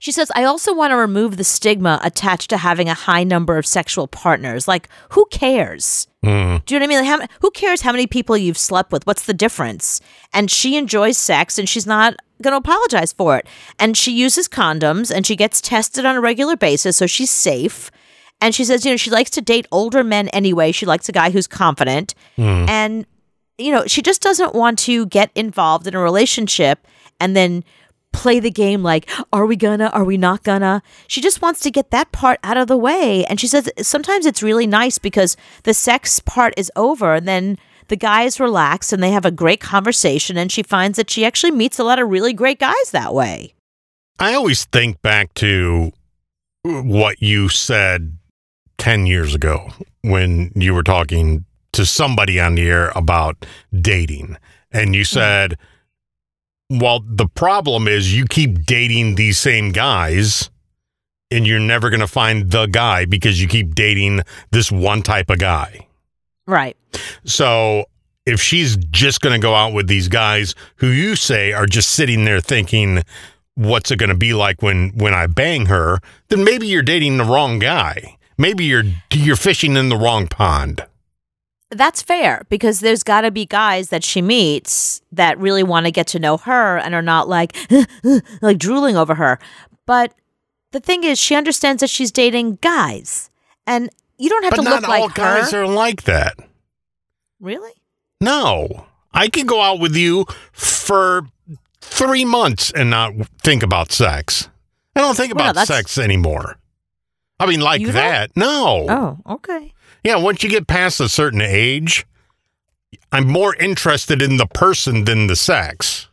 She 0.00 0.12
says, 0.12 0.32
I 0.34 0.44
also 0.44 0.74
want 0.74 0.92
to 0.92 0.96
remove 0.96 1.36
the 1.36 1.44
stigma 1.44 2.00
attached 2.02 2.48
to 2.50 2.56
having 2.56 2.88
a 2.88 2.94
high 2.94 3.22
number 3.22 3.58
of 3.58 3.66
sexual 3.66 4.08
partners. 4.08 4.66
Like, 4.66 4.88
who 5.10 5.26
cares? 5.30 6.08
Hmm. 6.24 6.56
Do 6.64 6.74
you 6.74 6.80
know 6.80 6.86
what 6.86 6.94
I 6.94 7.02
mean? 7.02 7.04
Like, 7.04 7.20
how, 7.20 7.36
who 7.42 7.50
cares 7.50 7.82
how 7.82 7.92
many 7.92 8.06
people 8.06 8.34
you've 8.34 8.56
slept 8.56 8.92
with? 8.92 9.06
What's 9.06 9.26
the 9.26 9.34
difference? 9.34 10.00
And 10.32 10.50
she 10.50 10.78
enjoys 10.78 11.18
sex 11.18 11.58
and 11.58 11.68
she's 11.68 11.86
not 11.86 12.16
going 12.40 12.52
to 12.52 12.56
apologize 12.56 13.12
for 13.12 13.36
it. 13.36 13.46
And 13.78 13.94
she 13.94 14.12
uses 14.12 14.48
condoms 14.48 15.14
and 15.14 15.26
she 15.26 15.36
gets 15.36 15.60
tested 15.60 16.06
on 16.06 16.16
a 16.16 16.20
regular 16.22 16.56
basis, 16.56 16.96
so 16.96 17.06
she's 17.06 17.30
safe. 17.30 17.90
And 18.40 18.54
she 18.54 18.64
says, 18.64 18.86
you 18.86 18.90
know, 18.90 18.96
she 18.96 19.10
likes 19.10 19.30
to 19.32 19.42
date 19.42 19.66
older 19.70 20.02
men 20.02 20.28
anyway. 20.28 20.72
She 20.72 20.86
likes 20.86 21.10
a 21.10 21.12
guy 21.12 21.28
who's 21.28 21.46
confident. 21.46 22.14
Hmm. 22.36 22.64
And, 22.70 23.06
you 23.58 23.70
know, 23.70 23.86
she 23.86 24.00
just 24.00 24.22
doesn't 24.22 24.54
want 24.54 24.78
to 24.80 25.04
get 25.04 25.30
involved 25.34 25.86
in 25.86 25.94
a 25.94 26.00
relationship 26.00 26.86
and 27.20 27.36
then 27.36 27.64
play 28.12 28.40
the 28.40 28.50
game 28.50 28.82
like, 28.82 29.08
are 29.32 29.46
we 29.46 29.56
gonna, 29.56 29.88
are 29.88 30.04
we 30.04 30.16
not 30.16 30.42
gonna? 30.42 30.82
She 31.06 31.20
just 31.20 31.42
wants 31.42 31.60
to 31.60 31.70
get 31.70 31.90
that 31.90 32.12
part 32.12 32.38
out 32.42 32.56
of 32.56 32.68
the 32.68 32.76
way. 32.76 33.24
And 33.26 33.40
she 33.40 33.46
says 33.46 33.70
sometimes 33.80 34.26
it's 34.26 34.42
really 34.42 34.66
nice 34.66 34.98
because 34.98 35.36
the 35.64 35.74
sex 35.74 36.20
part 36.20 36.54
is 36.56 36.70
over 36.76 37.14
and 37.14 37.26
then 37.26 37.58
the 37.90 37.96
guy 37.96 38.22
is 38.22 38.40
relaxed 38.40 38.92
and 38.92 39.02
they 39.02 39.10
have 39.10 39.24
a 39.24 39.30
great 39.32 39.60
conversation, 39.60 40.36
and 40.36 40.50
she 40.50 40.62
finds 40.62 40.96
that 40.96 41.10
she 41.10 41.24
actually 41.24 41.50
meets 41.50 41.78
a 41.78 41.84
lot 41.84 41.98
of 41.98 42.08
really 42.08 42.32
great 42.32 42.60
guys 42.60 42.92
that 42.92 43.12
way. 43.12 43.52
I 44.18 44.34
always 44.34 44.64
think 44.64 45.02
back 45.02 45.34
to 45.34 45.90
what 46.62 47.20
you 47.20 47.48
said 47.48 48.16
10 48.78 49.06
years 49.06 49.34
ago 49.34 49.70
when 50.02 50.52
you 50.54 50.72
were 50.72 50.84
talking 50.84 51.44
to 51.72 51.84
somebody 51.84 52.38
on 52.40 52.54
the 52.54 52.68
air 52.68 52.92
about 52.94 53.44
dating. 53.74 54.36
And 54.72 54.94
you 54.94 55.02
mm. 55.02 55.08
said, 55.08 55.58
well, 56.70 57.00
the 57.04 57.26
problem 57.26 57.88
is 57.88 58.16
you 58.16 58.24
keep 58.24 58.64
dating 58.64 59.16
these 59.16 59.38
same 59.38 59.72
guys 59.72 60.50
and 61.30 61.46
you're 61.46 61.60
never 61.60 61.90
going 61.90 62.00
to 62.00 62.06
find 62.06 62.50
the 62.50 62.66
guy 62.66 63.04
because 63.04 63.42
you 63.42 63.48
keep 63.48 63.74
dating 63.74 64.20
this 64.52 64.70
one 64.70 65.02
type 65.02 65.30
of 65.30 65.38
guy. 65.38 65.86
Right. 66.46 66.76
So 67.24 67.86
if 68.24 68.40
she's 68.40 68.76
just 68.76 69.20
going 69.20 69.38
to 69.38 69.44
go 69.44 69.54
out 69.54 69.72
with 69.72 69.88
these 69.88 70.08
guys 70.08 70.54
who 70.76 70.88
you 70.88 71.16
say 71.16 71.52
are 71.52 71.66
just 71.66 71.90
sitting 71.90 72.24
there 72.24 72.40
thinking, 72.40 73.02
what's 73.56 73.90
it 73.90 73.98
going 73.98 74.10
to 74.10 74.16
be 74.16 74.32
like 74.32 74.62
when 74.62 74.90
when 74.90 75.12
I 75.12 75.26
bang 75.26 75.66
her? 75.66 75.98
Then 76.28 76.44
maybe 76.44 76.68
you're 76.68 76.82
dating 76.82 77.16
the 77.16 77.24
wrong 77.24 77.58
guy. 77.58 78.16
Maybe 78.38 78.64
you're 78.64 78.84
you're 79.12 79.36
fishing 79.36 79.76
in 79.76 79.88
the 79.88 79.96
wrong 79.96 80.28
pond. 80.28 80.84
That's 81.70 82.02
fair 82.02 82.42
because 82.48 82.80
there's 82.80 83.02
got 83.04 83.20
to 83.20 83.30
be 83.30 83.46
guys 83.46 83.90
that 83.90 84.02
she 84.02 84.20
meets 84.22 85.02
that 85.12 85.38
really 85.38 85.62
want 85.62 85.86
to 85.86 85.92
get 85.92 86.06
to 86.08 86.18
know 86.18 86.36
her 86.38 86.78
and 86.78 86.94
are 86.94 87.02
not 87.02 87.28
like 87.28 87.56
like 88.42 88.58
drooling 88.58 88.96
over 88.96 89.14
her. 89.14 89.38
But 89.86 90.12
the 90.72 90.80
thing 90.80 91.04
is, 91.04 91.18
she 91.18 91.34
understands 91.36 91.80
that 91.80 91.90
she's 91.90 92.10
dating 92.10 92.56
guys, 92.60 93.30
and 93.66 93.88
you 94.18 94.28
don't 94.28 94.42
have 94.44 94.50
But 94.50 94.56
to 94.56 94.62
not 94.62 94.82
look 94.82 94.88
all 94.90 95.00
like 95.06 95.14
guys 95.14 95.54
are 95.54 95.66
like 95.66 96.02
that. 96.04 96.34
really? 97.40 97.72
No, 98.20 98.86
I 99.14 99.28
could 99.28 99.46
go 99.46 99.60
out 99.60 99.80
with 99.80 99.96
you 99.96 100.26
for 100.52 101.22
three 101.80 102.24
months 102.24 102.70
and 102.72 102.90
not 102.90 103.14
think 103.42 103.62
about 103.62 103.92
sex. 103.92 104.48
I 104.94 105.00
don't 105.00 105.16
think 105.16 105.34
Well, 105.34 105.44
no, 105.44 105.50
about 105.50 105.66
that's- 105.66 105.68
sex 105.78 105.98
anymore. 105.98 106.56
I 107.38 107.46
mean, 107.46 107.60
like 107.60 107.82
that. 107.86 108.36
No. 108.36 108.86
Oh, 109.26 109.34
okay. 109.36 109.72
Yeah, 110.04 110.16
once 110.16 110.42
you 110.42 110.50
get 110.50 110.66
past 110.66 111.00
a 111.00 111.08
certain 111.08 111.40
age, 111.40 112.06
I'm 113.12 113.26
more 113.26 113.54
interested 113.56 114.22
in 114.22 114.36
the 114.36 114.46
person 114.46 115.04
than 115.04 115.26
the 115.26 115.36
sex. 115.36 116.08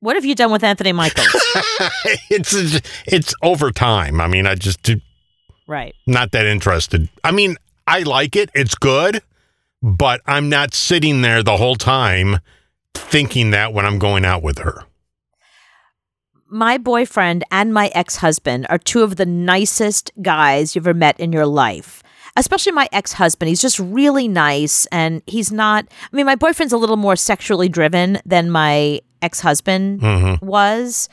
What 0.00 0.14
have 0.16 0.24
you 0.24 0.34
done 0.34 0.52
with 0.52 0.62
Anthony 0.62 0.92
Michaels? 0.92 1.26
it's 2.30 2.80
it's 3.06 3.34
over 3.42 3.72
time. 3.72 4.20
I 4.20 4.28
mean, 4.28 4.46
I 4.46 4.54
just 4.54 4.82
do- 4.82 5.00
right. 5.66 5.94
not 6.06 6.30
that 6.32 6.46
interested. 6.46 7.08
I 7.24 7.32
mean, 7.32 7.56
I 7.86 8.00
like 8.00 8.36
it. 8.36 8.50
It's 8.54 8.76
good, 8.76 9.22
but 9.82 10.20
I'm 10.26 10.48
not 10.48 10.72
sitting 10.72 11.22
there 11.22 11.42
the 11.42 11.56
whole 11.56 11.74
time 11.74 12.38
thinking 12.94 13.50
that 13.50 13.72
when 13.72 13.86
I'm 13.86 13.98
going 13.98 14.24
out 14.24 14.42
with 14.42 14.58
her. 14.58 14.84
My 16.50 16.78
boyfriend 16.78 17.44
and 17.50 17.74
my 17.74 17.90
ex 17.94 18.16
husband 18.16 18.66
are 18.70 18.78
two 18.78 19.02
of 19.02 19.16
the 19.16 19.26
nicest 19.26 20.10
guys 20.22 20.74
you've 20.74 20.86
ever 20.86 20.96
met 20.96 21.18
in 21.18 21.32
your 21.32 21.46
life. 21.46 22.02
Especially 22.38 22.72
my 22.72 22.88
ex 22.92 23.12
husband. 23.14 23.48
He's 23.48 23.60
just 23.60 23.78
really 23.78 24.28
nice. 24.28 24.86
And 24.86 25.22
he's 25.26 25.52
not, 25.52 25.86
I 25.90 26.16
mean, 26.16 26.26
my 26.26 26.36
boyfriend's 26.36 26.72
a 26.72 26.78
little 26.78 26.96
more 26.96 27.16
sexually 27.16 27.68
driven 27.68 28.20
than 28.24 28.50
my 28.50 29.00
ex 29.20 29.40
husband 29.40 30.00
was. 30.40 31.08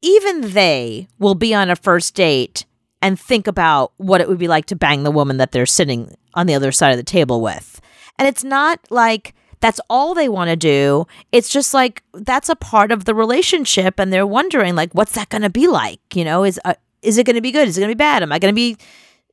Even 0.00 0.52
they 0.52 1.06
will 1.18 1.36
be 1.36 1.54
on 1.54 1.70
a 1.70 1.76
first 1.76 2.14
date 2.14 2.64
and 3.00 3.18
think 3.20 3.46
about 3.46 3.92
what 3.98 4.20
it 4.20 4.28
would 4.28 4.38
be 4.38 4.48
like 4.48 4.66
to 4.66 4.76
bang 4.76 5.02
the 5.02 5.10
woman 5.10 5.36
that 5.36 5.52
they're 5.52 5.66
sitting 5.66 6.14
on 6.34 6.46
the 6.46 6.54
other 6.54 6.72
side 6.72 6.90
of 6.90 6.96
the 6.96 7.02
table 7.02 7.40
with. 7.40 7.80
And 8.18 8.26
it's 8.26 8.44
not 8.44 8.80
like 8.90 9.34
that's 9.60 9.80
all 9.88 10.14
they 10.14 10.28
want 10.28 10.50
to 10.50 10.56
do. 10.56 11.06
It's 11.30 11.48
just 11.48 11.72
like 11.72 12.02
that's 12.14 12.48
a 12.48 12.56
part 12.56 12.90
of 12.90 13.04
the 13.04 13.14
relationship 13.14 14.00
and 14.00 14.12
they're 14.12 14.26
wondering 14.26 14.74
like 14.74 14.92
what's 14.92 15.12
that 15.12 15.28
going 15.28 15.42
to 15.42 15.50
be 15.50 15.68
like? 15.68 16.00
You 16.14 16.24
know, 16.24 16.44
is 16.44 16.58
uh, 16.64 16.74
is 17.02 17.18
it 17.18 17.26
going 17.26 17.36
to 17.36 17.42
be 17.42 17.52
good? 17.52 17.68
Is 17.68 17.76
it 17.76 17.80
going 17.80 17.90
to 17.90 17.94
be 17.94 17.98
bad? 17.98 18.22
Am 18.22 18.32
I 18.32 18.38
going 18.38 18.52
to 18.52 18.56
be 18.56 18.76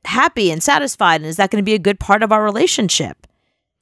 happy 0.04 0.50
and 0.50 0.62
satisfied 0.62 1.20
and 1.20 1.26
is 1.26 1.36
that 1.36 1.50
going 1.50 1.62
to 1.62 1.66
be 1.68 1.74
a 1.74 1.78
good 1.78 2.00
part 2.00 2.22
of 2.22 2.32
our 2.32 2.42
relationship? 2.42 3.26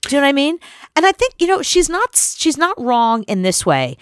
Do 0.02 0.16
you 0.16 0.20
know 0.20 0.26
what 0.26 0.30
I 0.30 0.32
mean? 0.32 0.58
And 0.96 1.04
I 1.04 1.12
think, 1.12 1.34
you 1.38 1.46
know, 1.46 1.62
she's 1.62 1.88
not 1.88 2.14
she's 2.14 2.56
not 2.56 2.80
wrong 2.80 3.24
in 3.24 3.42
this 3.42 3.66
way. 3.66 3.96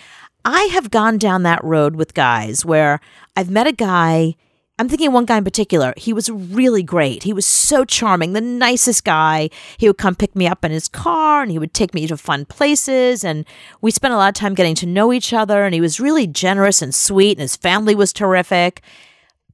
I 0.45 0.65
have 0.73 0.91
gone 0.91 1.19
down 1.19 1.43
that 1.43 1.65
road 1.65 1.97
with 1.97 2.15
guys 2.15 2.65
where 2.65 3.01
I've 3.37 3.51
met 3.51 3.67
a 3.67 3.73
guy 3.73 4.37
I'm 4.79 4.91
thinking 4.91 5.13
one 5.13 5.25
guy 5.25 5.39
in 5.39 5.45
particular. 5.45 5.95
He 5.97 6.13
was 6.13 6.29
really 6.29 6.83
great. 6.83 7.23
He 7.23 7.33
was 7.33 7.47
so 7.47 7.87
charming, 7.87 8.35
the 8.35 8.43
nicest 8.43 9.05
guy. 9.05 9.49
He 9.79 9.89
would 9.89 9.97
come 9.97 10.15
pick 10.15 10.37
me 10.37 10.47
up 10.47 10.67
in 10.67 10.71
his 10.71 10.87
car 10.87 11.41
and 11.41 11.51
he 11.51 11.59
would 11.59 11.73
take 11.73 11.95
me 11.95 12.07
to 12.07 12.17
fun 12.19 12.45
places. 12.45 13.25
And 13.25 13.47
we 13.81 13.91
spent 13.91 14.13
a 14.13 14.19
lot 14.19 14.29
of 14.29 14.35
time 14.35 14.55
getting 14.55 14.75
to 14.77 14.87
know 14.87 15.15
each 15.15 15.33
other. 15.33 15.65
And 15.65 15.73
he 15.73 15.81
was 15.81 15.99
really 15.99 16.27
generous 16.27 16.83
and 16.83 16.95
sweet, 16.95 17.39
and 17.39 17.41
his 17.41 17.57
family 17.57 17.95
was 17.95 18.13
terrific. 18.13 18.83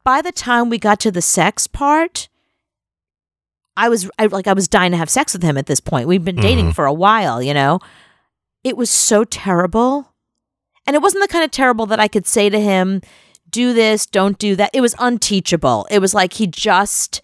By 0.02 0.22
the 0.22 0.32
time 0.32 0.68
we 0.68 0.78
got 0.78 0.98
to 1.00 1.12
the 1.12 1.22
sex 1.22 1.68
part, 1.68 2.28
I 3.76 3.88
was 3.88 4.10
I, 4.18 4.26
like, 4.26 4.46
I 4.46 4.52
was 4.52 4.68
dying 4.68 4.92
to 4.92 4.98
have 4.98 5.10
sex 5.10 5.32
with 5.32 5.42
him 5.42 5.56
at 5.56 5.66
this 5.66 5.80
point. 5.80 6.08
We've 6.08 6.24
been 6.24 6.36
dating 6.36 6.66
mm-hmm. 6.66 6.72
for 6.72 6.86
a 6.86 6.92
while, 6.92 7.42
you 7.42 7.54
know? 7.54 7.80
It 8.64 8.76
was 8.76 8.90
so 8.90 9.24
terrible. 9.24 10.12
And 10.86 10.94
it 10.94 11.02
wasn't 11.02 11.22
the 11.22 11.32
kind 11.32 11.44
of 11.44 11.50
terrible 11.50 11.86
that 11.86 12.00
I 12.00 12.08
could 12.08 12.26
say 12.26 12.50
to 12.50 12.60
him, 12.60 13.00
do 13.48 13.72
this, 13.72 14.06
don't 14.06 14.38
do 14.38 14.56
that. 14.56 14.70
It 14.72 14.80
was 14.80 14.94
unteachable. 14.98 15.86
It 15.90 16.00
was 16.00 16.14
like 16.14 16.34
he 16.34 16.46
just 16.46 17.22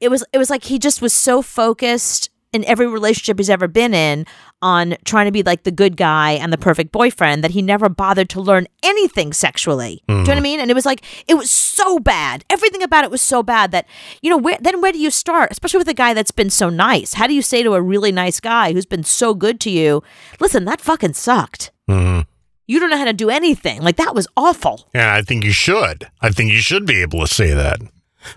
it 0.00 0.08
was 0.08 0.24
it 0.32 0.38
was 0.38 0.48
like 0.48 0.64
he 0.64 0.78
just 0.78 1.02
was 1.02 1.12
so 1.12 1.42
focused 1.42 2.29
in 2.52 2.64
every 2.64 2.86
relationship 2.86 3.38
he's 3.38 3.50
ever 3.50 3.68
been 3.68 3.94
in 3.94 4.26
on 4.62 4.96
trying 5.04 5.26
to 5.26 5.32
be 5.32 5.42
like 5.42 5.62
the 5.62 5.70
good 5.70 5.96
guy 5.96 6.32
and 6.32 6.52
the 6.52 6.58
perfect 6.58 6.92
boyfriend 6.92 7.44
that 7.44 7.52
he 7.52 7.62
never 7.62 7.88
bothered 7.88 8.28
to 8.30 8.40
learn 8.40 8.66
anything 8.82 9.32
sexually. 9.32 10.02
Do 10.08 10.14
you 10.14 10.18
know 10.18 10.22
what 10.22 10.30
I 10.30 10.34
mm-hmm. 10.34 10.42
mean? 10.42 10.60
And 10.60 10.70
it 10.70 10.74
was 10.74 10.86
like 10.86 11.04
it 11.28 11.34
was 11.34 11.50
so 11.50 11.98
bad. 11.98 12.44
Everything 12.50 12.82
about 12.82 13.04
it 13.04 13.10
was 13.10 13.22
so 13.22 13.42
bad 13.42 13.70
that 13.70 13.86
you 14.22 14.30
know 14.30 14.38
where 14.38 14.58
then 14.60 14.80
where 14.80 14.92
do 14.92 14.98
you 14.98 15.10
start? 15.10 15.50
Especially 15.50 15.78
with 15.78 15.88
a 15.88 15.94
guy 15.94 16.14
that's 16.14 16.30
been 16.30 16.50
so 16.50 16.68
nice. 16.68 17.14
How 17.14 17.26
do 17.26 17.34
you 17.34 17.42
say 17.42 17.62
to 17.62 17.74
a 17.74 17.82
really 17.82 18.12
nice 18.12 18.40
guy 18.40 18.72
who's 18.72 18.86
been 18.86 19.04
so 19.04 19.34
good 19.34 19.60
to 19.60 19.70
you, 19.70 20.02
"Listen, 20.40 20.64
that 20.64 20.80
fucking 20.80 21.14
sucked." 21.14 21.70
Mm-hmm. 21.88 22.22
You 22.66 22.78
don't 22.78 22.90
know 22.90 22.98
how 22.98 23.04
to 23.04 23.12
do 23.12 23.30
anything. 23.30 23.82
Like 23.82 23.96
that 23.96 24.14
was 24.14 24.28
awful. 24.36 24.88
Yeah, 24.94 25.14
I 25.14 25.22
think 25.22 25.44
you 25.44 25.52
should. 25.52 26.08
I 26.20 26.30
think 26.30 26.52
you 26.52 26.58
should 26.58 26.86
be 26.86 27.02
able 27.02 27.20
to 27.20 27.26
say 27.26 27.52
that. 27.52 27.80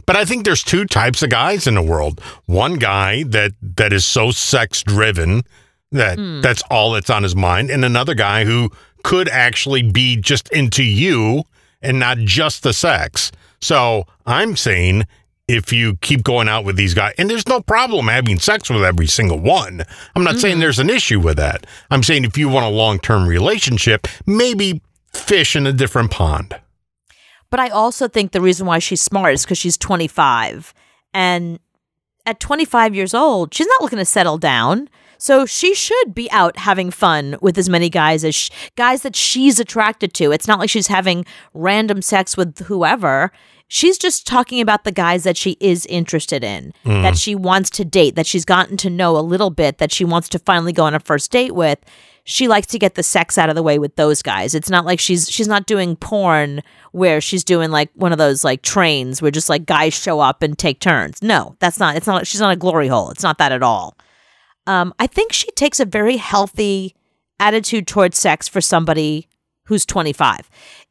But 0.06 0.16
I 0.16 0.26
think 0.26 0.46
there's 0.46 0.64
two 0.64 0.86
types 0.86 1.24
of 1.24 1.30
guys 1.30 1.68
in 1.68 1.76
the 1.76 1.82
world. 1.82 2.22
One 2.46 2.76
guy 2.76 3.24
that 3.24 3.52
that 3.76 3.94
is 3.94 4.06
so 4.06 4.32
sex 4.32 4.84
driven 4.84 5.44
that 5.92 6.18
hmm. 6.18 6.42
that's 6.42 6.64
all 6.70 6.92
that's 6.92 7.10
on 7.10 7.24
his 7.24 7.36
mind, 7.36 7.70
and 7.70 7.86
another 7.86 8.16
guy 8.16 8.46
who 8.46 8.70
could 9.04 9.30
actually 9.30 9.84
be 9.84 10.16
just 10.16 10.52
into 10.52 10.84
you 10.84 11.44
and 11.82 12.00
not 12.00 12.18
just 12.18 12.64
the 12.64 12.74
sex. 12.74 13.32
So 13.62 14.06
I'm 14.26 14.56
saying 14.56 15.04
if 15.48 15.74
you 15.74 15.98
keep 15.98 16.24
going 16.24 16.48
out 16.48 16.66
with 16.66 16.78
these 16.78 16.94
guys, 16.94 17.14
and 17.18 17.30
there's 17.30 17.48
no 17.48 17.62
problem 17.62 18.08
having 18.08 18.40
sex 18.40 18.70
with 18.70 18.84
every 18.84 19.08
single 19.08 19.40
one. 19.40 19.84
I'm 20.16 20.24
not 20.24 20.38
saying 20.38 20.56
mm-hmm. 20.56 20.62
there's 20.62 20.80
an 20.80 20.90
issue 20.90 21.20
with 21.20 21.38
that. 21.38 21.66
I'm 21.92 22.04
saying 22.04 22.24
if 22.24 22.38
you 22.38 22.50
want 22.50 22.66
a 22.66 22.70
long 22.70 23.00
term 23.00 23.28
relationship, 23.28 24.08
maybe 24.26 24.82
fish 25.12 25.56
in 25.56 25.68
a 25.68 25.74
different 25.74 26.12
pond. 26.12 26.60
But 27.54 27.60
I 27.60 27.70
also 27.70 28.08
think 28.08 28.32
the 28.32 28.42
reason 28.42 28.66
why 28.66 28.80
she's 28.80 29.00
smart 29.00 29.36
is 29.36 29.44
because 29.44 29.60
she's 29.60 29.78
25. 29.78 30.74
And 31.14 31.60
at 32.26 32.40
25 32.40 32.96
years 32.96 33.14
old, 33.14 33.54
she's 33.54 33.68
not 33.68 33.80
looking 33.80 34.00
to 34.00 34.06
settle 34.06 34.40
down. 34.40 34.90
So 35.20 35.46
she 35.46 35.76
should 35.76 36.16
be 36.16 36.32
out 36.32 36.58
having 36.58 36.90
fun 36.90 37.38
with 37.42 37.60
as 37.60 37.70
many 37.70 37.92
guys 37.92 38.24
as 38.24 38.34
sh- 38.34 38.50
guys 38.76 39.04
that 39.04 39.16
she's 39.16 39.60
attracted 39.60 40.16
to. 40.16 40.32
It's 40.32 40.48
not 40.48 40.58
like 40.58 40.72
she's 40.72 40.88
having 40.88 41.28
random 41.54 42.02
sex 42.02 42.36
with 42.36 42.58
whoever. 42.66 43.32
She's 43.68 44.00
just 44.00 44.26
talking 44.26 44.60
about 44.60 44.84
the 44.84 44.92
guys 44.92 45.24
that 45.24 45.38
she 45.38 45.56
is 45.60 45.86
interested 45.86 46.44
in, 46.44 46.74
that 46.86 46.92
mm-hmm. 46.92 47.14
she 47.14 47.36
wants 47.36 47.70
to 47.70 47.86
date, 47.86 48.16
that 48.16 48.26
she's 48.26 48.46
gotten 48.46 48.78
to 48.78 48.90
know 48.90 49.16
a 49.16 49.22
little 49.22 49.52
bit, 49.52 49.78
that 49.78 49.92
she 49.92 50.06
wants 50.06 50.28
to 50.30 50.40
finally 50.40 50.74
go 50.74 50.86
on 50.86 50.96
a 50.96 51.00
first 51.00 51.30
date 51.30 51.54
with. 51.54 51.78
She 52.26 52.48
likes 52.48 52.68
to 52.68 52.80
get 52.80 52.96
the 52.96 53.04
sex 53.04 53.38
out 53.38 53.50
of 53.50 53.56
the 53.56 53.64
way 53.64 53.80
with 53.80 53.96
those 53.98 54.22
guys. 54.22 54.56
It's 54.56 54.70
not 54.70 54.86
like 54.86 55.00
she's 55.00 55.30
she's 55.30 55.48
not 55.48 55.66
doing 55.66 55.96
porn 55.96 56.62
where 56.92 57.20
she's 57.20 57.44
doing 57.44 57.70
like 57.70 57.90
one 57.96 58.12
of 58.14 58.18
those 58.18 58.44
like 58.44 58.62
trains 58.62 59.22
where 59.22 59.32
just 59.32 59.50
like 59.50 59.66
guys 59.66 59.94
show 59.94 60.20
up 60.20 60.42
and 60.42 60.58
take 60.58 60.80
turns. 60.80 61.22
No, 61.22 61.56
that's 61.60 61.80
not. 61.80 61.98
It's 61.98 62.08
not. 62.08 62.26
She's 62.26 62.40
not 62.40 62.54
a 62.54 62.58
glory 62.58 62.88
hole. 62.88 63.10
It's 63.10 63.24
not 63.24 63.38
that 63.40 63.52
at 63.52 63.64
all. 63.64 63.98
Um, 64.66 64.94
I 65.00 65.08
think 65.08 65.34
she 65.34 65.52
takes 65.52 65.80
a 65.80 65.86
very 65.86 66.18
healthy 66.18 66.96
attitude 67.40 67.88
towards 67.88 68.18
sex 68.18 68.48
for 68.48 68.62
somebody 68.62 69.28
who's 69.66 69.86
25. 69.86 70.50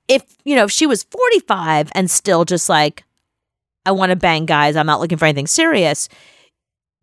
If, 0.09 0.37
you 0.45 0.55
know, 0.55 0.65
if 0.65 0.71
she 0.71 0.87
was 0.87 1.05
45 1.05 1.91
and 1.95 2.11
still 2.11 2.45
just 2.45 2.69
like, 2.69 3.05
I 3.87 3.93
want 3.93 4.11
to 4.11 4.17
bang 4.17 4.47
guys, 4.47 4.77
I'm 4.77 4.87
not 4.87 5.01
looking 5.01 5.19
for 5.19 5.25
anything 5.25 5.47
serious, 5.47 6.09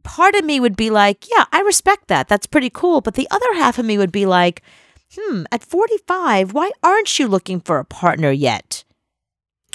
part 0.04 0.36
of 0.36 0.46
me 0.46 0.60
would 0.60 0.76
be 0.76 0.90
like, 0.90 1.30
yeah, 1.30 1.46
I 1.52 1.62
respect 1.62 2.08
that. 2.08 2.28
That's 2.28 2.48
pretty 2.48 2.70
cool. 2.70 3.02
But 3.02 3.16
the 3.16 3.28
other 3.32 3.54
half 3.56 3.78
of 3.78 3.86
me 3.86 3.98
would 3.98 4.12
be 4.12 4.26
like, 4.26 4.62
hmm, 5.16 5.44
at 5.52 5.64
45, 5.64 6.54
why 6.54 6.72
aren't 6.84 7.20
you 7.20 7.28
looking 7.28 7.60
for 7.60 7.80
a 7.80 7.86
partner 7.86 8.32
yet? 8.32 8.84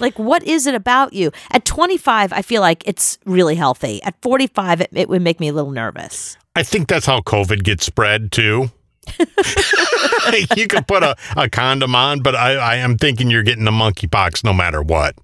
Like, 0.01 0.19
what 0.19 0.43
is 0.43 0.67
it 0.67 0.75
about 0.75 1.13
you? 1.13 1.31
At 1.53 1.65
25, 1.65 2.33
I 2.33 2.43
feel 2.43 2.61
like 2.61 2.83
it's 2.87 3.19
really 3.25 3.55
healthy. 3.55 4.03
At 4.03 4.21
45, 4.23 4.81
it, 4.81 4.91
it 4.93 5.09
would 5.09 5.23
make 5.23 5.39
me 5.39 5.49
a 5.49 5.53
little 5.53 5.71
nervous. 5.71 6.37
I 6.57 6.63
think 6.63 6.89
that's 6.89 7.07
how 7.07 7.21
COVID 7.21 7.63
gets 7.63 7.87
spread 7.87 8.33
too. 8.33 8.71
you 10.57 10.67
could 10.67 10.87
put 10.87 11.03
a, 11.03 11.17
a 11.37 11.49
condom 11.49 11.95
on, 11.95 12.21
but 12.21 12.35
I, 12.35 12.55
I 12.55 12.77
am 12.77 12.97
thinking 12.97 13.31
you're 13.31 13.43
getting 13.43 13.65
the 13.65 13.71
monkeypox 13.71 14.45
no 14.45 14.53
matter 14.53 14.83
what. 14.83 15.15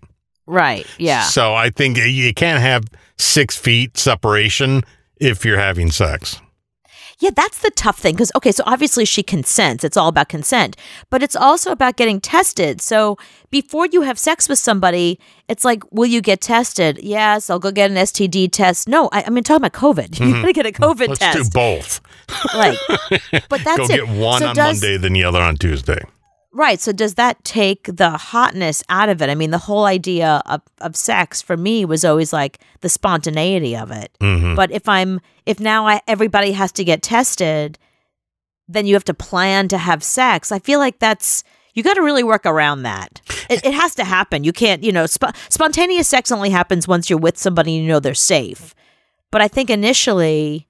Right. 0.51 0.87
Yeah. 0.99 1.23
So 1.23 1.55
I 1.55 1.71
think 1.71 1.97
you 1.97 2.35
can't 2.35 2.61
have 2.61 2.85
six 3.19 3.57
feet 3.57 3.97
separation 3.97 4.83
if 5.21 5.45
you're 5.45 5.59
having 5.59 5.91
sex. 5.91 6.41
Yeah, 7.21 7.31
that's 7.37 7.59
the 7.61 7.71
tough 7.73 7.99
thing 7.99 8.15
because 8.15 8.33
okay, 8.35 8.51
so 8.51 8.63
obviously 8.67 9.05
she 9.05 9.23
consents. 9.23 9.85
It's 9.85 9.99
all 9.99 10.09
about 10.09 10.31
consent, 10.31 10.75
but 11.11 11.23
it's 11.23 11.37
also 11.37 11.71
about 11.71 11.97
getting 11.97 12.19
tested. 12.19 12.81
So 12.81 13.19
before 13.51 13.85
you 13.87 14.01
have 14.01 14.19
sex 14.19 14.49
with 14.49 14.59
somebody, 14.59 15.21
it's 15.47 15.63
like, 15.63 15.83
will 15.93 16.07
you 16.07 16.23
get 16.23 16.41
tested? 16.41 16.99
Yes, 17.03 17.51
I'll 17.51 17.59
go 17.59 17.71
get 17.73 17.91
an 17.91 17.99
STD 17.99 18.51
test. 18.51 18.89
No, 18.89 19.11
I, 19.13 19.25
I 19.27 19.31
mean 19.31 19.45
talking 19.45 19.65
about 19.65 19.75
COVID. 19.79 20.19
You 20.31 20.33
gotta 20.41 20.53
get 20.55 20.65
a 20.67 20.71
mm-hmm. 20.71 20.83
COVID 20.83 21.09
Let's 21.09 21.19
test. 21.21 21.39
do 21.39 21.51
both. 21.53 22.01
Like, 22.55 22.79
But 23.51 23.61
that's 23.65 23.77
Go 23.77 23.85
it. 23.85 23.89
get 23.89 24.09
one 24.09 24.41
So 24.41 24.49
on 24.49 24.57
does- 24.57 24.81
Monday, 24.81 24.97
then 24.97 25.13
the 25.13 25.25
other 25.25 25.41
on 25.41 25.57
Tuesday. 25.57 26.01
Right. 26.53 26.81
So 26.81 26.91
does 26.91 27.15
that 27.15 27.43
take 27.45 27.85
the 27.85 28.11
hotness 28.11 28.83
out 28.89 29.09
of 29.09 29.23
it? 29.23 29.31
I 29.31 29.37
mean, 29.37 29.51
the 29.53 29.59
whole 29.59 29.85
idea 29.85 30.43
of, 30.47 30.63
of 30.81 30.97
sex 30.97 31.41
for 31.41 31.57
me 31.57 31.85
was 31.85 32.05
always 32.05 32.33
like 32.33 32.59
the 32.81 32.89
spontaneity 32.89 33.77
of 33.77 33.93
it. 33.93 34.11
Mm-hmm. 34.21 34.57
But 34.57 34.73
if 34.73 34.89
I'm 34.89 35.21
if 35.47 35.61
now 35.61 35.87
I, 35.87 36.01
everybody 36.09 36.53
has 36.53 36.73
to 36.73 36.85
get 36.85 37.03
tested, 37.03 37.79
then 38.67 38.85
you 38.87 38.95
have 38.95 39.05
to 39.05 39.15
plan 39.15 39.69
to 39.69 39.79
have 39.79 40.03
sex. 40.03 40.51
I 40.51 40.59
feel 40.59 40.81
like 40.81 40.99
that's 40.99 41.45
you 41.75 41.85
got 41.85 41.95
to 41.95 42.03
really 42.03 42.25
work 42.25 42.45
around 42.47 42.83
that. 42.83 43.21
It, 43.49 43.65
it 43.65 43.73
has 43.73 43.95
to 43.95 44.05
happen. 44.05 44.43
You 44.43 44.53
can't, 44.53 44.83
you 44.83 44.91
know, 44.91 45.07
sp- 45.07 45.31
spontaneous 45.49 46.09
sex 46.09 46.33
only 46.33 46.51
happens 46.51 46.89
once 46.89 47.09
you're 47.09 47.19
with 47.19 47.39
somebody 47.39 47.77
and 47.77 47.85
you 47.85 47.89
know 47.93 48.01
they're 48.01 48.15
safe. 48.15 48.75
But 49.31 49.41
I 49.41 49.47
think 49.47 49.71
initially 49.71 50.67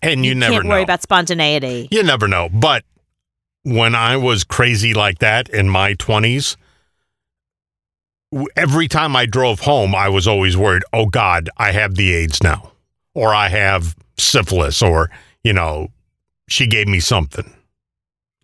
And 0.00 0.24
you, 0.24 0.30
you, 0.30 0.34
never 0.36 0.52
can't 0.52 0.64
know. 0.64 0.70
worry 0.70 0.82
about 0.82 1.02
spontaneity. 1.02 1.88
You 1.90 2.04
never 2.04 2.28
know. 2.28 2.48
But 2.48 2.84
when 3.64 3.94
I 3.94 4.16
was 4.16 4.44
crazy 4.44 4.94
like 4.94 5.18
that 5.18 5.48
in 5.48 5.68
my 5.68 5.94
20s, 5.94 6.56
every 8.56 8.88
time 8.88 9.14
I 9.14 9.26
drove 9.26 9.60
home, 9.60 9.94
I 9.94 10.08
was 10.08 10.26
always 10.26 10.56
worried, 10.56 10.82
oh 10.92 11.06
God, 11.06 11.50
I 11.56 11.72
have 11.72 11.94
the 11.94 12.12
AIDS 12.12 12.42
now, 12.42 12.72
or 13.14 13.34
I 13.34 13.48
have 13.48 13.94
syphilis, 14.18 14.82
or, 14.82 15.10
you 15.44 15.52
know, 15.52 15.88
she 16.48 16.66
gave 16.66 16.88
me 16.88 17.00
something. 17.00 17.52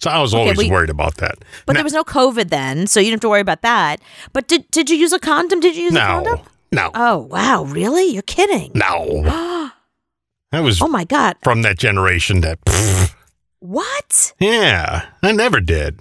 So 0.01 0.11
I 0.11 0.21
was 0.21 0.33
Okay, 0.33 0.41
always 0.43 0.63
you- 0.63 0.71
worried 0.73 0.91
about 0.91 1.17
that. 1.17 1.37
But 1.67 1.73
Now- 1.73 1.79
there 1.79 1.85
was 1.85 1.93
no 1.93 2.05
COVID 2.05 2.51
then, 2.51 2.87
so 2.87 3.01
you 3.01 3.07
didn't 3.07 3.15
have 3.15 3.21
to 3.23 3.29
worry 3.31 3.41
about 3.41 3.63
that. 3.63 4.01
But 4.33 4.47
did 4.47 4.71
did 4.71 4.89
you 4.91 4.97
use 4.97 5.13
a 5.13 5.19
condom? 5.19 5.59
Did 5.59 5.75
you 5.75 5.85
use 5.85 5.95
a 5.97 5.99
condom? 6.01 6.41
no, 6.71 6.83
no, 6.85 6.91
Oh 6.95 7.17
wow, 7.19 7.65
really? 7.65 8.05
You're 8.07 8.23
kidding? 8.23 8.71
no. 8.75 9.25
I 10.53 10.61
was 10.61 10.81
Oh 10.81 10.89
my 10.89 11.05
god. 11.05 11.37
from 11.43 11.61
that 11.63 11.79
generation 11.79 12.41
that, 12.43 12.65
pfft, 12.65 13.15
What? 13.61 14.35
yeah, 14.39 15.07
I 15.23 15.33
never 15.33 15.61
did. 15.61 16.01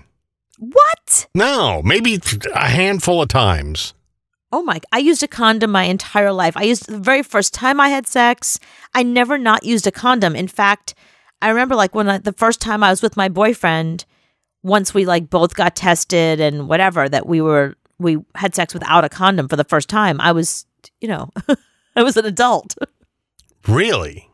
What? 0.59 1.27
No, 1.33 1.81
maybe 1.83 2.19
a 2.53 2.67
handful 2.67 3.21
of 3.21 3.29
times. 3.29 3.93
Oh 4.51 4.63
my! 4.63 4.79
I 4.91 4.99
used 4.99 5.21
a 5.23 5.27
condom 5.27 5.71
my 5.71 5.83
entire 5.83 6.31
life. 6.31 6.55
I 6.55 6.63
used 6.63 6.87
the 6.87 6.99
very 6.99 7.21
first 7.21 7.53
time 7.53 7.79
I 7.79 7.89
had 7.89 8.07
sex. 8.07 8.59
I 8.93 9.03
never 9.03 9.37
not 9.37 9.65
used 9.65 9.85
a 9.85 9.91
condom. 9.91 10.35
In 10.35 10.47
fact, 10.47 10.95
I 11.41 11.49
remember 11.49 11.75
like 11.75 11.93
when 11.93 12.09
I, 12.09 12.17
the 12.17 12.31
first 12.31 12.61
time 12.61 12.81
I 12.83 12.89
was 12.89 13.01
with 13.01 13.17
my 13.17 13.29
boyfriend. 13.29 14.05
Once 14.63 14.93
we 14.93 15.05
like 15.05 15.29
both 15.29 15.55
got 15.55 15.75
tested 15.75 16.41
and 16.41 16.67
whatever, 16.67 17.07
that 17.07 17.27
we 17.27 17.39
were 17.41 17.75
we 17.99 18.17
had 18.35 18.55
sex 18.55 18.73
without 18.73 19.03
a 19.03 19.09
condom 19.09 19.47
for 19.47 19.55
the 19.55 19.63
first 19.63 19.89
time. 19.89 20.19
I 20.19 20.31
was, 20.31 20.65
you 20.99 21.07
know, 21.07 21.29
I 21.95 22.03
was 22.03 22.17
an 22.17 22.25
adult. 22.25 22.75
Really? 23.67 24.29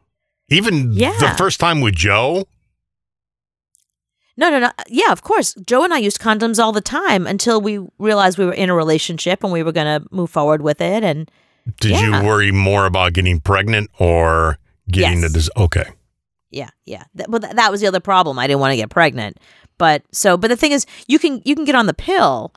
Even 0.49 0.93
the 0.93 1.34
first 1.38 1.59
time 1.59 1.82
with 1.82 1.95
Joe? 1.95 2.45
No, 4.36 4.49
no, 4.49 4.59
no. 4.59 4.71
Yeah, 4.88 5.11
of 5.11 5.21
course. 5.21 5.53
Joe 5.65 5.84
and 5.84 5.93
I 5.93 5.97
used 5.99 6.19
condoms 6.19 6.61
all 6.61 6.71
the 6.71 6.81
time 6.81 7.27
until 7.27 7.61
we 7.61 7.79
realized 7.99 8.38
we 8.38 8.45
were 8.45 8.53
in 8.53 8.69
a 8.69 8.75
relationship 8.75 9.43
and 9.43 9.53
we 9.53 9.61
were 9.63 9.71
going 9.71 10.01
to 10.01 10.07
move 10.11 10.29
forward 10.31 10.61
with 10.61 10.81
it. 10.81 11.03
And 11.03 11.29
Did 11.79 11.91
Yeah. 11.91 12.21
you 12.21 12.25
worry 12.27 12.51
more 12.51 12.86
about 12.86 13.13
getting 13.13 13.39
pregnant 13.39 13.89
or 13.99 14.57
getting 14.89 15.21
Yes. 15.21 15.31
the 15.31 15.38
dis- 15.38 15.49
okay? 15.55 15.86
yeah, 16.51 16.69
yeah. 16.86 17.03
Well, 17.27 17.39
th- 17.41 17.53
that 17.55 17.71
was 17.71 17.81
the 17.81 17.88
other 17.88 17.99
problem. 17.99 18.38
I 18.38 18.47
didn't 18.47 18.59
want 18.59 18.71
to 18.73 18.75
get 18.77 18.89
pregnant. 18.89 19.38
But 19.79 20.03
so, 20.11 20.36
but 20.38 20.49
the 20.49 20.55
thing 20.57 20.71
is, 20.71 20.86
you 21.07 21.17
can 21.19 21.41
you 21.45 21.55
can 21.55 21.65
get 21.65 21.73
on 21.75 21.88
the 21.88 21.93
pill, 21.95 22.53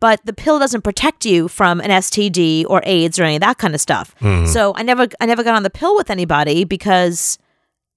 but 0.00 0.20
the 0.24 0.32
pill 0.32 0.58
doesn't 0.58 0.82
protect 0.82 1.24
you 1.24 1.46
from 1.48 1.80
an 1.80 1.90
STD 1.90 2.64
or 2.68 2.82
AIDS 2.84 3.20
or 3.20 3.24
any 3.24 3.36
of 3.36 3.40
that 3.42 3.58
kind 3.58 3.74
of 3.74 3.80
stuff. 3.80 4.14
Mm-hmm. 4.20 4.46
So 4.46 4.72
I 4.74 4.82
never 4.82 5.06
I 5.20 5.26
never 5.26 5.44
got 5.44 5.54
on 5.54 5.62
the 5.62 5.70
pill 5.70 5.94
with 5.94 6.10
anybody 6.10 6.64
because, 6.64 7.38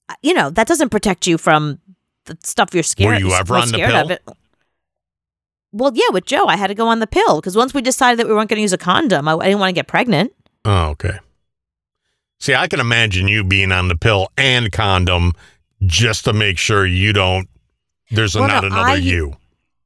uh, 0.08 0.14
you 0.22 0.34
know, 0.34 0.50
that 0.50 0.66
doesn't 0.68 0.90
protect 0.90 1.26
you 1.26 1.36
from 1.36 1.78
the 2.30 2.38
stuff 2.48 2.70
you're 2.74 2.82
scared. 2.82 3.14
Were 3.14 3.18
you 3.28 3.32
ever 3.34 3.56
on 3.56 3.68
the 3.70 3.78
pill? 3.78 4.10
it. 4.10 4.22
Well, 5.72 5.92
yeah, 5.94 6.08
with 6.12 6.24
Joe, 6.26 6.46
I 6.46 6.56
had 6.56 6.66
to 6.66 6.74
go 6.74 6.88
on 6.88 6.98
the 6.98 7.06
pill 7.06 7.40
because 7.40 7.56
once 7.56 7.72
we 7.72 7.80
decided 7.82 8.18
that 8.18 8.26
we 8.26 8.34
weren't 8.34 8.48
going 8.50 8.56
to 8.58 8.62
use 8.62 8.72
a 8.72 8.78
condom, 8.78 9.28
I, 9.28 9.34
I 9.34 9.44
didn't 9.46 9.60
want 9.60 9.68
to 9.70 9.74
get 9.74 9.86
pregnant. 9.86 10.32
Oh, 10.64 10.86
okay. 10.90 11.18
See, 12.40 12.54
I 12.54 12.66
can 12.66 12.80
imagine 12.80 13.28
you 13.28 13.44
being 13.44 13.70
on 13.70 13.88
the 13.88 13.96
pill 13.96 14.32
and 14.36 14.72
condom 14.72 15.32
just 15.86 16.24
to 16.24 16.32
make 16.32 16.58
sure 16.58 16.86
you 16.86 17.12
don't. 17.12 17.48
There's 18.10 18.34
Well, 18.34 18.48
not 18.48 18.62
no, 18.62 18.66
another 18.68 18.88
I- 18.90 18.94
you. 18.96 19.36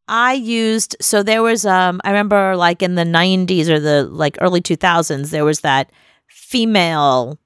I 0.07 0.34
used 0.34 0.97
so 1.01 1.22
there 1.22 1.42
was 1.42 1.64
um 1.64 1.99
I 2.05 2.11
remember 2.11 2.57
like 2.57 2.82
in 2.82 2.95
the 2.95 3.05
90s 3.05 3.68
or 3.70 3.80
the 3.80 4.05
like 4.05 4.36
early 4.42 4.61
2000s 4.61 5.30
there 5.30 5.47
was 5.47 5.61
that 5.61 5.90
female 6.28 7.38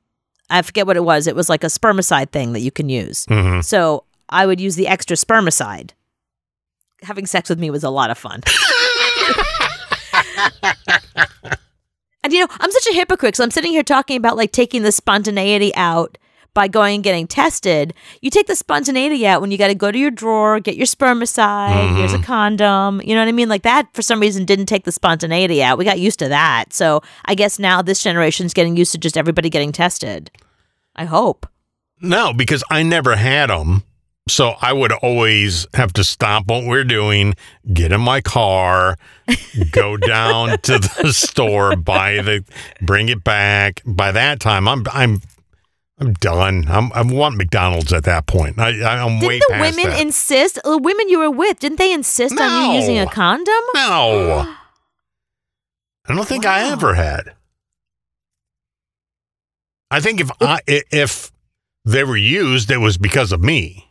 I 0.50 0.62
forget 0.62 0.84
what 0.84 0.96
it 0.96 1.04
was 1.04 1.28
it 1.28 1.36
was 1.36 1.48
like 1.48 1.62
a 1.62 1.68
spermicide 1.68 2.30
thing 2.30 2.54
that 2.54 2.60
you 2.60 2.72
can 2.72 2.88
use. 2.88 3.26
Mhm. 3.26 3.62
So 3.64 4.02
I 4.28 4.46
would 4.46 4.60
use 4.60 4.76
the 4.76 4.88
extra 4.88 5.16
spermicide. 5.16 5.90
Having 7.02 7.26
sex 7.26 7.48
with 7.48 7.58
me 7.58 7.70
was 7.70 7.84
a 7.84 7.90
lot 7.90 8.10
of 8.10 8.18
fun. 8.18 8.42
and 12.24 12.32
you 12.32 12.40
know, 12.40 12.48
I'm 12.50 12.70
such 12.70 12.86
a 12.88 12.94
hypocrite. 12.94 13.36
So 13.36 13.44
I'm 13.44 13.50
sitting 13.50 13.72
here 13.72 13.82
talking 13.82 14.16
about 14.16 14.36
like 14.36 14.52
taking 14.52 14.82
the 14.82 14.92
spontaneity 14.92 15.74
out 15.76 16.18
by 16.58 16.66
going 16.66 16.96
and 16.96 17.04
getting 17.04 17.28
tested. 17.28 17.94
You 18.20 18.30
take 18.30 18.48
the 18.48 18.56
spontaneity 18.56 19.24
out 19.26 19.40
when 19.40 19.52
you 19.52 19.58
got 19.58 19.68
to 19.68 19.76
go 19.76 19.92
to 19.92 19.98
your 19.98 20.10
drawer, 20.10 20.58
get 20.58 20.76
your 20.76 20.86
spermicide, 20.86 21.96
here's 21.96 22.12
a 22.12 22.16
mm-hmm. 22.16 22.24
condom. 22.24 23.00
You 23.04 23.14
know 23.14 23.20
what 23.20 23.28
I 23.28 23.32
mean? 23.32 23.48
Like 23.48 23.62
that 23.62 23.86
for 23.94 24.02
some 24.02 24.18
reason 24.18 24.44
didn't 24.44 24.66
take 24.66 24.84
the 24.84 24.90
spontaneity 24.90 25.62
out. 25.62 25.78
We 25.78 25.84
got 25.84 26.00
used 26.00 26.18
to 26.18 26.28
that. 26.28 26.72
So 26.72 27.00
I 27.26 27.36
guess 27.36 27.60
now 27.60 27.80
this 27.80 28.02
generation's 28.02 28.54
getting 28.54 28.76
used 28.76 28.90
to 28.90 28.98
just 28.98 29.16
everybody 29.16 29.50
getting 29.50 29.70
tested. 29.70 30.32
I 30.96 31.04
hope. 31.04 31.46
No, 32.00 32.32
because 32.32 32.64
I 32.70 32.82
never 32.82 33.14
had 33.14 33.50
them. 33.50 33.84
So 34.28 34.54
I 34.60 34.72
would 34.72 34.92
always 34.92 35.66
have 35.74 35.92
to 35.94 36.04
stop 36.04 36.46
what 36.46 36.64
we're 36.64 36.84
doing, 36.84 37.34
get 37.72 37.92
in 37.92 38.00
my 38.00 38.20
car, 38.20 38.96
go 39.70 39.96
down 39.96 40.58
to 40.58 40.78
the 40.78 41.12
store, 41.14 41.74
buy 41.76 42.20
the, 42.22 42.44
bring 42.82 43.08
it 43.08 43.24
back. 43.24 43.82
By 43.86 44.12
that 44.12 44.38
time, 44.40 44.68
I'm 44.68 44.84
I'm 44.92 45.22
I'm 45.98 46.12
done. 46.14 46.66
I'm 46.68 46.92
I 46.92 47.02
want 47.02 47.36
McDonald's 47.36 47.92
at 47.92 48.04
that 48.04 48.26
point. 48.26 48.58
I, 48.58 48.68
I'm 49.02 49.18
way 49.20 49.38
Didn't 49.38 49.42
the 49.48 49.54
past 49.54 49.76
women 49.76 49.90
that. 49.92 50.00
insist? 50.00 50.58
The 50.62 50.78
women 50.78 51.08
you 51.08 51.18
were 51.18 51.30
with, 51.30 51.58
didn't 51.60 51.78
they 51.78 51.92
insist 51.92 52.38
on 52.38 52.70
you 52.72 52.78
using 52.78 52.98
a 52.98 53.06
condom? 53.06 53.54
no, 53.74 54.54
I 56.06 56.14
don't 56.14 56.28
think 56.28 56.46
I 56.46 56.70
ever 56.70 56.94
had. 56.94 57.32
I 59.90 60.00
think 60.00 60.20
if 60.20 60.30
i- 60.40 60.60
if 60.68 61.32
they 61.84 62.04
were 62.04 62.16
used, 62.16 62.70
it 62.70 62.76
was 62.78 62.98
because 62.98 63.32
of 63.32 63.42
me. 63.42 63.87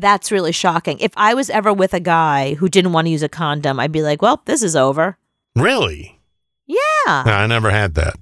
That's 0.00 0.30
really 0.30 0.52
shocking. 0.52 0.98
If 1.00 1.10
I 1.16 1.34
was 1.34 1.50
ever 1.50 1.72
with 1.72 1.92
a 1.92 1.98
guy 2.00 2.54
who 2.54 2.68
didn't 2.68 2.92
want 2.92 3.06
to 3.06 3.10
use 3.10 3.24
a 3.24 3.28
condom, 3.28 3.80
I'd 3.80 3.90
be 3.90 4.02
like, 4.02 4.22
well, 4.22 4.40
this 4.44 4.62
is 4.62 4.76
over. 4.76 5.18
Really, 5.56 6.20
Yeah. 6.66 6.76
I 7.06 7.46
never 7.48 7.70
had 7.70 7.94
that. 7.94 8.14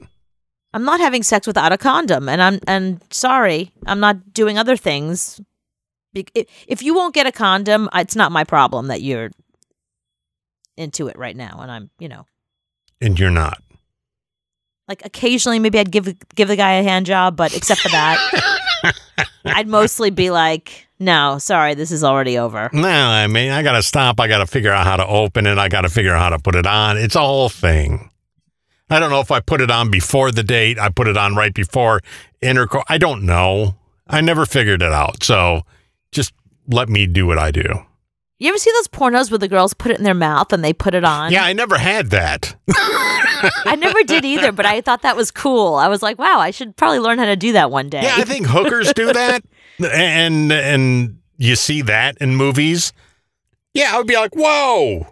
I'm 0.73 0.85
not 0.85 1.01
having 1.01 1.23
sex 1.23 1.47
without 1.47 1.73
a 1.73 1.77
condom, 1.79 2.29
and 2.31 2.41
I'm 2.43 2.61
and 2.67 3.01
sorry, 3.11 3.73
I'm 3.87 4.01
not 4.01 4.33
doing 4.33 4.57
other 4.59 4.77
things. 4.77 5.39
If- 6.15 6.47
If 6.67 6.83
you 6.83 6.95
won't 6.95 7.15
get 7.15 7.27
a 7.27 7.33
condom, 7.33 7.89
it's 7.95 8.17
not 8.17 8.33
my 8.33 8.45
problem 8.45 8.87
that 8.89 9.03
you're 9.03 9.31
into 10.79 11.09
it 11.09 11.19
right 11.19 11.37
now, 11.37 11.59
and 11.61 11.71
I'm, 11.71 11.91
you 11.99 12.09
know, 12.09 12.25
And 13.03 13.19
you're 13.19 13.31
not. 13.31 13.63
like 14.89 15.05
occasionally 15.05 15.59
maybe 15.59 15.79
I'd 15.79 15.91
give 15.93 16.09
give 16.35 16.49
the 16.49 16.57
guy 16.57 16.73
a 16.75 16.83
hand 16.83 17.05
job, 17.07 17.37
but 17.37 17.55
except 17.55 17.81
for 17.83 17.89
that, 17.91 18.17
I'd 19.47 19.69
mostly 19.69 20.11
be 20.11 20.31
like, 20.31 20.87
no, 20.99 21.39
sorry, 21.39 21.75
this 21.75 21.91
is 21.91 22.03
already 22.03 22.39
over. 22.39 22.71
No, 22.73 22.89
I 22.89 23.27
mean, 23.27 23.51
I 23.51 23.63
got 23.63 23.73
to 23.73 23.83
stop. 23.83 24.19
I 24.21 24.29
got 24.29 24.39
to 24.39 24.47
figure 24.47 24.73
out 24.73 24.87
how 24.87 24.97
to 24.97 25.07
open 25.07 25.47
it. 25.47 25.59
I 25.59 25.69
got 25.69 25.83
to 25.83 25.89
figure 25.89 26.15
out 26.15 26.21
how 26.21 26.31
to 26.31 26.39
put 26.39 26.55
it 26.55 26.67
on. 26.67 26.97
It's 26.97 27.15
a 27.15 27.21
whole 27.21 27.49
thing. 27.49 28.11
I 28.89 29.01
don't 29.01 29.11
know 29.11 29.21
if 29.21 29.31
I 29.31 29.41
put 29.41 29.61
it 29.61 29.71
on 29.71 29.91
before 29.91 30.31
the 30.31 30.43
date. 30.43 30.79
I 30.79 30.89
put 30.91 31.09
it 31.09 31.17
on 31.17 31.35
right 31.35 31.53
before 31.53 32.01
intercourse. 32.41 32.85
I 32.89 32.99
don't 32.99 33.25
know. 33.25 33.77
I 34.07 34.21
never 34.21 34.47
figured 34.47 34.83
it 34.83 34.93
out. 34.93 35.25
So 35.25 35.63
just 36.13 36.33
let 36.69 36.89
me 36.89 37.07
do 37.07 37.27
what 37.27 37.39
I 37.39 37.51
do. 37.51 37.65
You 38.39 38.51
ever 38.51 38.59
see 38.59 38.71
those 38.73 38.89
pornos 38.89 39.31
where 39.31 39.39
the 39.39 39.49
girls 39.49 39.73
put 39.73 39.91
it 39.93 39.99
in 39.99 40.05
their 40.05 40.13
mouth 40.13 40.53
and 40.53 40.63
they 40.63 40.75
put 40.75 40.95
it 40.95 41.05
on? 41.05 41.33
Yeah, 41.33 41.45
I 41.45 41.55
never 41.55 41.79
had 41.79 42.11
that. 42.11 42.55
I 42.69 43.77
never 43.79 44.03
did 44.03 44.27
either, 44.27 44.53
but 44.53 44.67
I 44.67 44.83
thought 44.83 45.03
that 45.03 45.17
was 45.17 45.31
cool. 45.31 45.77
I 45.77 45.89
was 45.89 46.03
like, 46.03 46.19
wow, 46.19 46.39
I 46.39 46.51
should 46.51 46.77
probably 46.77 46.99
learn 46.99 47.19
how 47.19 47.25
to 47.25 47.37
do 47.37 47.53
that 47.53 47.71
one 47.71 47.89
day. 47.89 48.03
Yeah, 48.03 48.17
I 48.19 48.25
think 48.25 48.47
hookers 48.47 48.93
do 48.93 49.11
that, 49.13 49.43
and 49.79 50.53
and 50.53 51.19
you 51.39 51.57
see 51.57 51.81
that 51.83 52.19
in 52.19 52.37
movies. 52.37 52.93
Yeah, 53.73 53.95
I 53.95 53.99
would 53.99 54.07
be 54.07 54.17
like, 54.17 54.35
whoa. 54.35 55.07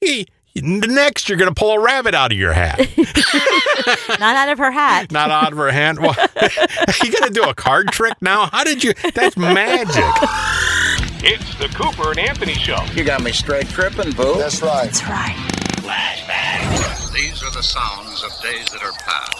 He, 0.00 0.26
next, 0.54 1.28
you're 1.28 1.38
gonna 1.38 1.54
pull 1.54 1.72
a 1.72 1.80
rabbit 1.80 2.14
out 2.14 2.32
of 2.32 2.38
your 2.38 2.52
hat, 2.52 2.78
Not 4.20 4.36
out 4.36 4.48
of 4.48 4.58
her 4.58 4.70
hat. 4.70 5.10
not 5.12 5.30
out 5.30 5.52
of 5.52 5.58
her 5.58 5.70
hand. 5.70 5.98
What? 5.98 6.16
you 7.04 7.12
gonna 7.12 7.30
do 7.30 7.42
a 7.42 7.54
card 7.54 7.88
trick 7.88 8.14
now? 8.22 8.46
How 8.46 8.64
did 8.64 8.82
you? 8.84 8.92
That's 9.14 9.36
magic. 9.36 10.04
It's 11.30 11.54
the 11.56 11.68
Cooper 11.68 12.08
and 12.08 12.18
Anthony 12.18 12.54
Show. 12.54 12.82
You 12.94 13.04
got 13.04 13.22
me 13.22 13.32
straight 13.32 13.68
tripping, 13.68 14.12
boo. 14.12 14.38
That's 14.38 14.62
right. 14.62 14.84
That's 14.84 15.04
right. 15.04 15.36
Flashback. 15.76 17.12
These 17.12 17.42
are 17.42 17.50
the 17.50 17.62
sounds 17.62 18.22
of 18.22 18.30
days 18.40 18.70
that 18.70 18.82
are 18.82 18.92
past. 18.92 19.36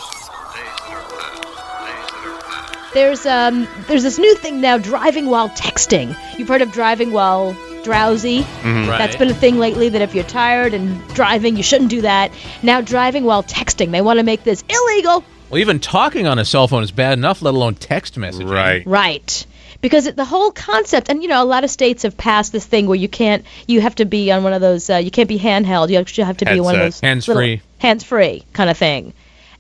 Days 0.55 0.67
that 0.85 0.93
are 0.93 1.03
past. 1.09 1.43
Days 1.87 2.11
that 2.11 2.27
are 2.27 2.43
past. 2.43 2.93
There's 2.93 3.25
um 3.25 3.67
there's 3.87 4.03
this 4.03 4.19
new 4.19 4.35
thing 4.35 4.61
now, 4.61 4.77
driving 4.77 5.31
while 5.31 5.49
texting. 5.49 6.15
You've 6.39 6.49
heard 6.49 6.61
of 6.61 6.73
driving 6.73 7.11
while 7.11 7.57
drowsy. 7.85 8.43
That's 8.63 9.17
been 9.17 9.31
a 9.31 9.35
thing 9.35 9.59
lately 9.59 9.89
that 9.89 10.03
if 10.03 10.15
you're 10.15 10.25
tired 10.25 10.75
and 10.75 11.03
driving, 11.15 11.57
you 11.57 11.63
shouldn't 11.63 11.89
do 11.89 12.03
that. 12.03 12.33
Now 12.63 12.83
driving 12.83 13.25
while 13.25 13.43
texting. 13.45 13.93
They 13.93 14.03
want 14.03 14.19
to 14.19 14.25
make 14.25 14.45
this 14.45 14.63
illegal. 14.69 15.25
Well, 15.49 15.59
even 15.59 15.81
talking 15.81 16.27
on 16.27 16.39
a 16.39 16.45
cell 16.45 16.69
phone 16.69 16.83
is 16.83 16.93
bad 16.93 17.17
enough, 17.17 17.41
let 17.41 17.55
alone 17.55 17.77
text 17.77 18.17
messaging. 18.17 18.51
Right. 18.51 18.87
Right. 18.87 19.47
Because 19.81 20.07
it, 20.07 20.17
the 20.17 20.25
whole 20.25 20.51
concept, 20.51 21.09
and 21.09 21.23
you 21.23 21.29
know, 21.29 21.43
a 21.43 21.45
lot 21.45 21.65
of 21.65 21.71
states 21.71 22.03
have 22.03 22.17
passed 22.17 22.51
this 22.53 22.67
thing 22.67 22.87
where 22.87 22.97
you 22.97 23.09
can't, 23.09 23.45
you 23.67 23.81
have 23.81 23.95
to 23.97 24.05
be 24.05 24.33
on 24.33 24.43
one 24.43 24.53
of 24.53 24.61
those, 24.61 24.91
uh, 24.91 24.97
you 24.97 25.11
can't 25.11 25.29
be 25.29 25.39
handheld. 25.39 25.89
You 25.91 25.99
actually 25.99 26.25
have 26.25 26.39
to 26.39 26.47
be 26.47 26.59
on 26.59 26.65
one 26.65 26.75
of 26.75 26.81
those 26.81 27.01
Hands-free. 27.01 27.63
hands 27.79 28.03
free 28.05 28.45
kind 28.53 28.71
of 28.71 28.77
thing. 28.77 29.13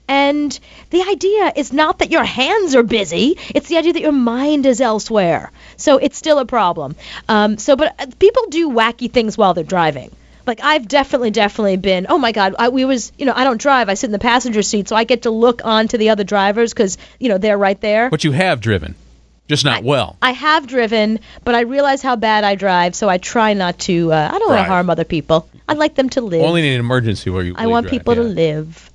And 0.08 0.58
the 0.88 1.02
idea 1.02 1.52
is 1.54 1.72
not 1.72 1.98
that 1.98 2.10
your 2.10 2.24
hands 2.24 2.74
are 2.74 2.82
busy; 2.82 3.36
it's 3.54 3.68
the 3.68 3.76
idea 3.76 3.92
that 3.92 4.00
your 4.00 4.10
mind 4.10 4.64
is 4.64 4.80
elsewhere. 4.80 5.52
So 5.76 5.98
it's 5.98 6.16
still 6.16 6.38
a 6.38 6.46
problem. 6.46 6.96
Um, 7.28 7.58
so, 7.58 7.76
but 7.76 7.94
uh, 7.98 8.06
people 8.18 8.46
do 8.48 8.70
wacky 8.70 9.12
things 9.12 9.36
while 9.36 9.52
they're 9.52 9.64
driving. 9.64 10.10
Like 10.46 10.60
I've 10.62 10.88
definitely, 10.88 11.30
definitely 11.30 11.76
been. 11.76 12.06
Oh 12.08 12.16
my 12.16 12.32
God, 12.32 12.54
I, 12.58 12.70
we 12.70 12.86
was, 12.86 13.12
you 13.18 13.26
know, 13.26 13.34
I 13.36 13.44
don't 13.44 13.60
drive. 13.60 13.90
I 13.90 13.94
sit 13.94 14.06
in 14.06 14.12
the 14.12 14.18
passenger 14.18 14.62
seat, 14.62 14.88
so 14.88 14.96
I 14.96 15.04
get 15.04 15.22
to 15.22 15.30
look 15.30 15.60
onto 15.62 15.98
the 15.98 16.08
other 16.08 16.24
drivers 16.24 16.72
because 16.72 16.96
you 17.20 17.28
know 17.28 17.36
they're 17.36 17.58
right 17.58 17.78
there. 17.78 18.08
But 18.08 18.24
you 18.24 18.32
have 18.32 18.62
driven, 18.62 18.94
just 19.49 19.64
not 19.64 19.82
well. 19.82 20.16
I 20.22 20.32
have 20.32 20.66
driven, 20.66 21.18
but 21.44 21.55
I 21.55 21.61
realize 21.62 22.03
how 22.03 22.16
bad 22.16 22.44
I 22.44 22.55
drive, 22.55 22.94
so 22.94 23.09
I 23.09 23.18
try 23.18 23.55
not 23.55 23.78
to. 23.80 24.12
Uh, 24.12 24.28
I 24.32 24.38
don't 24.38 24.49
want 24.49 24.59
Right. 24.61 24.62
to 24.64 24.68
harm 24.68 24.90
other 24.90 25.05
people. 25.05 25.49
I'd 25.68 25.78
like 25.78 25.94
them 25.96 26.09
to 26.11 26.20
live. 26.20 26.42
Only 26.42 26.66
in 26.66 26.74
an 26.74 26.80
emergency 26.80 27.30
where 27.30 27.42
you. 27.42 27.55
I 27.57 27.66
want 27.66 27.84
drive, 27.84 27.90
people 27.92 28.14
to 28.14 28.22
live. 28.22 28.90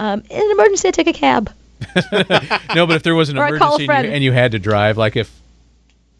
Um, 0.00 0.22
in 0.30 0.40
an 0.42 0.50
emergency, 0.50 0.88
I 0.88 0.90
take 0.90 1.06
a 1.08 1.12
cab. 1.12 1.52
No, 2.74 2.86
but 2.86 2.96
if 2.96 3.02
there 3.02 3.14
was 3.14 3.28
an 3.28 3.38
Or 3.38 3.44
I 3.44 3.58
call 3.58 3.76
a 3.78 3.82
emergency 3.82 3.86
and 3.92 4.04
you, 4.06 4.12
and 4.14 4.24
you 4.24 4.32
had 4.32 4.52
to 4.52 4.58
drive, 4.58 4.96
like 4.98 5.16
if. 5.16 5.32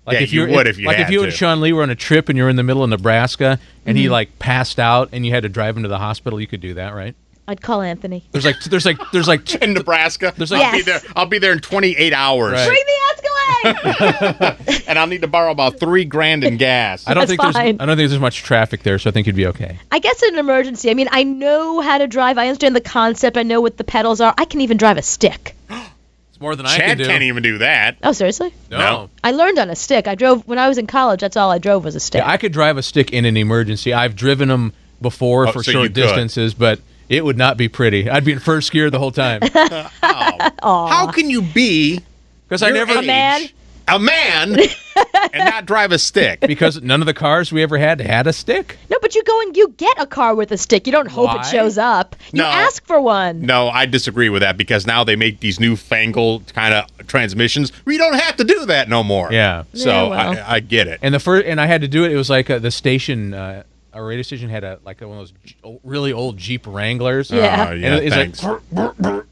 Like 0.06 0.14
Yeah, 0.16 0.22
if 0.22 0.32
you 0.32 0.40
were- 0.42 0.48
would 0.48 0.66
if 0.66 0.78
you 0.78 0.86
like 0.86 0.96
had 0.96 1.06
if 1.06 1.10
you 1.12 1.18
to. 1.20 1.24
and 1.24 1.32
Sean 1.34 1.60
Lee 1.60 1.72
were 1.74 1.82
on 1.82 1.90
a 1.90 1.94
trip 1.94 2.28
and 2.30 2.38
you're 2.38 2.48
in 2.48 2.56
the 2.56 2.62
middle 2.62 2.82
of 2.82 2.88
Nebraska 2.88 3.58
and 3.84 3.94
Mm-hmm. 3.96 4.02
he 4.04 4.08
like 4.08 4.38
passed 4.38 4.78
out 4.80 5.10
and 5.12 5.26
you 5.26 5.32
had 5.32 5.42
to 5.42 5.50
drive 5.50 5.76
him 5.76 5.82
to 5.82 5.88
the 5.90 5.98
hospital, 5.98 6.40
you 6.40 6.46
could 6.46 6.62
do 6.62 6.74
that, 6.74 6.94
right? 6.94 7.14
I'd 7.48 7.60
call 7.62 7.80
Anthony. 7.82 8.24
There's 8.30 8.44
like 8.44 8.60
there's 8.60 8.84
like 8.86 8.98
there's 9.12 9.26
like 9.26 9.54
In 9.62 9.72
Nebraska, 9.72 10.32
There's 10.36 10.50
like, 10.52 10.60
I'll 10.62 10.72
like- 10.72 10.84
be 10.84 10.90
there. 10.90 11.00
I'll 11.16 11.26
be 11.26 11.38
there 11.38 11.52
in 11.52 11.58
28 11.60 12.12
hours, 12.12 12.52
Right. 12.52 12.66
Bring 12.68 12.84
the 12.86 12.92
Escalade! 13.10 14.84
and 14.88 14.98
I'll 14.98 15.06
need 15.06 15.22
to 15.22 15.26
borrow 15.28 15.50
about 15.50 15.80
three 15.80 16.04
grand 16.04 16.44
in 16.44 16.58
gas. 16.58 17.08
I 17.08 17.14
don't 17.14 17.22
That's 17.26 17.30
think 17.30 17.40
there's. 17.42 17.56
I 17.56 17.72
don't 17.72 17.96
think 17.96 18.10
there's 18.10 18.18
much 18.20 18.42
traffic 18.42 18.82
there, 18.82 18.98
so 18.98 19.08
I 19.08 19.12
think 19.12 19.26
you'd 19.26 19.34
be 19.36 19.46
okay. 19.46 19.78
I 19.90 19.98
guess 19.98 20.22
in 20.22 20.34
an 20.34 20.38
emergency, 20.38 20.90
I 20.90 20.94
mean, 20.94 21.08
I 21.10 21.24
know 21.24 21.80
how 21.80 21.98
to 21.98 22.06
drive. 22.06 22.36
I 22.38 22.48
understand 22.48 22.76
the 22.76 22.80
concept. 22.82 23.36
I 23.38 23.42
know 23.42 23.60
what 23.62 23.76
the 23.78 23.84
pedals 23.84 24.20
are. 24.20 24.34
I 24.36 24.44
can 24.44 24.60
even 24.60 24.76
drive 24.76 24.96
a 24.98 25.02
stick. 25.02 25.54
It's 26.30 26.40
more 26.42 26.54
than 26.54 26.66
I 26.66 26.76
can 26.76 26.88
Chad 26.90 26.98
do. 26.98 27.04
can't 27.06 27.22
even 27.24 27.42
do 27.42 27.58
that. 27.58 27.96
Oh, 28.04 28.12
seriously? 28.12 28.54
no. 28.70 28.78
No. 28.78 29.10
I 29.24 29.32
learned 29.32 29.58
on 29.58 29.70
a 29.70 29.74
stick. 29.74 30.06
I 30.06 30.14
drove 30.14 30.46
when 30.46 30.56
I 30.58 30.68
was 30.68 30.78
in 30.78 30.86
college. 30.86 31.18
That's 31.20 31.36
all 31.36 31.50
I 31.50 31.58
drove 31.58 31.84
was 31.84 31.96
a 31.96 32.00
stick. 32.00 32.20
Yeah, 32.20 32.30
I 32.30 32.36
could 32.36 32.52
drive 32.52 32.76
a 32.76 32.82
stick 32.84 33.12
in 33.12 33.24
an 33.24 33.36
emergency. 33.36 33.92
I've 33.92 34.14
driven 34.14 34.46
them 34.48 34.72
before 35.02 35.48
Oh, 35.48 35.52
for 35.52 35.64
so 35.64 35.70
you 35.70 35.76
short 35.78 35.84
could. 35.86 35.94
distances, 35.94 36.54
but 36.54 36.78
it 37.08 37.24
would 37.24 37.38
not 37.38 37.56
be 37.56 37.68
pretty. 37.68 38.08
I'd 38.10 38.24
be 38.24 38.32
in 38.32 38.38
first 38.38 38.70
gear 38.72 38.90
the 38.90 38.98
whole 38.98 39.10
time 39.12 39.40
How 40.02 41.10
can 41.12 41.30
you 41.30 41.42
be 41.42 42.00
because 42.48 42.62
I 42.62 42.70
never 42.70 42.98
A 42.98 43.02
man? 43.02 43.48
a 43.90 43.98
man 43.98 44.54
and 45.32 45.44
not 45.46 45.64
drive 45.64 45.92
a 45.92 45.98
stick? 45.98 46.40
because 46.40 46.82
none 46.82 47.00
of 47.00 47.06
the 47.06 47.14
cars 47.14 47.50
we 47.50 47.62
ever 47.62 47.78
had 47.78 48.00
had 48.02 48.26
a 48.26 48.32
stick. 48.34 48.76
no, 48.90 48.98
but 49.00 49.14
you 49.14 49.22
go 49.24 49.40
and 49.40 49.56
you 49.56 49.68
get 49.78 49.98
a 49.98 50.06
car 50.06 50.34
with 50.34 50.52
a 50.52 50.58
stick. 50.58 50.86
You 50.86 50.92
don't 50.92 51.10
hope 51.10 51.28
Why? 51.28 51.40
it 51.40 51.46
shows 51.46 51.78
up. 51.78 52.14
You 52.32 52.42
No. 52.42 52.48
ask 52.48 52.84
for 52.86 53.00
one. 53.00 53.40
No, 53.42 53.68
I 53.70 53.86
disagree 53.86 54.28
with 54.28 54.42
that 54.42 54.58
because 54.58 54.86
now 54.86 55.04
they 55.04 55.16
make 55.16 55.40
these 55.40 55.58
newfangled 55.58 56.52
kind 56.54 56.74
of 56.74 56.84
transmissions. 57.06 57.72
We 57.86 57.96
don't 57.96 58.14
have 58.20 58.36
to 58.36 58.44
do 58.44 58.66
that 58.66 58.90
no 58.90 59.02
more. 59.02 59.32
Yeah. 59.32 59.62
So 59.72 59.88
Yeah, 59.88 60.08
well. 60.10 60.44
I, 60.46 60.54
I 60.56 60.60
get 60.60 60.86
it. 60.86 60.98
And 61.02 61.14
the 61.14 61.20
first 61.20 61.46
and 61.46 61.58
I 61.58 61.64
had 61.66 61.80
to 61.80 61.88
do 61.88 62.04
it. 62.04 62.12
It 62.12 62.16
was 62.16 62.28
like 62.28 62.50
uh, 62.50 62.58
the 62.58 62.70
station, 62.70 63.32
uh, 63.32 63.62
our 63.98 64.06
radio 64.06 64.22
station 64.22 64.48
had 64.48 64.64
a 64.64 64.78
like 64.84 65.00
one 65.00 65.18
of 65.18 65.30
those 65.62 65.78
really 65.82 66.12
old 66.12 66.36
Jeep 66.36 66.66
Wranglers. 66.66 67.30
Yeah. 67.30 67.70
And 67.72 67.80
yeah, 67.82 67.96
it's 67.96 68.14
thanks. 68.14 68.42
like 68.44 69.24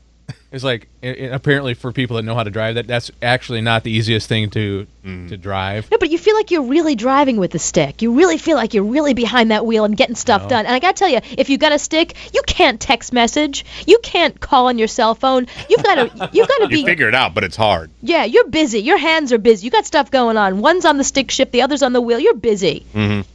it's 0.52 0.64
like 0.64 0.88
it, 1.02 1.18
it- 1.18 1.32
apparently 1.32 1.74
for 1.74 1.92
people 1.92 2.16
that 2.16 2.22
know 2.22 2.34
how 2.34 2.42
to 2.42 2.50
drive 2.50 2.76
that 2.76 2.86
that's 2.86 3.10
actually 3.20 3.60
not 3.60 3.82
the 3.84 3.90
easiest 3.90 4.28
thing 4.28 4.50
to 4.50 4.86
Mm. 5.06 5.28
to 5.28 5.36
drive. 5.36 5.88
No, 5.92 5.98
but 5.98 6.10
you 6.10 6.18
feel 6.18 6.34
like 6.34 6.50
you're 6.50 6.64
really 6.64 6.96
driving 6.96 7.36
with 7.36 7.52
the 7.52 7.60
stick. 7.60 8.02
You 8.02 8.14
really 8.16 8.38
feel 8.38 8.56
like 8.56 8.74
you're 8.74 8.82
really 8.82 9.14
behind 9.14 9.52
that 9.52 9.64
wheel 9.64 9.84
and 9.84 9.96
getting 9.96 10.16
stuff 10.16 10.48
done. 10.48 10.66
And 10.66 10.74
I 10.74 10.80
gotta 10.80 10.94
tell 10.94 11.08
you, 11.08 11.20
if 11.38 11.48
you 11.48 11.58
got 11.58 11.70
a 11.70 11.78
stick, 11.78 12.16
you 12.34 12.42
can't 12.44 12.80
text 12.80 13.12
message. 13.12 13.64
You 13.86 14.00
can't 14.02 14.40
call 14.40 14.66
on 14.66 14.78
your 14.78 14.88
cell 14.88 15.14
phone. 15.14 15.46
You've 15.70 15.84
got 15.84 15.94
to. 15.94 16.30
You've 16.32 16.48
got 16.48 16.56
to 16.58 16.62
you 16.76 16.82
be. 16.82 16.84
figure 16.84 17.06
it 17.08 17.14
out, 17.14 17.34
but 17.34 17.44
it's 17.44 17.54
hard. 17.54 17.90
Yeah, 18.02 18.24
you're 18.24 18.48
busy. 18.48 18.80
Your 18.80 18.98
hands 18.98 19.32
are 19.32 19.38
busy. 19.38 19.64
You 19.64 19.70
got 19.70 19.86
stuff 19.86 20.10
going 20.10 20.36
on. 20.36 20.58
One's 20.60 20.84
on 20.84 20.96
the 20.96 21.04
stick 21.04 21.30
shift, 21.30 21.52
the 21.52 21.62
other's 21.62 21.84
on 21.84 21.92
the 21.92 22.00
wheel. 22.00 22.18
You're 22.18 22.34
busy. 22.34 22.84
Mm-hmm. 22.92 23.28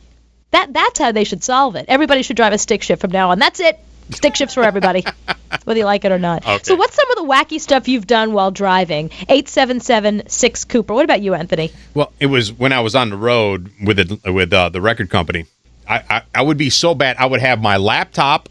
That 0.52 0.74
that's 0.74 0.99
how 0.99 1.12
they 1.12 1.24
should 1.24 1.43
solve 1.43 1.76
it. 1.76 1.86
Everybody 1.88 2.24
should 2.24 2.36
drive 2.36 2.54
a 2.54 2.58
stick 2.58 2.84
shift 2.84 3.02
from 3.02 3.12
now 3.12 3.32
on. 3.32 3.39
That's 3.39 3.60
it. 3.60 3.80
Stick 4.12 4.36
shifts 4.36 4.54
for 4.54 4.64
everybody, 4.64 5.06
whether 5.64 5.80
you 5.80 5.86
like 5.86 6.04
it 6.04 6.12
or 6.12 6.20
not. 6.20 6.45
Okay. 6.45 6.60
So, 6.64 6.76
what's 6.76 6.95
some 6.95 7.10
of 7.12 7.16
the 7.18 7.24
wacky 7.24 7.60
stuff 7.62 7.88
you've 7.88 8.08
done 8.08 8.34
while 8.34 8.52
driving? 8.52 9.10
Eight 9.30 9.47
seven 9.47 9.80
seven 9.80 10.28
six 10.28 10.66
Cooper. 10.66 10.93
What 10.93 11.06
about 11.06 11.22
you, 11.22 11.34
Anthony? 11.34 11.72
Well, 11.93 12.12
it 12.20 12.26
was 12.26 12.52
when 12.52 12.74
I 12.74 12.82
was 12.82 12.95
on 12.95 13.10
the 13.10 13.18
road 13.18 13.72
with 13.82 13.97
the, 13.97 14.32
with 14.32 14.52
uh, 14.52 14.70
the 14.70 14.82
record 14.82 15.10
company. 15.10 15.45
I, 15.88 16.04
I 16.10 16.22
I 16.36 16.41
would 16.41 16.58
be 16.58 16.70
so 16.70 16.93
bad. 16.93 17.16
I 17.18 17.26
would 17.26 17.39
have 17.39 17.62
my 17.62 17.78
laptop 17.78 18.49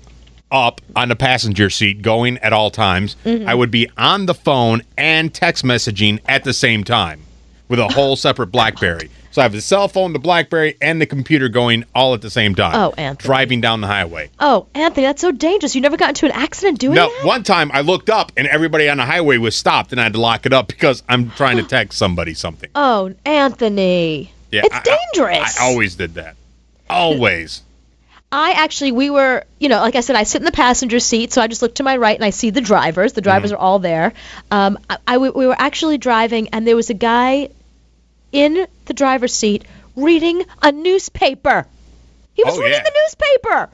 up 0.51 0.81
on 0.97 1.09
the 1.09 1.17
passenger 1.17 1.69
seat 1.71 2.03
going 2.03 2.39
at 2.39 2.53
all 2.53 2.71
times. 2.71 3.17
I 3.25 3.55
would 3.55 3.71
be 3.71 3.89
on 3.97 4.27
the 4.27 4.35
phone 4.35 4.83
and 4.97 5.33
text 5.33 5.65
messaging 5.65 6.21
at 6.27 6.43
the 6.45 6.53
same 6.53 6.83
time 6.83 7.21
with 7.69 7.79
a 7.79 7.87
whole 7.87 8.17
separate 8.17 8.49
BlackBerry. 8.49 9.11
So 9.33 9.41
I 9.41 9.45
have 9.45 9.53
the 9.53 9.61
cell 9.61 9.87
phone, 9.87 10.13
the 10.13 10.19
BlackBerry, 10.19 10.77
and 10.83 11.01
the 11.01 11.07
computer 11.07 11.49
going 11.49 11.85
all 11.95 12.15
at 12.15 12.21
the 12.23 12.31
same 12.31 12.55
time. 12.57 12.75
Oh, 12.75 12.93
Anthony. 12.99 13.27
Driving 13.27 13.61
down 13.61 13.81
the 13.81 13.87
highway. 13.87 14.29
Oh, 14.41 14.67
Anthony, 14.75 15.07
that's 15.07 15.21
so 15.21 15.31
dangerous. 15.31 15.75
You 15.77 15.81
never 15.83 15.97
got 15.97 16.09
into 16.11 16.27
an 16.27 16.33
accident 16.33 16.81
doing 16.81 16.95
No, 16.97 17.09
that? 17.09 17.19
No, 17.23 17.27
one 17.29 17.45
time 17.45 17.71
I 17.73 17.83
looked 17.83 18.11
up 18.11 18.33
and 18.37 18.49
everybody 18.49 18.89
on 18.89 18.97
the 18.97 19.05
highway 19.07 19.39
was 19.39 19.55
stopped, 19.55 19.93
and 19.93 20.01
I 20.01 20.05
had 20.05 20.15
to 20.15 20.21
lock 20.21 20.47
it 20.47 20.53
up 20.53 20.67
because 20.75 21.03
I'm 21.09 21.31
trying 21.31 21.59
to 21.59 21.63
text 21.63 21.97
somebody 21.97 22.35
something. 22.35 22.71
Oh, 22.75 23.15
Anthony. 23.25 24.33
Yeah, 24.51 24.63
it's 24.65 24.75
I- 24.75 24.79
I- 24.79 24.99
dangerous. 25.15 25.61
I, 25.61 25.65
always 25.65 25.95
did 25.95 26.15
that. 26.15 26.35
Always. 26.89 27.63
I 28.33 28.53
actually, 28.53 28.93
we 28.93 29.11
were, 29.11 29.45
you 29.59 29.69
know, 29.69 29.79
like 29.81 29.97
I 29.97 30.01
said, 30.01 30.15
I 30.15 30.23
sit 30.23 30.41
in 30.41 30.45
the 30.45 30.53
passenger 30.53 31.01
seat, 31.01 31.33
so 31.33 31.43
I 31.43 31.49
just 31.49 31.63
look 31.63 31.75
to 31.77 31.83
my 31.83 31.97
right 31.97 32.15
and 32.15 32.25
I 32.25 32.31
see 32.31 32.51
the 32.51 32.61
drivers. 32.61 33.13
The 33.13 33.21
Mm-hmm. 33.21 33.29
drivers 33.29 33.53
are 33.53 33.59
all 33.59 33.79
there. 33.81 34.13
Um, 34.51 34.79
I, 34.89 34.99
I- 35.07 35.19
we 35.19 35.47
were 35.47 35.57
actually 35.59 35.99
driving, 35.99 36.49
and 36.51 36.67
there 36.67 36.77
was 36.77 36.91
a 36.91 36.95
guy 36.95 37.51
in 38.33 38.67
the 38.87 38.95
driver's 38.95 39.35
seat 39.35 39.65
reading 39.97 40.45
a 40.63 40.73
newspaper. 40.73 41.67
He 42.35 42.45
was 42.45 42.55
Oh, 42.57 42.61
reading 42.63 42.79
yeah. 42.79 42.85
the 42.85 42.93
newspaper 43.05 43.69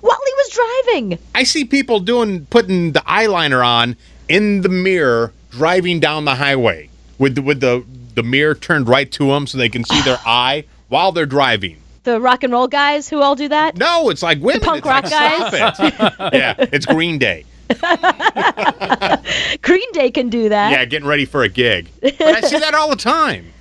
while 0.00 0.18
he 0.24 0.32
was 0.36 0.48
driving. 0.50 1.18
I 1.34 1.42
see 1.42 1.64
people 1.64 2.00
doing 2.00 2.46
putting 2.46 2.92
the 2.92 3.00
eyeliner 3.00 3.66
on 3.66 3.96
in 4.28 4.62
the 4.62 4.68
mirror 4.68 5.32
driving 5.50 6.00
down 6.00 6.24
the 6.24 6.34
highway 6.34 6.88
with 7.18 7.34
the, 7.36 7.42
with 7.42 7.60
the 7.60 7.84
the 8.14 8.22
mirror 8.22 8.54
turned 8.54 8.88
right 8.88 9.10
to 9.12 9.26
them 9.26 9.46
so 9.46 9.58
they 9.58 9.68
can 9.68 9.84
see 9.84 10.00
their 10.02 10.18
eye 10.26 10.64
while 10.88 11.12
they're 11.12 11.26
driving. 11.26 11.76
The 12.04 12.20
rock 12.20 12.44
and 12.44 12.52
roll 12.52 12.68
guys 12.68 13.08
who 13.08 13.20
all 13.20 13.34
do 13.34 13.48
that. 13.48 13.76
No, 13.76 14.08
it's 14.10 14.22
like 14.22 14.40
women. 14.40 14.60
punk 14.62 14.78
It's 14.78 14.86
like, 14.86 15.02
rock 15.04 15.10
guys? 15.10 15.74
Stop 15.74 16.32
it. 16.32 16.34
yeah, 16.34 16.54
it's 16.72 16.86
Green 16.86 17.18
Day. 17.18 17.44
Green 19.62 19.92
Day 19.92 20.10
can 20.12 20.28
do 20.28 20.48
that. 20.50 20.70
Yeah, 20.70 20.84
getting 20.84 21.08
ready 21.08 21.24
for 21.24 21.42
a 21.42 21.48
gig. 21.48 21.88
But 22.00 22.20
I 22.22 22.40
see 22.42 22.58
that 22.58 22.74
all 22.74 22.88
the 22.90 22.96
time. 22.96 23.52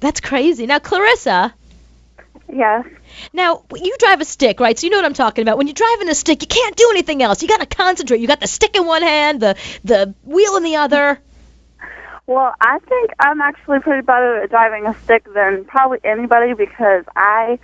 That's 0.00 0.20
crazy. 0.20 0.66
Now, 0.66 0.78
Clarissa, 0.78 1.54
Yes. 2.50 2.86
Now, 3.32 3.64
you 3.74 3.94
drive 3.98 4.20
a 4.20 4.24
stick, 4.24 4.60
right? 4.60 4.78
So 4.78 4.86
you 4.86 4.90
know 4.90 4.98
what 4.98 5.04
I'm 5.04 5.14
talking 5.14 5.42
about. 5.42 5.58
When 5.58 5.66
you're 5.66 5.74
driving 5.74 6.08
a 6.08 6.14
stick, 6.14 6.42
you 6.42 6.48
can't 6.48 6.76
do 6.76 6.88
anything 6.92 7.22
else. 7.22 7.42
You 7.42 7.48
got 7.48 7.60
to 7.60 7.66
concentrate. 7.66 8.20
You 8.20 8.26
got 8.26 8.40
the 8.40 8.46
stick 8.46 8.74
in 8.76 8.86
one 8.86 9.02
hand, 9.02 9.40
the 9.40 9.56
the 9.84 10.14
wheel 10.24 10.56
in 10.56 10.62
the 10.62 10.76
other. 10.76 11.20
Well, 12.26 12.54
I 12.60 12.78
think 12.80 13.10
I'm 13.18 13.40
actually 13.40 13.80
pretty 13.80 14.02
better 14.02 14.42
at 14.42 14.50
driving 14.50 14.86
a 14.86 14.94
stick 15.04 15.26
than 15.32 15.64
probably 15.64 15.98
anybody 16.04 16.54
because 16.54 17.04
I 17.16 17.58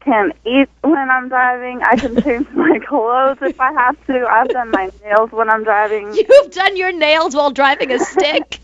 can 0.00 0.32
eat 0.44 0.68
when 0.82 1.10
I'm 1.10 1.28
driving. 1.28 1.80
I 1.82 1.96
can 1.96 2.20
change 2.22 2.48
my 2.54 2.78
clothes 2.86 3.38
if 3.42 3.60
I 3.60 3.72
have 3.72 4.06
to. 4.06 4.26
I've 4.26 4.48
done 4.48 4.70
my 4.70 4.90
nails 5.04 5.32
when 5.32 5.50
I'm 5.50 5.64
driving. 5.64 6.14
You've 6.14 6.50
done 6.50 6.76
your 6.76 6.92
nails 6.92 7.34
while 7.34 7.50
driving 7.50 7.90
a 7.90 7.98
stick. 7.98 8.60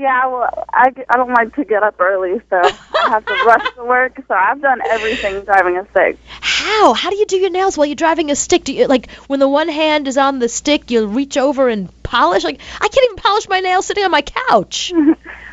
Yeah, 0.00 0.28
well, 0.28 0.66
I, 0.72 0.94
I 1.10 1.16
don't 1.18 1.34
like 1.34 1.54
to 1.56 1.64
get 1.66 1.82
up 1.82 2.00
early, 2.00 2.40
so 2.48 2.56
I 2.56 3.10
have 3.10 3.26
to 3.26 3.34
rush 3.44 3.74
to 3.74 3.84
work. 3.84 4.16
So 4.26 4.34
I've 4.34 4.62
done 4.62 4.80
everything 4.82 5.42
driving 5.44 5.76
a 5.76 5.86
stick. 5.90 6.18
How? 6.40 6.94
How 6.94 7.10
do 7.10 7.16
you 7.16 7.26
do 7.26 7.36
your 7.36 7.50
nails 7.50 7.76
while 7.76 7.86
you're 7.86 7.96
driving 7.96 8.30
a 8.30 8.34
stick? 8.34 8.64
Do 8.64 8.72
you 8.72 8.86
like 8.86 9.10
when 9.26 9.40
the 9.40 9.48
one 9.48 9.68
hand 9.68 10.08
is 10.08 10.16
on 10.16 10.38
the 10.38 10.48
stick, 10.48 10.90
you 10.90 11.06
reach 11.06 11.36
over 11.36 11.68
and 11.68 11.90
polish? 12.02 12.44
Like 12.44 12.60
I 12.76 12.88
can't 12.88 13.04
even 13.04 13.16
polish 13.16 13.46
my 13.50 13.60
nails 13.60 13.84
sitting 13.84 14.02
on 14.02 14.10
my 14.10 14.22
couch. 14.22 14.90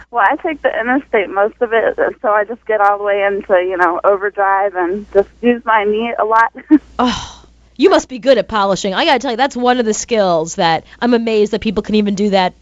Well, 0.10 0.26
I 0.26 0.38
take 0.38 0.62
the 0.62 0.70
interstate 0.70 1.30
most 1.30 1.62
of 1.62 1.74
it, 1.74 2.00
so 2.22 2.30
I 2.30 2.46
just 2.46 2.66
get 2.66 2.80
all 2.80 2.98
the 2.98 3.04
way 3.04 3.24
into 3.24 3.54
you 3.56 3.76
know 3.76 4.00
overdrive 4.06 4.74
and 4.74 5.06
just 5.12 5.28
use 5.42 5.66
my 5.66 5.84
knee 5.84 6.14
a 6.18 6.24
lot. 6.24 6.54
Oh, 6.98 7.46
you 7.76 7.90
must 7.90 8.08
be 8.08 8.18
good 8.18 8.38
at 8.38 8.48
polishing. 8.48 8.94
I 8.94 9.04
gotta 9.04 9.20
tell 9.20 9.32
you, 9.32 9.38
that's 9.38 9.58
one 9.58 9.80
of 9.80 9.86
the 9.86 9.94
skills 9.94 10.56
that 10.56 10.86
I'm 11.02 11.14
amazed 11.14 11.52
that 11.52 11.60
people 11.60 11.84
can 11.84 11.96
even 11.96 12.16
do 12.16 12.30
that 12.30 12.54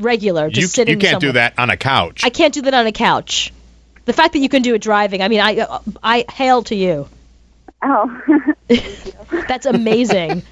regular. 0.00 0.48
Just 0.48 0.60
You, 0.60 0.66
sitting 0.68 0.94
you 1.00 1.06
can't 1.06 1.20
do 1.20 1.32
that 1.32 1.58
on 1.58 1.70
a 1.70 1.76
couch. 1.76 2.22
I 2.24 2.30
can't 2.30 2.54
do 2.54 2.62
that 2.62 2.74
on 2.74 2.86
a 2.86 2.92
couch. 2.92 3.52
The 4.06 4.12
fact 4.12 4.32
that 4.32 4.38
you 4.40 4.48
can 4.48 4.62
do 4.62 4.74
it 4.74 4.80
driving, 4.82 5.22
I 5.22 5.28
mean, 5.28 5.40
I 5.40 5.58
uh, 5.60 5.78
I 6.02 6.24
hail 6.30 6.62
to 6.64 6.74
you. 6.74 7.08
oh, 7.82 8.20
That's 9.48 9.66
amazing. 9.66 10.42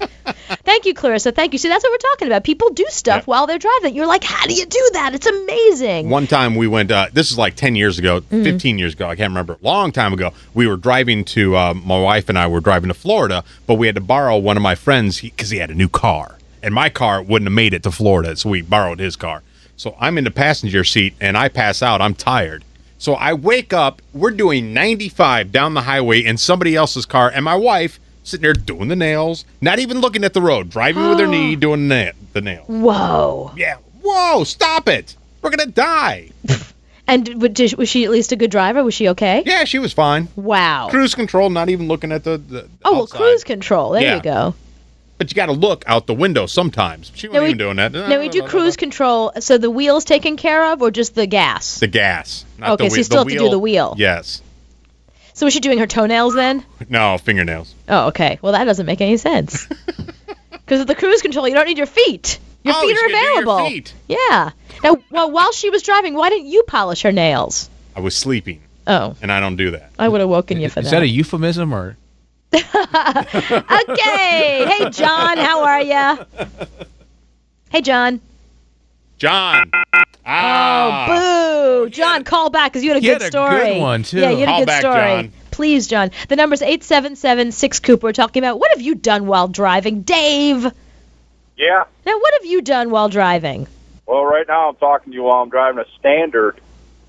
Thank 0.63 0.85
you, 0.85 0.93
Clarissa. 0.93 1.31
Thank 1.31 1.53
you. 1.53 1.59
See, 1.59 1.67
that's 1.69 1.83
what 1.83 1.91
we're 1.91 2.09
talking 2.11 2.27
about. 2.27 2.43
People 2.43 2.69
do 2.71 2.85
stuff 2.89 3.27
while 3.27 3.45
they're 3.47 3.57
driving. 3.59 3.95
You're 3.95 4.07
like, 4.07 4.23
how 4.23 4.45
do 4.45 4.53
you 4.53 4.65
do 4.65 4.89
that? 4.93 5.13
It's 5.13 5.25
amazing. 5.27 6.09
One 6.09 6.27
time 6.27 6.55
we 6.55 6.67
went. 6.67 6.91
Uh, 6.91 7.07
this 7.13 7.31
is 7.31 7.37
like 7.37 7.55
ten 7.55 7.75
years 7.75 7.99
ago, 7.99 8.21
Mm-hmm. 8.21 8.43
fifteen 8.43 8.77
years 8.77 8.93
ago. 8.93 9.07
I 9.07 9.15
can't 9.15 9.29
remember. 9.31 9.57
Long 9.61 9.91
time 9.91 10.13
ago. 10.13 10.33
We 10.53 10.67
were 10.67 10.77
driving 10.77 11.23
to. 11.25 11.55
Uh, 11.55 11.73
my 11.73 11.99
wife 11.99 12.29
and 12.29 12.37
I 12.37 12.47
were 12.47 12.61
driving 12.61 12.87
to 12.89 12.93
Florida, 12.93 13.43
but 13.67 13.75
we 13.75 13.87
had 13.87 13.95
to 13.95 14.01
borrow 14.01 14.37
one 14.37 14.57
of 14.57 14.63
my 14.63 14.75
friends 14.75 15.19
because 15.21 15.49
he, 15.49 15.57
had 15.57 15.69
a 15.71 15.75
new 15.75 15.89
car, 15.89 16.37
and 16.63 16.73
my 16.73 16.89
car 16.89 17.21
wouldn't 17.21 17.47
have 17.47 17.53
made 17.55 17.73
it 17.73 17.83
to 17.83 17.91
Florida, 17.91 18.35
so 18.35 18.49
we 18.49 18.61
borrowed 18.61 18.99
his 18.99 19.15
car. 19.15 19.43
So 19.77 19.95
I'm 19.99 20.17
in 20.17 20.23
the 20.25 20.31
passenger 20.31 20.83
seat, 20.83 21.13
and 21.21 21.37
I 21.37 21.47
pass 21.49 21.81
out. 21.81 22.01
I'm 22.01 22.13
tired. 22.13 22.63
So 22.97 23.13
I 23.13 23.33
wake 23.33 23.71
up. 23.71 24.01
We're 24.13 24.31
doing 24.31 24.73
95 24.73 25.51
down 25.51 25.73
the 25.73 25.81
highway 25.81 26.23
in 26.23 26.37
somebody 26.37 26.75
else's 26.75 27.05
car, 27.05 27.31
and 27.33 27.45
my 27.45 27.55
wife 27.55 27.99
sitting 28.23 28.41
there 28.41 28.53
doing 28.53 28.89
the 28.89 28.95
nails, 28.95 29.45
not 29.61 29.79
even 29.79 30.01
looking 30.01 30.23
at 30.23 30.33
the 30.33 30.41
road, 30.41 30.69
driving 30.69 31.07
with 31.09 31.19
her 31.19 31.27
knee, 31.35 31.55
doing 31.55 31.87
the, 31.87 32.05
na- 32.05 32.11
the 32.33 32.41
nails. 32.41 32.67
Whoa. 32.67 33.51
Yeah. 33.55 33.77
Whoa! 34.01 34.43
Stop 34.43 34.87
it! 34.89 35.15
We're 35.41 35.49
gonna 35.51 35.67
die. 35.71 36.31
And 37.07 37.25
did- 37.55 37.73
was 37.75 37.89
she 37.89 38.05
at 38.05 38.11
least 38.11 38.31
a 38.33 38.35
good 38.35 38.51
driver? 38.51 38.83
Was 38.83 38.93
she 38.93 39.09
okay? 39.09 39.41
Yeah, 39.43 39.63
she 39.63 39.79
was 39.79 39.91
fine. 39.93 40.27
Wow. 40.35 40.89
Cruise 40.91 41.15
control, 41.15 41.49
not 41.49 41.67
even 41.69 41.87
looking 41.87 42.11
at 42.11 42.23
the. 42.23 42.37
the 42.37 42.69
Oh, 42.85 42.93
well, 42.93 43.07
cruise 43.07 43.43
control. 43.43 43.93
There 43.93 44.03
Yeah. 44.03 44.17
you 44.17 44.21
go. 44.21 44.53
But 45.19 45.29
you 45.29 45.35
got 45.35 45.45
to 45.47 45.51
look 45.51 45.83
out 45.85 46.07
the 46.07 46.13
window 46.15 46.47
sometimes. 46.47 47.11
She 47.13 47.27
wasn't 47.27 47.33
Now 47.33 47.39
we- 47.41 47.45
even 47.49 47.57
doing 47.59 47.75
that. 47.75 47.91
Now 47.91 48.19
we 48.19 48.29
do 48.29 48.41
cruise 48.41 48.75
control. 48.77 49.31
So 49.39 49.57
the 49.59 49.69
wheel's 49.69 50.05
taken 50.05 50.35
care 50.37 50.71
of, 50.71 50.81
or 50.81 50.89
just 50.89 51.13
the 51.13 51.27
gas? 51.27 51.77
The 51.79 51.87
gas. 51.87 52.43
Not 52.57 52.71
Okay, 52.71 52.85
the 52.85 52.89
so 52.89 52.93
wheel. 52.93 52.97
you 52.97 53.03
still 53.03 53.23
the 53.25 53.31
have 53.33 53.39
to 53.39 53.45
do 53.45 53.49
the 53.51 53.59
wheel. 53.59 53.93
Yes. 53.97 54.41
So 55.33 55.45
was 55.45 55.53
she 55.53 55.59
doing 55.59 55.77
her 55.77 55.87
toenails 55.87 56.33
then? 56.33 56.65
No 56.89 57.17
fingernails. 57.19 57.75
Oh, 57.87 58.07
okay. 58.07 58.39
Well, 58.41 58.53
that 58.53 58.63
doesn't 58.65 58.85
make 58.87 59.01
any 59.01 59.17
sense. 59.17 59.67
Because 60.51 60.79
with 60.81 60.87
the 60.87 60.95
cruise 60.95 61.23
control, 61.23 61.47
you 61.47 61.55
don't 61.55 61.65
need 61.65 61.79
your 61.79 61.87
feet. 61.87 62.37
Your 62.63 62.75
Oh, 62.77 62.81
feet 62.81 62.93
are 62.95 62.99
should 62.99 63.09
your 63.09 63.31
available. 63.41 63.65
feet. 63.69 63.93
Yeah. 64.07 64.51
Now, 64.83 64.97
well, 65.09 65.31
while 65.31 65.51
she 65.51 65.71
was 65.71 65.81
driving, 65.81 66.13
why 66.13 66.29
didn't 66.29 66.45
you 66.45 66.61
polish 66.61 67.01
her 67.01 67.11
nails? 67.11 67.67
I 67.95 68.01
was 68.01 68.15
sleeping, 68.15 68.61
Oh, 68.85 69.15
and 69.19 69.31
I 69.31 69.39
don't 69.39 69.55
do 69.55 69.71
that. 69.71 69.91
I 69.97 70.07
would 70.07 70.21
have 70.21 70.29
woken 70.29 70.61
you 70.61 70.69
for 70.69 70.81
Is 70.81 70.85
that. 70.91 70.97
that 70.99 71.01
a 71.03 71.07
euphemism 71.07 71.73
or? 71.73 71.97
okay. 72.53 72.65
Hey, 74.65 74.89
John, 74.91 75.37
how 75.37 75.63
are 75.65 75.81
you? 75.81 76.25
Hey, 77.69 77.81
John. 77.81 78.21
John. 79.17 79.69
Ah. 80.25 81.07
Oh, 81.09 81.85
boo. 81.85 81.89
John, 81.91 82.23
call 82.23 82.49
back 82.49 82.71
because 82.71 82.83
you 82.83 82.89
had 82.91 82.97
a 82.97 83.01
He 83.01 83.07
good 83.07 83.21
had 83.21 83.21
a 83.21 83.25
story. 83.31 83.73
good 83.73 83.81
one, 83.81 84.03
too. 84.03 84.19
Yeah, 84.19 84.31
you 84.31 84.39
had 84.39 84.47
Call 84.47 84.57
a 84.57 84.61
good 84.61 84.65
back, 84.67 84.79
story. 84.81 84.97
John. 84.99 85.31
Please, 85.51 85.87
John. 85.87 86.11
The 86.29 86.35
number's 86.37 86.61
877-6 86.61 87.83
Cooper. 87.83 88.07
We're 88.07 88.13
talking 88.13 88.41
about 88.43 88.59
what 88.59 88.71
have 88.71 88.81
you 88.81 88.95
done 88.95 89.27
while 89.27 89.47
driving? 89.47 90.01
Dave. 90.03 90.63
Yeah. 91.57 91.83
Now, 92.05 92.17
what 92.19 92.33
have 92.35 92.45
you 92.45 92.61
done 92.61 92.89
while 92.91 93.09
driving? 93.09 93.67
Well, 94.05 94.23
right 94.25 94.47
now 94.47 94.69
I'm 94.69 94.75
talking 94.77 95.11
to 95.11 95.15
you 95.15 95.23
while 95.23 95.43
I'm 95.43 95.49
driving 95.49 95.83
a 95.83 95.99
standard 95.99 96.59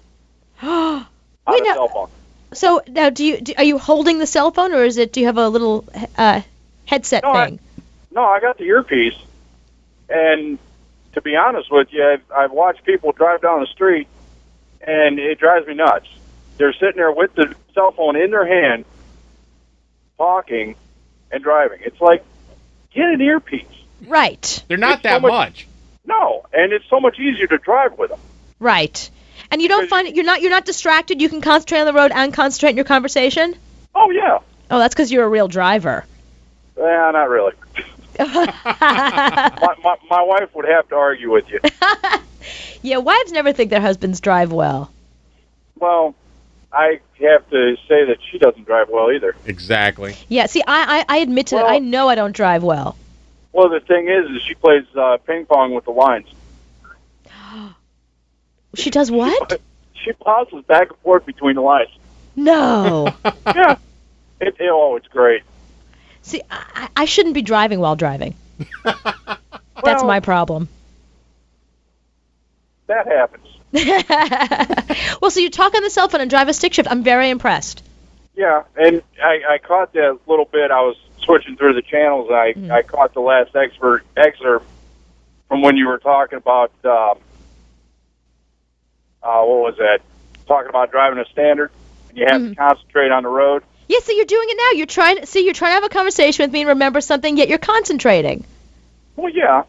on 0.62 1.07
Wait, 1.49 1.62
a 1.62 1.64
now- 1.64 1.74
cell 1.74 1.88
phone. 1.88 2.09
So 2.53 2.83
now, 2.89 3.11
do 3.11 3.25
you 3.25 3.41
do, 3.41 3.53
are 3.59 3.65
you 3.65 3.79
holding 3.79 4.19
the 4.19 4.27
cell 4.27 4.51
phone, 4.51 4.73
or 4.73 4.83
is 4.85 4.97
it? 4.97 5.13
Do 5.13 5.21
you 5.21 5.27
have 5.27 5.39
a 5.39 5.49
little 5.49 5.85
uh, 6.19 6.43
headset 6.87 7.23
No, 7.23 7.31
I- 7.33 7.47
thing? 7.47 7.61
No, 8.13 8.25
I 8.25 8.41
got 8.41 8.59
the 8.59 8.65
earpiece, 8.65 9.15
and 10.09 10.59
to 11.13 11.21
be 11.23 11.37
honest 11.37 11.71
with 11.71 11.93
you, 11.93 12.05
I've, 12.05 12.23
I've 12.37 12.51
watched 12.53 12.85
people 12.85 13.13
drive 13.13 13.41
down 13.41 13.61
the 13.61 13.67
street, 13.67 14.09
and 14.81 15.19
it 15.21 15.39
drives 15.39 15.67
me 15.69 15.75
nuts. 15.75 16.09
They're 16.59 16.73
sitting 16.73 16.97
there 16.97 17.13
with 17.13 17.33
the 17.35 17.55
cell 17.73 17.93
phone 17.93 18.17
in 18.17 18.31
their 18.33 18.45
hand, 18.47 18.85
talking 20.19 20.75
and 21.31 21.43
driving. 21.43 21.79
It's 21.85 22.01
like 22.01 22.25
get 22.93 23.07
an 23.09 23.21
earpiece. 23.21 23.65
Right, 24.07 24.65
They're 24.69 24.77
not 24.79 24.95
It's 24.95 25.03
that 25.05 25.17
so 25.17 25.21
much- 25.21 25.31
much. 25.31 25.67
No, 26.07 26.47
and 26.53 26.73
it's 26.73 26.89
so 26.89 26.99
much 26.99 27.19
easier 27.21 27.47
to 27.47 27.59
drive 27.59 27.97
with 27.99 28.11
them. 28.11 28.19
right. 28.59 29.09
And 29.51 29.61
you 29.61 29.69
don't 29.69 29.89
find 29.89 30.07
it, 30.09 30.15
you're 30.15 30.25
not 30.25 30.41
you're 30.43 30.51
not 30.51 30.65
distracted. 30.65 31.21
You 31.21 31.29
can 31.29 31.41
concentrate 31.41 31.81
on 31.81 31.87
the 31.87 31.93
road 31.93 32.13
and 32.15 32.33
concentrate 32.33 32.71
in 32.71 32.77
your 32.77 32.85
conversation. 32.85 33.55
Oh 33.95 34.11
yeah, 34.11 34.39
Oh, 34.71 34.79
that's 34.79 34.95
because 34.95 35.11
you're 35.11 35.25
a 35.25 35.29
real 35.29 35.49
driver. 35.49 36.05
yeah, 36.79 37.11
not 37.13 37.29
really. 37.29 37.53
my, 38.19 39.75
my 39.83 39.97
my 40.11 40.23
wife 40.23 40.55
would 40.55 40.67
have 40.69 40.89
to 40.89 40.95
argue 40.95 41.31
with 41.31 41.49
you. 41.49 41.61
yeah, 42.83 42.99
wives 42.99 43.33
never 43.33 43.53
think 43.53 43.71
their 43.71 43.81
husbands 43.81 44.21
drive 44.21 44.53
well. 44.53 44.93
Well, 45.77 46.15
I 46.73 47.01
have 47.21 47.49
to 47.51 47.77
say 47.89 48.05
that 48.07 48.19
she 48.31 48.39
doesn't 48.39 48.65
drive 48.67 48.89
well 48.89 49.11
either. 49.11 49.35
Exactly. 49.47 50.15
Yeah, 50.29 50.47
see, 50.47 50.63
I 50.67 51.01
I, 51.01 51.05
I 51.09 51.19
admit 51.19 51.49
to 51.49 51.57
Well- 51.57 51.67
I 51.67 51.79
know 51.79 52.09
I 52.09 52.15
don't 52.15 52.33
drive 52.37 52.63
well. 52.63 52.97
Well, 53.53 53.69
the 53.69 53.81
thing 53.81 54.09
is, 54.09 54.31
is 54.31 54.43
she 54.43 54.55
plays 54.55 54.85
uh, 54.95 55.17
ping 55.27 55.45
pong 55.45 55.75
with 55.75 55.85
the 55.85 55.91
lines. 55.91 56.29
She 58.75 58.91
does 58.91 59.11
what? 59.11 59.61
She 59.95 60.12
pauses 60.12 60.64
back 60.64 60.91
and 60.91 60.99
forth 61.01 61.27
between 61.27 61.55
the 61.57 61.61
lines. 61.62 61.91
No. 62.37 63.14
Yeah, 63.47 63.77
it, 64.41 64.57
it, 64.59 64.71
oh, 64.71 64.97
it's 64.97 65.09
great. 65.09 65.43
see, 66.23 66.41
I, 66.51 66.89
I 66.97 67.05
shouldn't 67.05 67.35
be 67.35 67.43
driving 67.43 67.81
while 67.81 67.97
driving. 67.97 68.35
That's 68.85 69.03
Well- 69.83 70.05
my 70.07 70.21
problem. 70.21 70.68
That 72.87 73.07
happens. 73.07 73.47
well, 75.21 75.31
so 75.31 75.39
you 75.41 75.49
talk 75.51 75.75
on 75.77 75.83
the 75.85 75.91
cell 75.91 76.09
phone 76.09 76.21
and 76.21 76.29
drive 76.31 76.49
a 76.49 76.53
stick 76.55 76.75
shift. 76.75 76.91
I'm 76.91 77.05
very 77.05 77.31
impressed. 77.31 77.85
Yeah, 78.35 78.64
and 78.77 79.03
I, 79.23 79.41
I 79.49 79.59
caught 79.59 79.93
that 79.93 80.18
little 80.27 80.45
bit. 80.47 80.71
I 80.73 80.81
was 80.81 80.97
switching 81.23 81.57
through 81.57 81.75
the 81.75 81.83
channels. 81.83 82.31
I 82.33 82.53
Mm-hmm. 82.53 82.73
I 82.73 82.83
caught 82.83 83.14
the 83.14 83.21
last 83.21 83.55
expert 83.55 84.05
excerpt 84.16 84.66
from 85.49 85.62
when 85.62 85.77
you 85.77 85.87
were 85.87 85.99
talking 85.99 86.39
about 86.39 86.73
um, 86.85 87.18
uh, 89.23 89.43
what 89.43 89.61
was 89.62 89.77
that? 89.79 90.01
Talking 90.47 90.68
about 90.68 90.91
driving 90.91 91.18
a 91.18 91.25
standard. 91.27 91.71
And 92.09 92.18
you 92.18 92.27
have 92.29 92.41
Mm-hmm. 92.41 92.51
to 92.51 92.57
concentrate 92.57 93.11
on 93.12 93.23
the 93.23 93.29
road. 93.29 93.62
Yeah, 93.89 93.99
so 94.03 94.12
you're 94.12 94.25
doing 94.25 94.47
it 94.51 94.57
now. 94.57 94.79
You're 94.79 94.87
trying. 94.87 95.27
See, 95.27 95.45
you're 95.45 95.55
trying 95.55 95.71
to 95.71 95.75
have 95.75 95.85
a 95.85 95.89
conversation 95.89 96.45
with 96.45 96.53
me 96.53 96.61
and 96.61 96.68
remember 96.71 97.01
something, 97.01 97.37
yet 97.37 97.49
you're 97.49 97.59
concentrating. 97.59 98.45
Well, 99.16 99.33
yeah. 99.33 99.64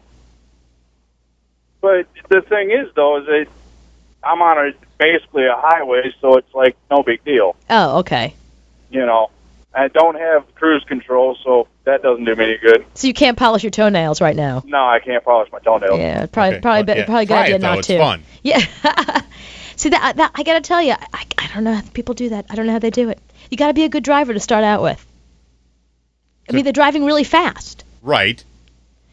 But 1.80 2.06
the 2.28 2.40
thing 2.42 2.70
is, 2.70 2.88
though, 2.94 3.18
is 3.18 3.26
that 3.26 3.46
I'm 4.22 4.40
on 4.40 4.58
a 4.68 4.72
basically 4.98 5.46
a 5.46 5.56
highway, 5.56 6.14
so 6.20 6.36
it's 6.36 6.54
like 6.54 6.76
no 6.90 7.02
big 7.02 7.24
deal. 7.24 7.56
Oh, 7.68 7.98
okay. 8.00 8.34
You 8.90 9.04
know, 9.04 9.30
I 9.74 9.88
don't 9.88 10.16
have 10.18 10.54
cruise 10.54 10.84
control, 10.86 11.36
so 11.42 11.66
that 11.84 12.02
doesn't 12.02 12.24
do 12.24 12.34
me 12.36 12.44
any 12.44 12.58
good. 12.58 12.84
So 12.94 13.06
you 13.06 13.14
can't 13.14 13.38
polish 13.38 13.62
your 13.62 13.70
toenails 13.70 14.20
right 14.20 14.36
now. 14.36 14.62
No, 14.66 14.78
I 14.86 14.98
can't 15.00 15.24
polish 15.24 15.50
my 15.50 15.60
toenails. 15.60 15.98
Yeah, 15.98 16.26
probably 16.26 16.56
Okay, 16.56 16.60
probably 16.60 16.78
well, 16.78 16.84
better, 16.84 17.00
yeah, 17.00 17.06
probably 17.06 17.26
good 17.26 17.34
try 17.34 17.42
idea 17.44 17.54
it, 17.56 17.60
not 17.62 17.78
It's 17.78 17.86
to. 17.88 17.98
fun. 17.98 18.22
Yeah. 18.42 19.20
See 19.76 19.88
that 19.88 20.16
that 20.16 20.32
I 20.34 20.42
gotta 20.42 20.60
tell 20.60 20.82
you, 20.82 20.92
I, 20.92 21.24
I 21.38 21.48
don't 21.54 21.64
know 21.64 21.74
how 21.74 21.82
people 21.94 22.14
do 22.14 22.28
that. 22.30 22.46
I 22.50 22.54
don't 22.54 22.66
know 22.66 22.72
how 22.72 22.78
they 22.78 22.90
do 22.90 23.08
it. 23.08 23.18
You 23.50 23.56
gotta 23.56 23.72
be 23.74 23.84
a 23.84 23.88
good 23.88 24.04
driver 24.04 24.32
to 24.34 24.40
start 24.40 24.62
out 24.64 24.82
with. 24.82 25.04
I 26.48 26.52
mean, 26.52 26.64
they're 26.64 26.72
driving 26.72 27.04
really 27.04 27.24
fast. 27.24 27.84
Right. 28.02 28.42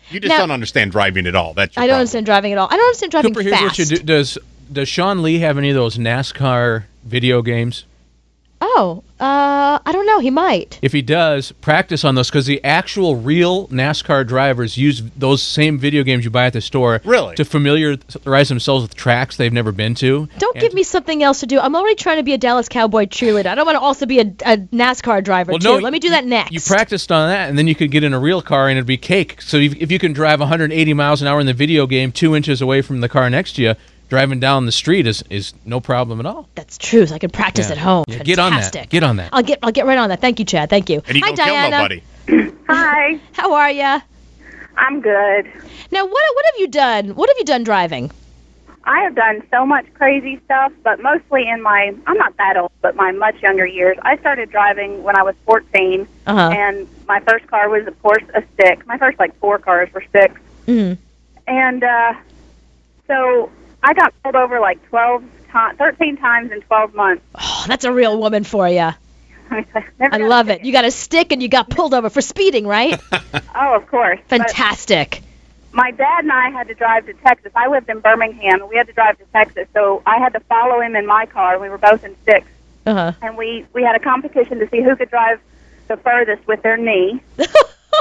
You 0.09 0.19
just 0.19 0.29
Now- 0.29 0.39
don't 0.39 0.51
understand 0.51 0.91
driving 0.91 1.25
at 1.27 1.35
all. 1.35 1.53
That's 1.53 1.75
your 1.75 1.83
I 1.83 1.85
don't 1.87 1.91
problem. 1.93 1.99
understand 2.01 2.25
driving 2.25 2.51
at 2.51 2.57
all. 2.57 2.67
I 2.69 2.75
don't 2.75 2.85
understand 2.85 3.11
driving 3.11 3.33
Cooper, 3.33 3.43
here's 3.43 3.53
fast. 3.55 3.63
what 3.65 3.77
you 3.79 3.97
do. 3.97 4.03
Does 4.03 4.37
Does 4.71 4.89
Sean 4.89 5.21
Lee 5.23 5.39
have 5.39 5.57
any 5.57 5.69
of 5.69 5.75
those 5.75 5.97
NASCAR 5.97 6.83
video 7.05 7.41
games? 7.41 7.85
Oh, 8.61 9.03
uh, 9.21 9.79
I 9.85 9.91
don't 9.93 10.05
know. 10.05 10.19
He 10.19 10.29
might. 10.29 10.79
If 10.81 10.91
he 10.91 11.01
does, 11.01 11.51
practice 11.53 12.03
on 12.03 12.15
those 12.15 12.29
because 12.29 12.45
the 12.45 12.61
actual 12.63 13.15
real 13.15 13.67
NASCAR 13.69 14.27
drivers 14.27 14.77
use 14.77 15.01
those 15.17 15.41
same 15.41 15.77
video 15.79 16.03
games 16.03 16.25
you 16.25 16.29
buy 16.29 16.45
at 16.45 16.53
the 16.53 16.59
store 16.61 16.99
Really? 17.05 17.35
to 17.35 17.45
familiarize 17.45 18.49
themselves 18.49 18.83
with 18.83 18.95
tracks 18.95 19.37
they've 19.37 19.53
never 19.53 19.71
been 19.71 19.95
to. 19.95 20.27
Don't 20.39 20.55
And- 20.55 20.61
give 20.61 20.73
me 20.73 20.83
something 20.83 21.23
else 21.23 21.39
to 21.39 21.45
do. 21.45 21.59
I'm 21.59 21.75
already 21.75 21.95
trying 21.95 22.17
to 22.17 22.23
be 22.23 22.33
a 22.33 22.37
Dallas 22.37 22.67
Cowboy 22.67 23.05
cheerleader. 23.05 23.47
I 23.47 23.55
don't 23.55 23.65
want 23.65 23.77
to 23.77 23.81
also 23.81 24.05
be 24.05 24.19
a, 24.19 24.23
a 24.45 24.57
NASCAR 24.57 25.23
driver 25.23 25.51
Well, 25.53 25.59
too. 25.59 25.67
no, 25.69 25.77
Let 25.77 25.93
me 25.93 25.99
do 25.99 26.09
that 26.09 26.25
next. 26.25 26.51
You 26.51 26.59
practiced 26.59 27.11
on 27.11 27.29
that, 27.29 27.49
and 27.49 27.57
then 27.57 27.67
you 27.67 27.75
could 27.75 27.91
get 27.91 28.03
in 28.03 28.13
a 28.13 28.19
real 28.19 28.41
car, 28.41 28.67
and 28.67 28.77
it'd 28.77 28.85
be 28.87 28.97
cake. 28.97 29.41
So 29.41 29.57
if, 29.57 29.75
if 29.77 29.89
you 29.91 29.99
can 29.99 30.11
drive 30.13 30.39
180 30.41 30.93
miles 30.93 31.21
an 31.21 31.27
hour 31.29 31.39
in 31.39 31.45
the 31.45 31.53
video 31.53 31.87
game, 31.87 32.11
two 32.11 32.35
inches 32.35 32.61
away 32.61 32.81
from 32.81 32.99
the 33.01 33.09
car 33.09 33.29
next 33.29 33.53
to 33.53 33.61
you, 33.61 33.75
driving 34.09 34.39
down 34.39 34.65
the 34.65 34.71
street 34.71 35.07
is 35.07 35.23
is 35.29 35.53
no 35.65 35.79
problem 35.79 36.19
at 36.19 36.25
all. 36.25 36.47
That's 36.55 36.77
true. 36.77 37.05
So 37.05 37.15
I 37.15 37.19
can 37.19 37.29
practice 37.29 37.67
Yeah. 37.67 37.73
at 37.73 37.77
home. 37.77 38.03
Yeah, 38.07 38.23
get 38.23 38.39
on 38.39 38.51
that. 38.51 38.63
Fantastic. 38.63 38.89
Get 38.89 39.03
on 39.03 39.15
that. 39.17 39.29
I'll 39.31 39.43
get 39.43 39.59
I'll 39.63 39.71
get 39.71 39.85
right 39.85 39.97
on 39.97 40.09
that. 40.09 40.19
Thank 40.21 40.39
you, 40.39 40.45
Chad. 40.45 40.69
Thank 40.69 40.89
you. 40.89 41.01
And 41.07 41.15
you 41.17 41.23
Hi, 41.23 41.31
don't 41.31 41.45
kill 41.45 41.55
Diana. 41.55 41.77
nobody. 41.77 42.03
Hi, 42.67 43.19
How 43.33 43.53
are 43.53 43.71
you? 43.71 44.01
I'm 44.77 45.01
good. 45.01 45.45
Now, 45.91 46.05
what 46.05 46.35
what 46.35 46.45
have 46.45 46.59
you 46.59 46.67
done? 46.67 47.15
What 47.15 47.29
have 47.29 47.37
you 47.37 47.45
done 47.45 47.63
driving? 47.63 48.11
I 48.85 49.01
have 49.01 49.13
done 49.13 49.43
so 49.51 49.65
much 49.65 49.85
crazy 49.93 50.39
stuff, 50.45 50.71
but 50.83 50.99
mostly 51.01 51.47
in 51.47 51.61
my, 51.61 51.93
I'm 52.07 52.17
not 52.17 52.35
that 52.37 52.57
old, 52.57 52.71
but 52.81 52.95
my 52.95 53.11
much 53.11 53.35
younger 53.43 53.65
years. 53.65 53.97
I 54.01 54.17
started 54.17 54.49
driving 54.49 55.03
when 55.03 55.15
I 55.15 55.21
was 55.21 55.35
14, 55.45 56.07
Uh-huh. 56.25 56.49
and 56.49 56.87
my 57.07 57.19
first 57.19 57.45
car 57.47 57.69
was, 57.69 57.85
of 57.85 58.01
course, 58.01 58.23
a 58.33 58.41
stick. 58.53 58.87
My 58.87 58.97
first, 58.97 59.19
like, 59.19 59.37
four 59.39 59.59
cars 59.59 59.93
were 59.93 60.03
sticks. 60.09 60.39
Mm. 60.65 60.97
And 61.45 61.83
uh, 61.83 62.13
so 63.05 63.51
I 63.83 63.93
got 63.93 64.13
pulled 64.23 64.35
over 64.35 64.59
like 64.59 64.83
12 64.89 65.23
times, 65.49 65.77
13 65.77 66.17
times 66.17 66.51
in 66.51 66.61
12 66.61 66.93
months. 66.93 67.23
Oh, 67.61 67.65
that's 67.67 67.83
a 67.83 67.91
real 67.91 68.17
woman 68.17 68.45
for 68.45 68.69
you. 68.69 68.89
I 69.51 70.17
love 70.17 70.49
it. 70.49 70.63
You 70.63 70.71
got 70.71 70.85
a 70.85 70.91
stick 70.91 71.31
and 71.33 71.41
you 71.43 71.49
got 71.49 71.69
pulled 71.69 71.93
over 71.93 72.09
for 72.09 72.21
speeding, 72.21 72.65
right? 72.65 72.99
Oh, 73.55 73.75
of 73.75 73.85
course. 73.87 74.19
But 74.29 74.39
Fantastic. 74.39 75.21
my 75.73 75.91
dad 75.91 76.23
and 76.23 76.31
I 76.31 76.49
had 76.51 76.69
to 76.69 76.73
drive 76.73 77.05
to 77.07 77.13
Texas. 77.13 77.51
I 77.55 77.67
lived 77.67 77.89
in 77.89 77.99
Birmingham, 77.99 78.61
and 78.61 78.69
we 78.69 78.77
had 78.77 78.87
to 78.87 78.93
drive 78.93 79.17
to 79.17 79.25
Texas. 79.33 79.67
So 79.73 80.01
I 80.05 80.17
had 80.19 80.31
to 80.33 80.39
follow 80.41 80.79
him 80.79 80.95
in 80.95 81.05
my 81.05 81.25
car. 81.25 81.59
We 81.59 81.67
were 81.67 81.77
both 81.77 82.03
in 82.05 82.15
sticks, 82.23 82.47
Uh 82.85 82.93
huh. 82.93 83.11
and 83.21 83.35
we 83.37 83.65
we 83.73 83.83
had 83.83 83.95
a 83.95 83.99
competition 83.99 84.59
to 84.59 84.69
see 84.69 84.81
who 84.81 84.95
could 84.95 85.09
drive 85.09 85.41
the 85.89 85.97
furthest 85.97 86.47
with 86.47 86.61
their 86.61 86.77
knee. 86.77 87.21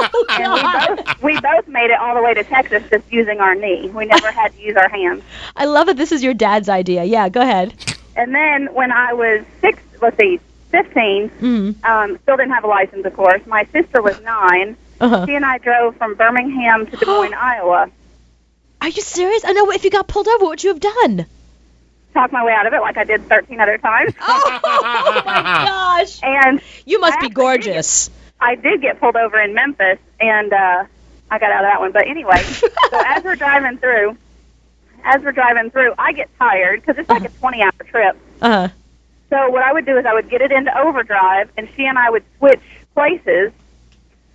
oh 0.01 0.25
And 0.31 0.53
we 0.53 0.95
both 1.05 1.23
we 1.23 1.39
both 1.41 1.67
made 1.67 1.91
it 1.91 1.99
all 1.99 2.15
the 2.15 2.21
way 2.21 2.33
to 2.33 2.43
Texas 2.43 2.83
just 2.89 3.11
using 3.11 3.39
our 3.39 3.55
knee. 3.55 3.89
We 3.89 4.05
never 4.05 4.31
had 4.31 4.53
to 4.55 4.61
use 4.61 4.75
our 4.75 4.89
hands. 4.89 5.23
I 5.55 5.65
love 5.65 5.87
that 5.87 5.97
this 5.97 6.11
is 6.11 6.23
your 6.23 6.33
dad's 6.33 6.69
idea. 6.69 7.03
Yeah, 7.03 7.29
go 7.29 7.41
ahead. 7.41 7.73
And 8.15 8.33
then 8.35 8.73
when 8.73 8.91
I 8.91 9.13
was 9.13 9.45
six, 9.61 9.81
let's 10.01 10.17
see, 10.17 10.39
fifteen, 10.69 11.29
Mm. 11.29 11.83
um, 11.85 12.17
still 12.23 12.37
didn't 12.37 12.51
have 12.53 12.63
a 12.63 12.67
license, 12.67 13.05
of 13.05 13.13
course. 13.15 13.41
My 13.45 13.65
sister 13.71 14.01
was 14.01 14.19
nine. 14.21 14.75
Uh-huh. 14.99 15.25
She 15.25 15.33
and 15.35 15.45
I 15.45 15.57
drove 15.59 15.95
from 15.95 16.15
Birmingham 16.15 16.85
to 16.87 16.97
Des 16.97 17.05
Moines, 17.07 17.33
Iowa. 17.33 17.89
Are 18.81 18.89
you 18.89 19.01
serious? 19.01 19.43
I 19.45 19.53
know. 19.53 19.71
If 19.71 19.83
you 19.83 19.89
got 19.89 20.07
pulled 20.07 20.27
over, 20.27 20.43
what 20.43 20.49
would 20.49 20.63
you 20.63 20.69
have 20.71 20.79
done? 20.79 21.25
Talk 22.13 22.31
my 22.31 22.43
way 22.43 22.51
out 22.53 22.65
of 22.65 22.73
it 22.73 22.79
like 22.81 22.97
I 22.97 23.03
did 23.03 23.23
13 23.29 23.59
other 23.61 23.77
times. 23.77 24.13
Oh, 24.19 24.59
my 25.25 25.65
gosh. 26.01 26.19
And 26.23 26.59
You 26.85 26.99
must 26.99 27.13
I 27.17 27.21
be 27.21 27.25
actually 27.27 27.29
did 27.29 27.35
gorgeous. 27.35 28.09
I 28.41 28.55
did 28.55 28.81
get 28.81 28.99
pulled 28.99 29.15
over 29.15 29.39
in 29.39 29.53
Memphis, 29.53 29.99
and 30.19 30.53
uh, 30.53 30.85
I 31.31 31.39
got 31.39 31.51
out 31.51 31.63
of 31.65 31.71
that 31.71 31.79
one. 31.79 31.91
But 31.91 32.07
anyway, 32.07 32.41
so 32.43 32.69
as 33.05 33.23
we're 33.23 33.35
driving 33.35 33.77
through, 33.77 34.17
as 35.03 35.21
we're 35.21 35.31
driving 35.31 35.69
through, 35.71 35.93
I 35.97 36.13
get 36.13 36.29
tired 36.37 36.81
because 36.81 36.97
it's 36.99 37.09
like 37.09 37.25
a 37.25 37.29
20-hour 37.29 37.85
trip. 37.89 38.17
Uh 38.41 38.67
huh. 38.67 38.73
So 39.29 39.49
what 39.49 39.61
I 39.63 39.73
would 39.73 39.85
do 39.85 39.97
is 39.97 40.05
I 40.05 40.13
would 40.13 40.29
get 40.29 40.41
it 40.41 40.51
into 40.51 40.75
overdrive, 40.77 41.49
and 41.57 41.67
she 41.75 41.85
and 41.85 41.97
I 41.99 42.09
would 42.09 42.23
switch 42.37 42.61
places. 42.95 43.51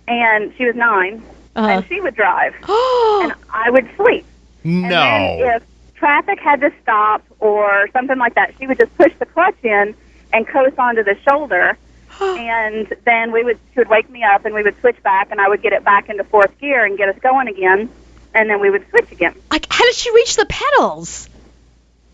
And 0.07 0.53
she 0.55 0.65
was 0.65 0.75
9 0.75 1.23
Uh-huh. 1.55 1.67
and 1.67 1.85
she 1.87 1.99
would 1.99 2.15
drive, 2.15 2.53
and. 2.67 3.33
I 3.49 3.69
would 3.71 3.89
sleep. 3.97 4.25
And 4.63 4.83
No. 4.83 4.89
then 4.89 5.39
if 5.55 5.63
traffic 5.95 6.39
had 6.39 6.61
to 6.61 6.71
stop 6.83 7.23
or 7.39 7.87
something 7.91 8.17
like 8.19 8.35
that, 8.35 8.53
she 8.59 8.67
would 8.67 8.77
just 8.77 8.95
push 8.97 9.11
the 9.17 9.25
clutch 9.25 9.55
in 9.63 9.95
and 10.31 10.47
coast 10.47 10.77
onto 10.77 11.03
the 11.03 11.17
shoulder. 11.27 11.75
and 12.21 12.87
then 13.05 13.31
we 13.31 13.43
would 13.43 13.59
she 13.73 13.79
would 13.79 13.89
wake 13.89 14.09
me 14.09 14.23
up 14.23 14.45
and 14.45 14.53
we 14.55 14.63
would 14.63 14.79
switch 14.79 15.01
back 15.03 15.31
and 15.31 15.39
I 15.41 15.47
would 15.49 15.61
get 15.61 15.73
it 15.73 15.83
back 15.83 16.09
into 16.09 16.23
fourth 16.23 16.57
gear 16.59 16.85
and 16.85 16.97
get 16.97 17.09
us 17.09 17.17
going 17.21 17.47
again 17.47 17.89
and 18.33 18.49
then 18.49 18.59
we 18.59 18.69
would 18.69 18.85
switch 18.89 19.11
again. 19.11 19.33
Like, 19.51 19.65
how 19.71 19.83
did 19.85 19.95
she 19.95 20.11
reach 20.13 20.35
the 20.35 20.45
pedals? 20.45 21.29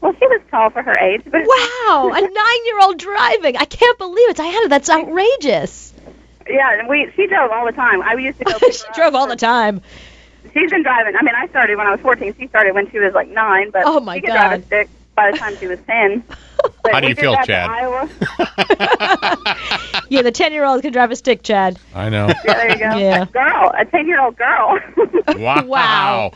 Well, 0.01 0.13
she 0.13 0.25
was 0.27 0.41
tall 0.49 0.69
for 0.71 0.81
her 0.81 0.97
age, 0.99 1.21
but 1.25 1.41
Wow, 1.45 2.11
a 2.13 2.21
nine-year-old 2.21 2.97
driving. 2.97 3.57
I 3.57 3.65
can't 3.65 3.97
believe 3.97 4.29
it. 4.29 4.37
Diana, 4.37 4.67
that's 4.67 4.89
outrageous. 4.89 5.93
yeah, 6.49 6.79
and 6.79 6.87
we 6.87 7.11
she 7.15 7.27
drove 7.27 7.51
all 7.51 7.65
the 7.65 7.71
time. 7.71 8.01
I 8.01 8.13
used 8.15 8.37
to 8.39 8.45
go. 8.45 8.57
she 8.71 8.83
drove 8.95 9.13
all 9.15 9.27
the 9.27 9.35
time. 9.35 9.81
She's 10.53 10.71
been 10.71 10.81
driving. 10.83 11.15
I 11.15 11.21
mean, 11.23 11.35
I 11.35 11.47
started 11.49 11.77
when 11.77 11.85
I 11.87 11.91
was 11.91 11.99
14. 12.01 12.35
She 12.39 12.47
started 12.47 12.73
when 12.73 12.89
she 12.89 12.97
was 12.99 13.13
like 13.13 13.29
nine, 13.29 13.69
but 13.69 13.83
Oh, 13.85 13.99
my 13.99 14.15
she 14.15 14.21
could 14.21 14.31
drive 14.31 14.49
God. 14.51 14.59
a 14.59 14.65
stick 14.65 14.89
by 15.15 15.31
the 15.31 15.37
time 15.37 15.55
she 15.57 15.67
was 15.67 15.79
10. 15.87 16.23
But 16.83 16.93
How 16.93 16.99
do 16.99 17.07
you 17.07 17.15
feel, 17.15 17.35
Chad? 17.43 17.69
Iowa. 17.71 18.07
Yeah, 20.09 20.21
the 20.23 20.31
ten-year-old 20.31 20.81
can 20.81 20.91
drive 20.91 21.09
a 21.11 21.15
stick, 21.15 21.41
Chad. 21.41 21.79
I 21.95 22.09
know. 22.09 22.27
Yeah, 22.45 22.53
there 22.53 22.71
you 22.71 22.77
go. 22.77 22.97
Yeah. 22.97 23.21
A 23.23 23.25
girl, 23.27 23.71
a 23.79 23.85
10 23.85 24.07
year 24.07 24.19
old 24.21 24.35
girl. 24.35 24.79
Wow. 25.37 25.65
Wow. 25.65 26.31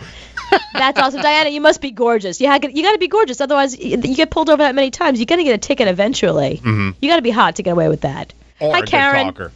That's 0.74 0.98
awesome, 1.00 1.22
Diana. 1.22 1.50
You 1.50 1.62
must 1.62 1.82
be 1.82 1.92
gorgeous. 1.92 2.40
You, 2.40 2.48
you 2.52 2.84
got 2.84 2.94
to 2.94 2.98
be 3.00 3.08
gorgeous, 3.08 3.42
otherwise 3.42 3.76
y- 3.78 3.98
you 4.04 4.16
get 4.16 4.30
pulled 4.32 4.50
over 4.50 4.64
that 4.64 4.74
many 4.76 4.92
times. 4.92 5.20
You're 5.20 5.26
gonna 5.26 5.44
get 5.44 5.54
a 5.56 5.58
ticket 5.60 5.88
eventually. 5.88 6.62
Mhm. 6.64 6.96
You 7.02 7.10
got 7.10 7.18
to 7.18 7.22
be 7.22 7.32
hot 7.32 7.58
to 7.58 7.64
get 7.64 7.72
away 7.72 7.90
with 7.90 8.02
that. 8.02 8.34
Or 8.60 8.74
Hi, 8.74 8.80
a 8.80 8.84
Karen. 8.84 9.26
talker. 9.28 9.52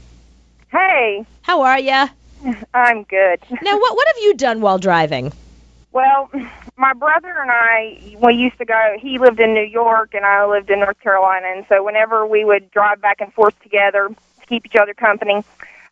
Hey, 0.71 1.25
How 1.41 1.61
are 1.61 1.79
you? 1.79 2.05
I'm 2.73 3.03
good. 3.03 3.39
Now, 3.61 3.77
what 3.79 3.95
what 3.95 4.07
have 4.07 4.17
you 4.23 4.33
done 4.35 4.61
while 4.61 4.77
driving? 4.79 5.31
Well, 5.91 6.29
my 6.79 6.93
brother 6.93 7.35
and 7.41 7.51
I, 7.51 7.99
we 8.25 8.33
used 8.35 8.57
to 8.59 8.65
go. 8.65 8.95
He 8.99 9.19
lived 9.19 9.41
in 9.41 9.53
New 9.53 9.65
York, 9.65 10.13
and 10.13 10.25
I 10.25 10.45
lived 10.45 10.69
in 10.69 10.79
North 10.79 10.99
Carolina. 11.01 11.47
And 11.47 11.65
so, 11.67 11.83
whenever 11.83 12.25
we 12.25 12.45
would 12.45 12.71
drive 12.71 13.01
back 13.01 13.19
and 13.19 13.31
forth 13.33 13.61
together 13.61 14.07
to 14.07 14.45
keep 14.47 14.65
each 14.65 14.77
other 14.77 14.93
company, 14.93 15.43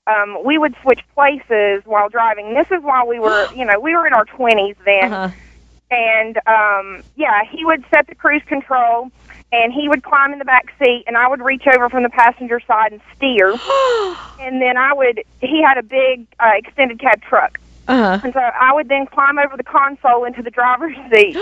um, 0.08 0.38
we 0.46 0.58
would 0.58 0.76
switch 0.82 1.02
places 1.14 1.84
while 1.86 2.08
driving. 2.08 2.54
This 2.54 2.68
is 2.72 2.82
while 2.82 3.06
we 3.06 3.20
were, 3.20 3.52
you 3.56 3.66
know, 3.66 3.80
we 3.80 3.96
were 3.96 4.08
in 4.08 4.14
our 4.14 4.26
twenties 4.26 4.78
then. 4.86 5.14
Uh-huh. 5.14 5.36
And 5.92 6.38
um, 6.48 7.04
yeah, 7.16 7.44
he 7.50 7.66
would 7.66 7.84
set 7.94 8.08
the 8.08 8.16
cruise 8.16 8.44
control, 8.46 9.12
and 9.52 9.74
he 9.74 9.90
would 9.90 10.04
climb 10.04 10.32
in 10.32 10.40
the 10.40 10.46
back 10.46 10.74
seat, 10.80 11.04
and 11.06 11.18
I 11.18 11.28
would 11.28 11.42
reach 11.42 11.68
over 11.68 11.90
from 11.90 12.04
the 12.04 12.10
passenger 12.10 12.62
side 12.62 12.94
and 12.94 13.02
steer. 13.16 13.52
and 14.40 14.62
then 14.62 14.78
I 14.78 14.94
would. 14.94 15.24
He 15.42 15.62
had 15.62 15.78
a 15.78 15.84
big 15.84 16.28
uh, 16.40 16.52
extended 16.56 17.00
cab 17.00 17.22
truck. 17.24 17.60
Uh-huh. 17.88 18.20
And 18.24 18.34
so 18.34 18.40
I 18.40 18.74
would 18.74 18.90
then 18.90 19.06
climb 19.08 19.38
over 19.40 19.56
the 19.56 19.64
console 19.64 20.26
into 20.26 20.42
the 20.44 20.52
driver's 20.52 20.96
seat 21.14 21.36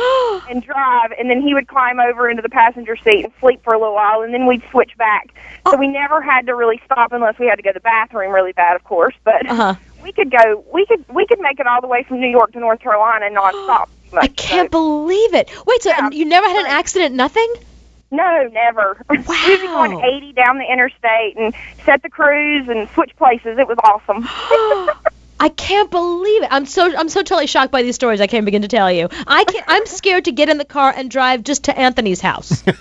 and 0.49 0.63
drive, 0.63 1.11
and 1.17 1.29
then 1.29 1.41
he 1.41 1.53
would 1.53 1.67
climb 1.67 1.99
over 1.99 2.29
into 2.29 2.41
the 2.41 2.49
passenger 2.49 2.95
seat 2.97 3.23
and 3.25 3.33
sleep 3.39 3.63
for 3.63 3.73
a 3.73 3.79
little 3.79 3.95
while, 3.95 4.21
and 4.21 4.33
then 4.33 4.45
we'd 4.45 4.63
switch 4.71 4.95
back. 4.97 5.33
So 5.69 5.77
we 5.77 5.87
never 5.87 6.21
had 6.21 6.45
to 6.47 6.55
really 6.55 6.79
stop 6.85 7.11
unless 7.11 7.39
we 7.39 7.47
had 7.47 7.55
to 7.55 7.61
go 7.63 7.71
to 7.71 7.73
the 7.73 7.79
bathroom 7.79 8.31
really 8.31 8.51
bad, 8.51 8.75
of 8.75 8.83
course. 8.83 9.15
But 9.23 9.49
Uh-huh. 9.49 9.75
we 10.03 10.11
could 10.11 10.29
go, 10.31 10.63
we 10.71 10.85
could, 10.85 11.03
we 11.13 11.25
could 11.25 11.39
make 11.39 11.59
it 11.59 11.67
all 11.67 11.81
the 11.81 11.87
way 11.87 12.03
from 12.03 12.19
New 12.19 12.29
York 12.29 12.51
to 12.53 12.59
North 12.59 12.79
Carolina 12.79 13.25
nonstop. 13.35 13.87
I 14.13 14.27
can't 14.27 14.69
believe 14.71 15.33
it. 15.33 15.49
Wait, 15.65 15.81
so 15.83 15.89
Yeah. 15.89 16.09
you 16.11 16.25
never 16.25 16.47
had 16.47 16.57
an 16.65 16.67
accident? 16.67 17.15
Nothing? 17.15 17.53
No, 18.11 18.47
never. 18.53 19.01
we 19.09 19.17
would 19.17 19.25
be 19.27 19.67
going 19.67 19.99
80 19.99 20.33
down 20.33 20.57
the 20.59 20.71
interstate 20.71 21.35
and 21.37 21.53
set 21.85 22.03
the 22.03 22.09
cruise 22.09 22.69
and 22.69 22.87
switch 22.91 23.11
places. 23.17 23.57
It 23.57 23.67
was 23.67 23.77
awesome. 23.83 24.27
I 25.39 25.49
can't 25.49 25.91
believe 25.91 26.43
it. 26.43 26.47
I'm 26.51 26.65
so 26.65 26.95
I'm 26.97 27.09
so 27.09 27.21
totally 27.21 27.47
shocked 27.47 27.71
by 27.71 27.83
these 27.83 27.95
stories. 27.95 28.21
I 28.21 28.27
can't 28.27 28.45
begin 28.45 28.61
to 28.61 28.67
tell 28.69 28.89
you. 28.91 29.09
I 29.27 29.43
can 29.43 29.63
I'm 29.67 29.85
scared 29.85 30.25
to 30.25 30.31
get 30.31 30.47
in 30.49 30.57
the 30.57 30.65
car 30.65 30.93
and 30.95 31.11
drive 31.11 31.43
just 31.43 31.65
to 31.65 31.77
Anthony's 31.77 32.21
house. 32.21 32.63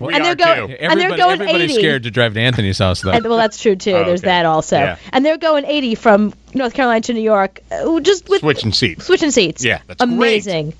We 0.00 0.14
And 0.14 0.24
they're 0.24 0.34
go- 0.34 0.66
too. 0.68 0.72
and 0.74 0.98
they're 1.00 1.16
going 1.16 1.40
everybody's 1.40 1.72
80. 1.72 1.74
scared 1.80 2.02
to 2.04 2.10
drive 2.10 2.34
to 2.34 2.40
Anthony's 2.40 2.78
house, 2.78 3.02
though. 3.02 3.10
And, 3.10 3.24
well, 3.24 3.36
that's 3.36 3.60
true 3.60 3.76
too. 3.76 3.92
Oh, 3.92 4.04
There's 4.04 4.20
okay. 4.20 4.28
that 4.28 4.46
also. 4.46 4.76
Yeah. 4.78 4.96
And 5.12 5.24
they're 5.24 5.36
going 5.38 5.64
80 5.66 5.94
from 5.96 6.34
North 6.54 6.72
Carolina 6.74 7.00
to 7.02 7.14
New 7.14 7.20
York, 7.22 7.60
uh, 7.70 8.00
just 8.00 8.28
with 8.28 8.40
Switching 8.40 8.72
seats. 8.72 9.04
switching 9.06 9.30
seats. 9.30 9.64
Yeah, 9.64 9.80
that's 9.86 9.98
great. 10.04 10.12
amazing, 10.14 10.74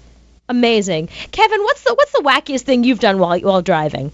amazing. 0.49 1.09
Kevin, 1.31 1.63
what's 1.63 1.83
the 1.85 1.95
what's 1.95 2.13
the 2.13 2.23
wackiest 2.23 2.63
thing 2.63 2.85
you've 2.85 3.01
done 3.01 3.19
while 3.19 3.39
while 3.41 3.63
driving? 3.63 4.13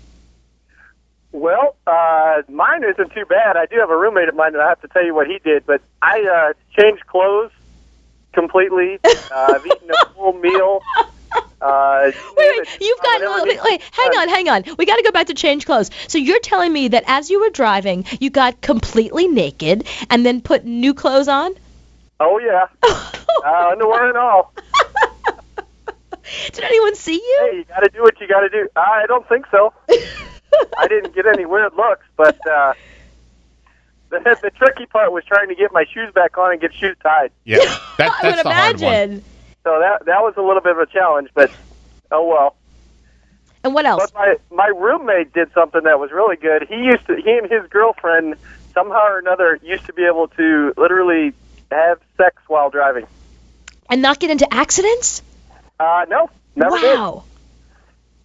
Well, 1.32 1.76
uh, 1.86 2.42
mine 2.48 2.84
isn't 2.84 3.12
too 3.12 3.24
bad. 3.26 3.56
I 3.56 3.66
do 3.66 3.76
have 3.78 3.90
a 3.90 3.96
roommate 3.96 4.28
of 4.28 4.34
mine 4.34 4.52
that 4.52 4.62
I 4.62 4.68
have 4.68 4.80
to 4.80 4.88
tell 4.88 5.04
you 5.04 5.14
what 5.14 5.26
he 5.26 5.38
did, 5.38 5.66
but 5.66 5.82
I 6.00 6.22
uh, 6.22 6.80
changed 6.80 7.06
clothes 7.06 7.52
completely. 8.32 8.98
Uh, 9.30 9.52
I've 9.56 9.66
eaten 9.66 9.90
a 9.90 10.14
full 10.14 10.32
meal. 10.32 10.80
Uh, 11.60 12.10
Wait, 12.36 12.58
wait, 12.58 12.68
you've 12.80 12.98
got 13.02 13.46
wait, 13.62 13.82
hang 13.92 14.10
on, 14.16 14.28
hang 14.28 14.48
on. 14.48 14.64
We 14.78 14.86
got 14.86 14.96
to 14.96 15.02
go 15.02 15.10
back 15.10 15.26
to 15.26 15.34
change 15.34 15.66
clothes. 15.66 15.90
So 16.06 16.16
you're 16.16 16.40
telling 16.40 16.72
me 16.72 16.88
that 16.88 17.04
as 17.06 17.28
you 17.28 17.40
were 17.40 17.50
driving, 17.50 18.06
you 18.20 18.30
got 18.30 18.62
completely 18.62 19.28
naked 19.28 19.86
and 20.08 20.24
then 20.24 20.40
put 20.40 20.64
new 20.64 20.94
clothes 20.94 21.28
on? 21.28 21.54
Oh 22.20 22.38
yeah, 22.38 22.66
uh, 22.82 23.68
underwear 23.70 24.08
and 24.08 24.16
all. 24.16 24.54
Did 26.52 26.64
anyone 26.64 26.94
see 26.94 27.14
you? 27.14 27.48
Hey, 27.50 27.56
you 27.58 27.64
got 27.64 27.80
to 27.80 27.90
do 27.90 28.02
what 28.02 28.18
you 28.20 28.28
got 28.28 28.40
to 28.40 28.48
do. 28.48 28.68
I 28.76 29.04
don't 29.06 29.28
think 29.28 29.46
so. 29.50 29.74
I 30.78 30.88
didn't 30.88 31.14
get 31.14 31.26
any 31.26 31.44
weird 31.44 31.74
looks, 31.74 32.06
but 32.16 32.38
uh, 32.46 32.74
the 34.10 34.18
the 34.42 34.50
tricky 34.50 34.86
part 34.86 35.12
was 35.12 35.24
trying 35.24 35.48
to 35.48 35.54
get 35.54 35.72
my 35.72 35.84
shoes 35.92 36.12
back 36.14 36.38
on 36.38 36.52
and 36.52 36.60
get 36.60 36.74
shoes 36.74 36.96
tied. 37.02 37.30
Yeah, 37.44 37.58
that, 37.98 38.10
I 38.22 38.26
would 38.26 38.32
that's 38.32 38.42
the 38.42 38.50
hard 38.50 38.80
one. 38.80 38.92
imagine. 38.92 39.24
So 39.64 39.78
that 39.80 40.06
that 40.06 40.20
was 40.22 40.34
a 40.36 40.42
little 40.42 40.62
bit 40.62 40.72
of 40.72 40.78
a 40.78 40.86
challenge, 40.86 41.30
but 41.34 41.50
oh 42.10 42.26
well. 42.26 42.56
And 43.64 43.74
what 43.74 43.86
else? 43.86 44.10
But 44.10 44.14
my 44.14 44.36
my 44.50 44.66
roommate 44.66 45.32
did 45.32 45.52
something 45.52 45.82
that 45.84 45.98
was 45.98 46.10
really 46.12 46.36
good. 46.36 46.66
He 46.68 46.76
used 46.76 47.06
to 47.06 47.16
he 47.16 47.32
and 47.32 47.50
his 47.50 47.68
girlfriend 47.70 48.36
somehow 48.72 49.06
or 49.08 49.18
another 49.18 49.58
used 49.62 49.86
to 49.86 49.92
be 49.92 50.04
able 50.04 50.28
to 50.28 50.72
literally 50.76 51.32
have 51.70 52.00
sex 52.16 52.40
while 52.46 52.70
driving. 52.70 53.06
And 53.90 54.02
not 54.02 54.20
get 54.20 54.30
into 54.30 54.52
accidents? 54.52 55.22
Uh, 55.80 56.04
no, 56.08 56.30
never 56.54 56.78
did. 56.78 56.98
wow. 56.98 57.24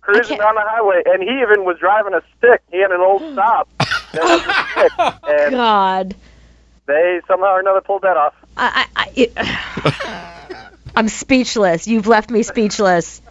Cruising 0.03 0.37
down 0.37 0.55
the 0.55 0.61
highway, 0.61 1.01
and 1.05 1.23
he 1.23 1.29
even 1.29 1.65
was 1.65 1.77
driving 1.79 2.13
a 2.13 2.21
stick. 2.37 2.61
He 2.71 2.79
had 2.81 2.91
an 2.91 2.99
old 3.01 3.21
stop 3.33 3.67
that 4.11 4.23
was 4.23 4.41
a 4.41 4.53
stick, 4.71 4.91
and 5.27 5.51
God. 5.51 6.15
they 6.85 7.21
somehow 7.27 7.53
or 7.55 7.59
another 7.61 7.81
pulled 7.81 8.01
that 8.03 8.17
off. 8.17 8.33
I, 8.55 8.85
I, 8.95 9.11
it, 9.15 9.31
I'm 10.95 11.07
speechless. 11.07 11.87
You've 11.87 12.05
left 12.07 12.29
me 12.29 12.43
speechless. 12.43 13.21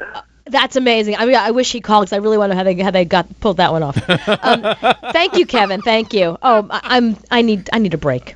Uh, 0.00 0.22
That's 0.46 0.74
amazing. 0.76 1.16
I 1.16 1.26
mean, 1.26 1.36
I 1.36 1.52
wish 1.52 1.70
he 1.70 1.80
called 1.80 2.06
because 2.06 2.12
I 2.14 2.16
really 2.18 2.38
want 2.38 2.50
to 2.50 2.54
know 2.54 2.58
how 2.58 2.64
they 2.64 2.74
how 2.82 2.90
they 2.90 3.04
got 3.04 3.38
pulled 3.40 3.58
that 3.58 3.70
one 3.72 3.82
off. 3.84 3.96
Um, 4.08 4.74
thank 5.12 5.36
you, 5.36 5.46
Kevin. 5.46 5.82
Thank 5.82 6.14
you. 6.14 6.36
Oh, 6.42 6.66
I- 6.70 6.96
I'm 6.96 7.16
I 7.30 7.42
need 7.42 7.68
I 7.72 7.78
need 7.78 7.94
a 7.94 7.98
break. 7.98 8.34